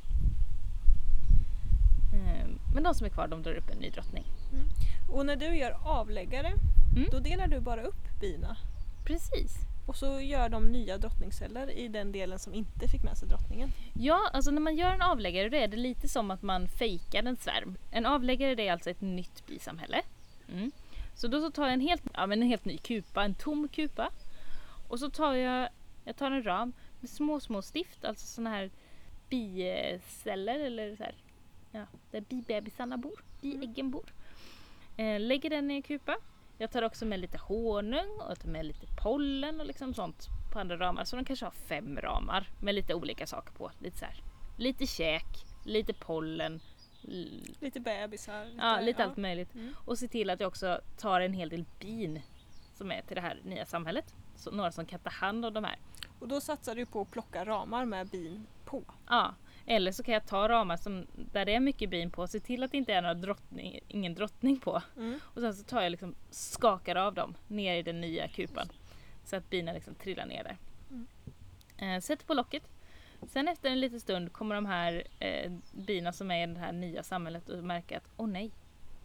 Eh, 2.14 2.48
Men 2.74 2.84
de 2.84 2.96
som 2.96 3.06
är 3.06 3.10
kvar 3.10 3.28
de 3.28 3.42
drar 3.44 3.54
upp 3.54 3.70
en 3.70 3.78
ny 3.78 3.90
drottning. 3.90 4.24
Och 5.12 5.26
när 5.26 5.36
du 5.36 5.58
gör 5.58 5.78
avläggare, 5.84 6.54
Mm. 6.96 7.10
då 7.12 7.20
delar 7.20 7.48
du 7.48 7.60
bara 7.60 7.82
upp 7.82 8.20
bina. 8.22 8.58
Precis. 9.06 9.56
Och 9.88 9.96
så 9.96 10.20
gör 10.22 10.50
de 10.50 10.64
nya 10.66 10.98
drottningsceller 10.98 11.70
i 11.72 11.88
den 11.88 12.12
delen 12.12 12.40
som 12.40 12.54
inte 12.54 12.88
fick 12.88 13.04
med 13.04 13.18
sig 13.18 13.28
drottningen. 13.28 13.72
Ja, 13.94 14.30
alltså 14.34 14.52
när 14.52 14.62
man 14.62 14.76
gör 14.76 14.92
en 14.92 15.02
avläggare 15.02 15.50
då 15.50 15.58
är 15.58 15.68
det 15.68 15.78
lite 15.78 16.08
som 16.08 16.32
att 16.32 16.42
man 16.42 16.68
fejkar 16.68 17.24
en 17.24 17.36
svärm. 17.38 17.76
En 17.92 18.06
avläggare 18.06 18.56
det 18.56 18.68
är 18.68 18.72
alltså 18.72 18.90
ett 18.90 19.02
nytt 19.02 19.48
bisamhälle. 19.48 20.02
Mm. 20.54 20.72
Så 21.16 21.28
då 21.28 21.42
så 21.42 21.52
tar 21.52 21.64
jag 21.64 21.74
en 21.74 21.82
helt, 21.82 22.02
ja, 22.14 22.26
men 22.28 22.42
en 22.42 22.48
helt 22.48 22.66
ny 22.66 22.78
kupa, 22.78 23.24
en 23.24 23.34
tom 23.34 23.68
kupa. 23.68 24.10
Och 24.88 25.00
så 25.00 25.10
tar 25.10 25.34
jag, 25.34 25.70
jag 26.06 26.16
tar 26.18 26.32
en 26.32 26.44
ram 26.44 26.74
små, 27.08 27.40
små 27.40 27.62
stift, 27.62 28.06
alltså 28.06 28.28
såna 28.28 28.50
här 28.50 28.72
biceller 29.30 30.60
eller 30.60 30.96
så 30.96 31.04
här, 31.04 31.16
ja, 31.72 31.86
där 32.12 32.22
bibebisarna 32.22 32.98
bor, 32.98 33.24
biäggen 33.42 33.92
bor. 33.92 34.14
Eh, 34.98 35.20
lägger 35.20 35.50
den 35.50 35.72
i 35.72 35.76
en 35.76 35.82
kupa. 35.82 36.18
Jag 36.58 36.72
tar 36.72 36.82
också 36.82 37.06
med 37.06 37.20
lite 37.20 37.38
honung 37.38 38.20
och 38.20 38.30
jag 38.30 38.40
tar 38.40 38.50
med 38.50 38.66
lite 38.66 38.88
pollen 39.04 39.60
och 39.60 39.66
liksom 39.66 39.94
sånt 39.94 40.28
på 40.54 40.60
andra 40.60 40.78
ramar. 40.78 41.04
Så 41.04 41.16
de 41.16 41.26
kanske 41.26 41.46
har 41.46 41.52
fem 41.52 41.98
ramar 41.98 42.50
med 42.62 42.76
lite 42.76 42.94
olika 42.94 43.28
saker 43.28 43.52
på. 43.54 43.72
Lite 43.80 43.98
så 43.98 44.06
här, 44.06 44.24
lite 44.58 44.88
käk, 44.88 45.46
lite 45.66 45.94
pollen, 45.94 46.62
Lite 47.60 47.80
bebisar. 47.80 48.46
Lite, 48.46 48.58
ja, 48.58 48.80
lite 48.80 49.04
allt 49.04 49.18
möjligt. 49.18 49.56
Mm. 49.56 49.74
Och 49.86 49.98
se 49.98 50.08
till 50.08 50.30
att 50.30 50.40
jag 50.40 50.48
också 50.48 50.82
tar 50.98 51.22
en 51.22 51.34
hel 51.34 51.50
del 51.50 51.66
bin 51.80 52.22
som 52.74 52.92
är 52.92 53.02
till 53.02 53.16
det 53.16 53.22
här 53.22 53.40
nya 53.44 53.66
samhället. 53.66 54.16
Så 54.36 54.52
några 54.52 54.72
som 54.72 54.86
kan 54.86 55.00
ta 55.00 55.10
hand 55.10 55.46
om 55.46 55.54
de 55.54 55.63
här. 55.63 55.80
Och 56.20 56.28
då 56.28 56.41
satsar 56.41 56.76
du 56.76 56.86
på 56.86 57.02
att 57.02 57.12
plocka 57.12 57.46
ramar 57.46 57.86
med 57.86 58.08
bin 58.08 58.48
på. 58.65 58.84
Ja, 59.08 59.36
eller 59.65 59.91
så 59.91 60.04
kan 60.04 60.13
jag 60.13 60.28
ta 60.28 60.50
ramar 60.50 60.78
som, 60.78 61.06
där 61.32 61.46
det 61.46 61.54
är 61.54 61.60
mycket 61.60 61.89
bin 61.89 62.12
på, 62.12 62.28
se 62.28 62.39
till 62.39 62.63
att 62.63 62.72
det 62.72 62.78
inte 62.78 62.94
är 62.94 63.02
några 63.02 63.13
drottning, 63.13 63.80
ingen 63.88 64.13
drottning 64.13 64.60
på. 64.60 64.82
Mm. 64.98 65.20
Och 65.24 65.41
sen 65.41 65.56
så 65.56 65.63
tar 65.63 65.82
jag 65.82 65.89
liksom, 65.89 66.15
skakar 66.30 66.96
av 66.96 67.13
dem 67.13 67.36
ner 67.48 67.76
i 67.76 67.84
den 67.84 68.02
nya 68.02 68.28
kupan. 68.28 68.67
Så 69.26 69.36
att 69.36 69.50
bina 69.50 69.74
liksom 69.74 69.96
trillar 69.96 70.26
ner 70.26 70.44
där. 70.44 70.58
Mm. 70.89 71.08
Eh, 71.78 72.02
sätter 72.02 72.26
på 72.26 72.34
locket. 72.34 72.63
Sen 73.28 73.48
efter 73.48 73.70
en 73.70 73.80
liten 73.80 74.00
stund 74.00 74.34
kommer 74.34 74.56
de 74.56 74.65
här 74.65 75.04
eh, 75.20 75.52
bina 75.72 76.13
som 76.13 76.32
är 76.32 76.48
i 76.48 76.54
det 76.54 76.60
här 76.60 76.72
nya 76.72 77.04
samhället 77.04 77.50
och 77.50 77.63
märker 77.63 77.98
att 77.98 78.10
åh 78.17 78.28
nej, 78.28 78.52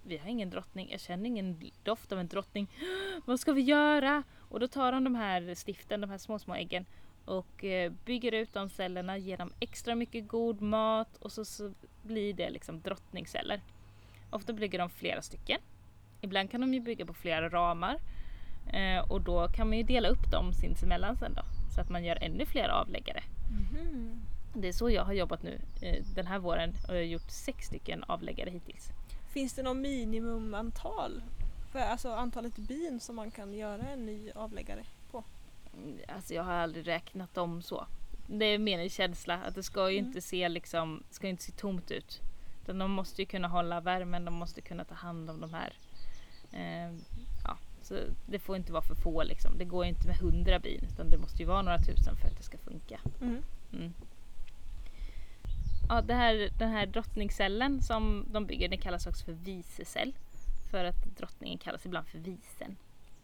vi 0.06 0.18
har 0.18 0.28
ingen 0.28 0.50
drottning. 0.50 0.90
Jag 0.90 1.00
känner 1.00 1.26
ingen 1.26 1.60
doft 1.82 2.12
av 2.12 2.20
en 2.20 2.28
drottning. 2.28 2.68
Vad 3.24 3.40
ska 3.40 3.52
vi 3.52 3.62
göra? 3.62 4.22
Och 4.38 4.60
då 4.60 4.68
tar 4.68 4.92
de 4.92 5.04
de 5.04 5.14
här 5.14 5.54
stiften, 5.54 6.00
de 6.00 6.10
här 6.10 6.18
små 6.18 6.38
små 6.38 6.54
äggen 6.54 6.86
och 7.24 7.64
eh, 7.64 7.92
bygger 8.04 8.32
ut 8.32 8.52
de 8.52 8.68
cellerna, 8.68 9.18
ger 9.18 9.36
dem 9.36 9.52
extra 9.60 9.94
mycket 9.94 10.28
god 10.28 10.60
mat 10.62 11.16
och 11.16 11.32
så, 11.32 11.44
så 11.44 11.72
blir 12.02 12.34
det 12.34 12.50
liksom 12.50 12.80
drottningsceller. 12.80 13.60
Ofta 14.30 14.52
bygger 14.52 14.78
de 14.78 14.90
flera 14.90 15.22
stycken. 15.22 15.60
Ibland 16.20 16.50
kan 16.50 16.60
de 16.60 16.74
ju 16.74 16.80
bygga 16.80 17.06
på 17.06 17.14
flera 17.14 17.48
ramar 17.48 18.00
eh, 18.72 19.10
och 19.10 19.20
då 19.20 19.48
kan 19.48 19.68
man 19.68 19.76
ju 19.78 19.82
dela 19.82 20.08
upp 20.08 20.30
dem 20.30 20.52
sinsemellan 20.52 21.16
sen 21.16 21.34
då 21.34 21.42
så 21.74 21.80
att 21.80 21.90
man 21.90 22.04
gör 22.04 22.18
ännu 22.20 22.46
fler 22.46 22.68
avläggare. 22.68 23.22
Mhm. 23.50 24.22
Det 24.54 24.68
är 24.68 24.72
så 24.72 24.90
jag 24.90 25.04
har 25.04 25.12
jobbat 25.12 25.42
nu 25.42 25.60
eh, 25.82 26.04
den 26.14 26.26
här 26.26 26.38
våren 26.38 26.74
och 26.88 26.94
jag 26.94 26.98
har 26.98 27.02
gjort 27.02 27.30
sex 27.30 27.66
stycken 27.66 28.04
avläggare 28.04 28.50
hittills. 28.50 28.90
Finns 29.36 29.52
det 29.54 29.62
något 29.62 29.76
minimumantal? 29.76 31.22
För 31.72 31.78
alltså 31.78 32.10
antalet 32.12 32.56
bin 32.56 33.00
som 33.00 33.16
man 33.16 33.30
kan 33.30 33.54
göra 33.54 33.82
en 33.82 34.06
ny 34.06 34.30
avläggare 34.30 34.84
på? 35.10 35.24
Mm, 35.76 35.98
Alltså 36.08 36.34
jag 36.34 36.42
har 36.42 36.52
aldrig 36.52 36.86
räknat 36.86 37.34
dem 37.34 37.62
så. 37.62 37.86
Det 38.26 38.44
är 38.44 38.58
mer 38.58 38.78
en 38.78 38.88
känsla 38.90 39.34
att 39.34 39.54
det 39.54 39.62
ska 39.62 39.90
ju 39.90 39.98
Mm. 39.98 40.08
inte 40.08 40.20
se 40.20 40.48
liksom, 40.48 41.02
ska 41.10 41.28
inte 41.28 41.42
se 41.42 41.52
tomt 41.52 41.90
ut. 41.90 42.20
Utan 42.62 42.78
de 42.78 42.90
måste 42.90 43.22
ju 43.22 43.26
kunna 43.26 43.48
hålla 43.48 43.80
värmen, 43.80 44.24
de 44.24 44.34
måste 44.34 44.60
kunna 44.60 44.84
ta 44.84 44.94
hand 44.94 45.30
om 45.30 45.40
de 45.40 45.54
här. 45.54 45.72
Eh, 46.52 46.92
ja, 47.44 47.58
så 47.82 47.94
det 48.26 48.38
får 48.38 48.56
inte 48.56 48.72
vara 48.72 48.82
för 48.82 48.94
få 48.94 49.22
liksom. 49.22 49.58
Det 49.58 49.64
går 49.64 49.84
ju 49.84 49.90
inte 49.90 50.06
med 50.08 50.16
hundra 50.16 50.58
bin 50.58 50.84
utan 50.92 51.10
det 51.10 51.18
måste 51.18 51.38
ju 51.42 51.48
vara 51.48 51.62
några 51.62 51.78
tusen 51.78 52.16
för 52.16 52.28
att 52.28 52.36
det 52.36 52.42
ska 52.42 52.58
funka. 52.58 53.00
Mm. 53.20 53.42
Mm. 53.72 53.92
Ja, 55.88 56.02
det 56.02 56.14
här, 56.14 56.50
den 56.58 56.70
här 56.70 56.86
drottningscellen 56.86 57.82
som 57.82 58.26
de 58.32 58.46
bygger 58.46 58.68
den 58.68 58.78
kallas 58.78 59.06
också 59.06 59.24
för 59.24 59.32
vicecell. 59.32 60.14
För 60.70 60.84
att 60.84 61.04
drottningen 61.18 61.58
kallas 61.58 61.86
ibland 61.86 62.08
för 62.08 62.18
visen. 62.18 62.76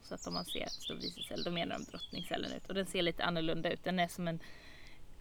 Så 0.03 0.15
att 0.15 0.27
om 0.27 0.35
man 0.35 0.45
ser 0.45 0.61
att 0.63 0.75
det 0.75 0.81
står 0.81 0.95
vicecell 0.95 1.43
då 1.43 1.51
menar 1.51 1.79
de 1.79 1.85
drottningscellen 1.85 2.53
ut. 2.53 2.67
Och 2.67 2.75
den 2.75 2.87
ser 2.87 3.03
lite 3.03 3.25
annorlunda 3.25 3.73
ut. 3.73 3.85
Den 3.85 3.99
är 3.99 4.09
som 4.09 4.29
en, 4.29 4.41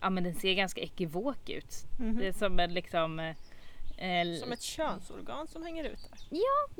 ja 0.01 0.09
men 0.09 0.23
den 0.23 0.35
ser 0.35 0.53
ganska 0.53 0.81
ekivok 0.81 1.49
ut. 1.49 1.85
Mhm. 1.99 2.17
Det 2.17 2.27
är 2.27 2.33
som 2.33 2.59
en 2.59 2.73
liksom 2.73 3.19
eh, 3.19 3.35
eh, 3.97 4.39
Som 4.39 4.51
ett 4.51 4.61
könsorgan 4.61 5.47
som 5.47 5.63
hänger 5.63 5.83
ut 5.83 6.09
där. 6.11 6.39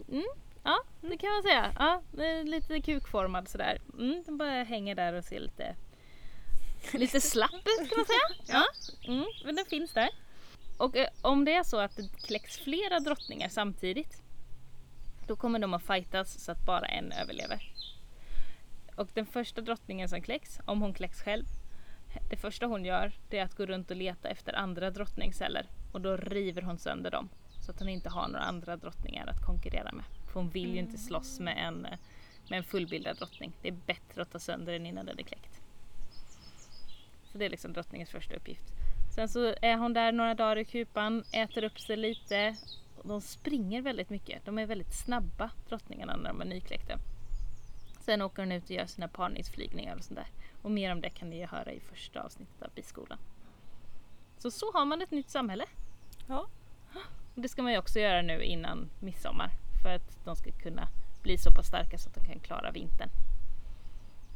Mm, 0.09 0.25
ja, 0.63 0.79
det 1.01 1.17
kan 1.17 1.29
man 1.29 1.43
säga. 1.43 1.73
Ja, 1.79 2.01
lite 2.43 2.81
kukformad 2.81 3.47
sådär. 3.47 3.81
Mm, 3.97 4.23
den 4.25 4.37
bara 4.37 4.63
hänger 4.63 4.95
där 4.95 5.13
och 5.13 5.23
ser 5.23 5.39
lite, 5.39 5.75
lite 6.93 7.21
slapp 7.21 7.53
ut 7.53 7.89
kan 7.89 7.97
man 7.97 8.05
säga. 8.05 8.43
Ja. 8.47 8.65
Mm, 9.13 9.25
men 9.45 9.55
den 9.55 9.65
finns 9.65 9.93
där. 9.93 10.09
Och 10.81 10.97
eh, 10.97 11.07
om 11.21 11.45
det 11.45 11.53
är 11.53 11.63
så 11.63 11.79
att 11.79 11.95
det 11.95 12.21
kläcks 12.27 12.57
flera 12.57 12.99
drottningar 12.99 13.49
samtidigt 13.49 14.21
då 15.27 15.35
kommer 15.35 15.59
de 15.59 15.73
att 15.73 15.83
fightas 15.83 16.43
så 16.43 16.51
att 16.51 16.65
bara 16.65 16.85
en 16.85 17.11
överlever. 17.11 17.73
Och 18.95 19.09
den 19.13 19.25
första 19.25 19.61
drottningen 19.61 20.09
som 20.09 20.21
kläcks, 20.21 20.59
om 20.65 20.81
hon 20.81 20.93
kläcks 20.93 21.21
själv, 21.21 21.45
det 22.29 22.37
första 22.37 22.65
hon 22.65 22.85
gör 22.85 23.11
det 23.29 23.39
är 23.39 23.43
att 23.43 23.55
gå 23.55 23.65
runt 23.65 23.91
och 23.91 23.97
leta 23.97 24.29
efter 24.29 24.53
andra 24.53 24.91
drottningsceller 24.91 25.65
och 25.91 26.01
då 26.01 26.17
river 26.17 26.61
hon 26.61 26.77
sönder 26.77 27.11
dem. 27.11 27.29
Så 27.65 27.71
att 27.71 27.79
hon 27.79 27.89
inte 27.89 28.09
har 28.09 28.27
några 28.27 28.45
andra 28.45 28.77
drottningar 28.77 29.27
att 29.27 29.45
konkurrera 29.45 29.91
med. 29.91 30.05
För 30.27 30.33
hon 30.33 30.49
vill 30.49 30.73
ju 30.73 30.79
inte 30.79 30.97
slåss 30.97 31.39
med 31.39 31.67
en, 31.67 31.85
eh, 31.85 31.97
med 32.49 32.57
en 32.57 32.63
fullbildad 32.63 33.17
drottning. 33.17 33.53
Det 33.61 33.67
är 33.67 33.77
bättre 33.85 34.21
att 34.21 34.31
ta 34.31 34.39
sönder 34.39 34.73
den 34.73 34.85
innan 34.85 35.05
den 35.05 35.19
är 35.19 35.23
kläckt. 35.23 35.61
Så 37.31 37.37
det 37.37 37.45
är 37.45 37.49
liksom 37.49 37.73
drottningens 37.73 38.09
första 38.09 38.35
uppgift. 38.35 38.80
Sen 39.15 39.29
så 39.29 39.55
är 39.61 39.77
hon 39.77 39.93
där 39.93 40.11
några 40.11 40.33
dagar 40.33 40.57
i 40.57 40.65
kupan, 40.65 41.23
äter 41.31 41.63
upp 41.63 41.79
sig 41.79 41.97
lite. 41.97 42.55
De 43.03 43.21
springer 43.21 43.81
väldigt 43.81 44.09
mycket. 44.09 44.45
De 44.45 44.59
är 44.59 44.65
väldigt 44.65 44.93
snabba 44.93 45.51
drottningarna 45.69 46.15
när 46.15 46.29
de 46.29 46.41
är 46.41 46.45
nykläckta. 46.45 46.97
Sen 47.99 48.21
åker 48.21 48.41
hon 48.41 48.51
ut 48.51 48.63
och 48.63 48.71
gör 48.71 48.85
sina 48.85 49.07
parningsflygningar 49.07 49.95
och 49.95 50.03
sånt 50.03 50.19
där. 50.19 50.27
Och 50.61 50.71
mer 50.71 50.91
om 50.91 51.01
det 51.01 51.09
kan 51.09 51.29
ni 51.29 51.45
höra 51.45 51.71
i 51.71 51.79
första 51.79 52.21
avsnittet 52.21 52.61
av 52.61 52.69
biskolan. 52.75 53.17
Så 54.37 54.51
så 54.51 54.71
har 54.71 54.85
man 54.85 55.01
ett 55.01 55.11
nytt 55.11 55.29
samhälle. 55.29 55.65
Ja. 56.27 56.47
Och 57.35 57.41
det 57.41 57.49
ska 57.49 57.61
man 57.61 57.71
ju 57.71 57.77
också 57.77 57.99
göra 57.99 58.21
nu 58.21 58.43
innan 58.43 58.89
midsommar. 58.99 59.49
För 59.83 59.95
att 59.95 60.25
de 60.25 60.35
ska 60.35 60.51
kunna 60.51 60.87
bli 61.21 61.37
så 61.37 61.51
pass 61.51 61.67
starka 61.67 61.97
så 61.97 62.09
att 62.09 62.15
de 62.15 62.25
kan 62.25 62.39
klara 62.39 62.71
vintern. 62.71 63.09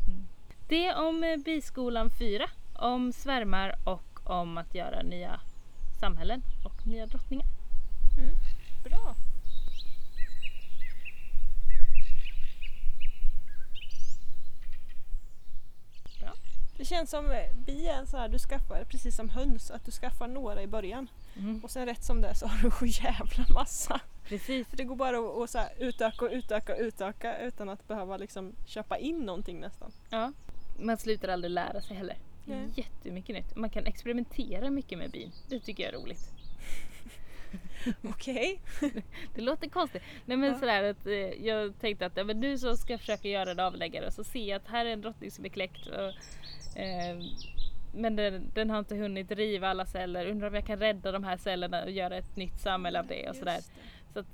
Mm. 0.08 0.28
Det 0.68 0.94
om 0.94 1.24
eh, 1.24 1.38
biskolan 1.38 2.10
4. 2.10 2.50
Om 2.74 3.14
svärmar 3.14 3.76
och 3.84 4.15
om 4.26 4.58
att 4.58 4.76
göra 4.76 5.02
nya 5.02 5.40
samhällen 6.00 6.42
och 6.64 6.88
nya 6.88 7.06
drottningar. 7.06 7.46
Bra. 8.84 9.16
Bra. 16.20 16.34
Det 16.78 16.86
känns 16.86 17.10
som 17.10 17.32
eh, 17.32 17.54
bi 17.66 17.88
är 17.88 17.94
en 17.94 18.08
sån 18.08 18.20
här 18.20 18.30
du 18.30 18.40
skaffar, 18.40 18.84
precis 18.90 19.16
som 19.16 19.30
höns, 19.30 19.72
att 19.72 19.86
du 19.86 19.92
skaffar 19.92 20.28
några 20.28 20.62
i 20.62 20.68
början 20.68 21.08
Mm. 21.38 21.60
och 21.64 21.72
sen 21.72 21.86
rätt 21.86 22.04
som 22.04 22.22
det 22.22 22.36
så 22.36 22.48
har 22.48 22.58
du 22.58 22.72
så 22.72 22.86
jävla 23.04 23.46
massa. 23.54 24.00
Precis. 24.28 24.68
För 24.68 24.78
det 24.78 24.84
går 24.84 24.96
bara 24.96 25.18
att, 25.20 25.38
att 25.44 25.50
så 25.50 25.58
här 25.58 25.70
utöka 25.80 26.26
och 26.26 26.32
utöka 26.32 26.74
och 26.74 26.80
utöka 26.80 27.38
utan 27.40 27.70
att 27.70 27.88
behöva 27.88 28.18
liksom 28.18 28.54
köpa 28.66 28.98
in 28.98 29.20
någonting 29.26 29.60
nästan. 29.60 29.92
Ja. 30.10 30.32
Man 30.80 30.98
slutar 30.98 31.28
aldrig 31.28 31.52
lära 31.52 31.82
sig 31.82 31.98
heller. 31.98 32.18
Det 32.46 32.54
är 32.54 32.58
Nej. 32.58 32.70
jättemycket 32.76 33.36
nytt. 33.36 33.56
Man 33.56 33.70
kan 33.70 33.86
experimentera 33.86 34.70
mycket 34.70 34.98
med 34.98 35.12
bin. 35.12 35.32
Det 35.50 35.60
tycker 35.60 35.84
jag 35.84 35.94
är 35.94 35.98
roligt. 36.00 36.32
Okej. 38.04 38.60
Det 39.36 39.42
låter 39.42 39.70
konstigt. 39.70 40.02
Nej 40.26 40.38
men 40.38 40.50
Ja. 40.54 40.60
sådär 40.60 40.84
att 40.84 41.06
eh, 41.08 41.14
jag 41.48 41.80
tänkte 41.80 42.06
att 42.06 42.18
ja, 42.18 42.24
men 42.24 42.40
nu 42.40 42.58
så 42.58 42.76
ska 42.78 42.94
jag 42.94 43.00
försöka 43.00 43.28
göra 43.28 43.52
en 43.52 43.60
avläggare 43.60 44.06
och 44.08 44.14
så 44.14 44.24
ser 44.24 44.50
jag 44.50 44.56
att 44.58 44.68
här 44.68 44.86
är 44.86 44.90
en 44.90 45.02
drottning 45.02 45.32
som 45.32 45.46
är 45.46 45.50
kläckt. 45.50 45.88
Och, 45.88 46.80
eh, 46.80 47.18
men 47.94 48.16
den, 48.16 48.52
den 48.54 48.70
har 48.70 48.80
inte 48.80 48.96
hunnit 48.96 49.32
riva 49.32 49.68
alla 49.70 49.86
celler. 49.86 50.26
Undrar 50.28 50.48
om 50.48 50.56
jag 50.56 50.66
kan 50.66 50.80
rädda 50.80 51.12
de 51.12 51.24
här 51.24 51.38
cellerna 51.38 51.84
och 51.84 51.92
göra 51.92 52.18
ett 52.18 52.36
nytt 52.36 52.60
samhälle 52.60 53.00
av 53.00 53.08
det 53.08 53.30
och 53.30 53.36
sådär. 53.36 53.56
Just 53.56 53.72
det. 53.74 54.14
Så 54.14 54.20
att, 54.20 54.26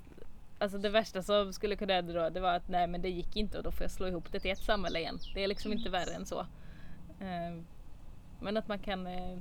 alltså 0.59 0.77
det 0.77 0.89
värsta 0.89 1.21
som 1.23 1.53
skulle 1.53 1.75
kunna 1.75 1.93
hända 1.93 2.13
då 2.13 2.29
det 2.29 2.39
var 2.39 2.53
att 2.53 2.67
nej 2.69 2.87
men 2.87 3.01
det 3.01 3.09
gick 3.09 3.35
inte 3.35 3.57
och 3.57 3.63
då 3.63 3.71
får 3.71 3.81
jag 3.83 3.91
slå 3.91 4.07
ihop 4.07 4.31
det 4.31 4.39
till 4.39 4.51
ett 4.51 4.63
samhälle 4.63 4.99
igen. 4.99 5.19
Det 5.33 5.43
är 5.43 5.47
liksom 5.47 5.73
inte 5.73 5.89
värre 5.89 6.13
än 6.13 6.25
så. 6.25 6.39
Eh, 7.19 7.61
men 8.41 8.57
att 8.57 8.67
man 8.67 8.79
kan 8.79 9.07
eh, 9.07 9.37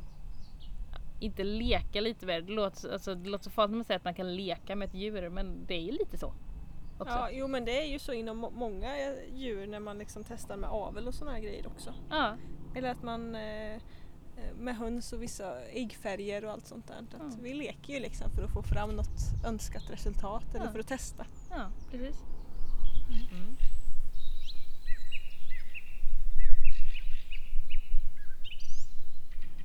inte 1.21 1.45
leka 1.45 2.01
lite 2.01 2.27
med 2.27 2.43
det. 2.43 2.47
Det 2.47 2.53
låter, 2.53 2.93
alltså, 2.93 3.15
det 3.15 3.29
låter 3.29 3.45
så 3.45 3.51
farligt 3.51 3.71
när 3.71 3.77
man 3.79 3.85
säger 3.85 3.99
att 3.99 4.05
man 4.05 4.15
kan 4.15 4.37
leka 4.37 4.77
med 4.77 4.89
ett 4.89 4.95
djur 4.95 5.29
men 5.29 5.67
det 5.67 5.75
är 5.75 5.81
ju 5.83 5.93
lite 5.93 6.19
så. 6.19 6.35
Också. 6.99 7.15
Ja, 7.15 7.31
jo 7.33 7.49
men 7.49 7.65
det 7.65 7.83
är 7.83 7.87
ju 7.87 7.99
så 7.99 8.13
inom 8.13 8.37
må- 8.39 8.51
många 8.51 8.97
eh, 8.99 9.35
djur 9.35 9.67
när 9.67 9.81
man 9.81 9.99
liksom 9.99 10.25
testar 10.25 10.57
med 10.57 10.71
avel 10.71 11.09
och 11.09 11.15
såna 11.15 11.31
här 11.31 11.41
grejer 11.41 11.67
också. 11.67 11.95
Ja, 12.11 12.37
Eller 12.75 12.91
att 12.91 13.03
man 13.03 13.35
eh, 13.35 13.75
eh, 13.75 13.79
med 14.59 14.77
höns 14.77 15.13
och 15.13 15.23
vissa 15.23 15.61
äggfärger 15.65 16.45
och 16.45 16.51
allt 16.53 16.67
sånt 16.67 16.87
där. 16.87 16.95
Att 16.99 17.33
Ja. 17.33 17.39
Vi 17.43 17.55
leker 17.55 17.95
ju 17.95 18.01
liksom 18.01 18.31
för 18.31 18.45
att 18.45 18.53
få 18.53 18.63
fram 18.63 18.91
något 18.91 19.45
önskat 19.47 19.91
resultat 19.91 20.55
eller 20.55 20.65
Ja. 20.67 20.73
för 20.73 20.79
att 20.79 20.89
testa. 20.89 21.27
ja 21.51 21.71
precis. 21.91 22.23
Mm. 23.33 23.57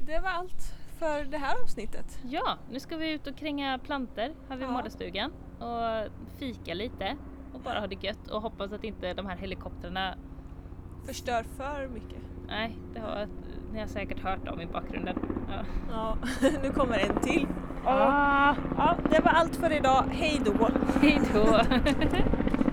Det 0.05 0.19
var 0.19 0.29
allt 0.29 0.73
för 0.99 1.23
det 1.23 1.37
här 1.37 1.63
avsnittet. 1.63 2.19
Ja, 2.23 2.57
nu 2.71 2.79
ska 2.79 2.97
vi 2.97 3.11
ut 3.13 3.27
och 3.27 3.35
kränga 3.35 3.79
planter 3.79 4.33
här 4.49 4.57
vid 4.57 4.67
Ja. 4.67 4.71
målarstugan 4.71 5.31
och 5.59 6.11
fika 6.39 6.73
lite 6.73 7.15
och 7.53 7.59
bara 7.59 7.79
ha 7.79 7.87
det 7.87 8.03
gött 8.03 8.27
och 8.27 8.41
hoppas 8.41 8.71
att 8.71 8.83
inte 8.83 9.13
de 9.13 9.25
här 9.25 9.35
helikoptrarna 9.37 10.15
Förstör 11.05 11.43
för 11.57 11.87
mycket. 11.87 12.17
Nej, 12.47 12.77
det 12.93 12.99
har 12.99 13.27
ni 13.73 13.79
har 13.79 13.87
säkert 13.87 14.19
hört 14.23 14.47
om 14.47 14.61
i 14.61 14.65
bakgrunden. 14.65 15.15
Ja. 15.49 15.65
Ja, 15.91 16.17
nu 16.63 16.69
kommer 16.71 16.97
en 16.99 17.21
till. 17.21 17.47
Ah, 17.85 18.55
Ja, 18.77 18.95
det 19.11 19.19
var 19.19 19.31
allt 19.31 19.55
för 19.55 19.71
idag. 19.77 20.03
Hej 20.11 20.41
då! 20.45 20.69
hej 21.01 21.21
då! 21.33 21.41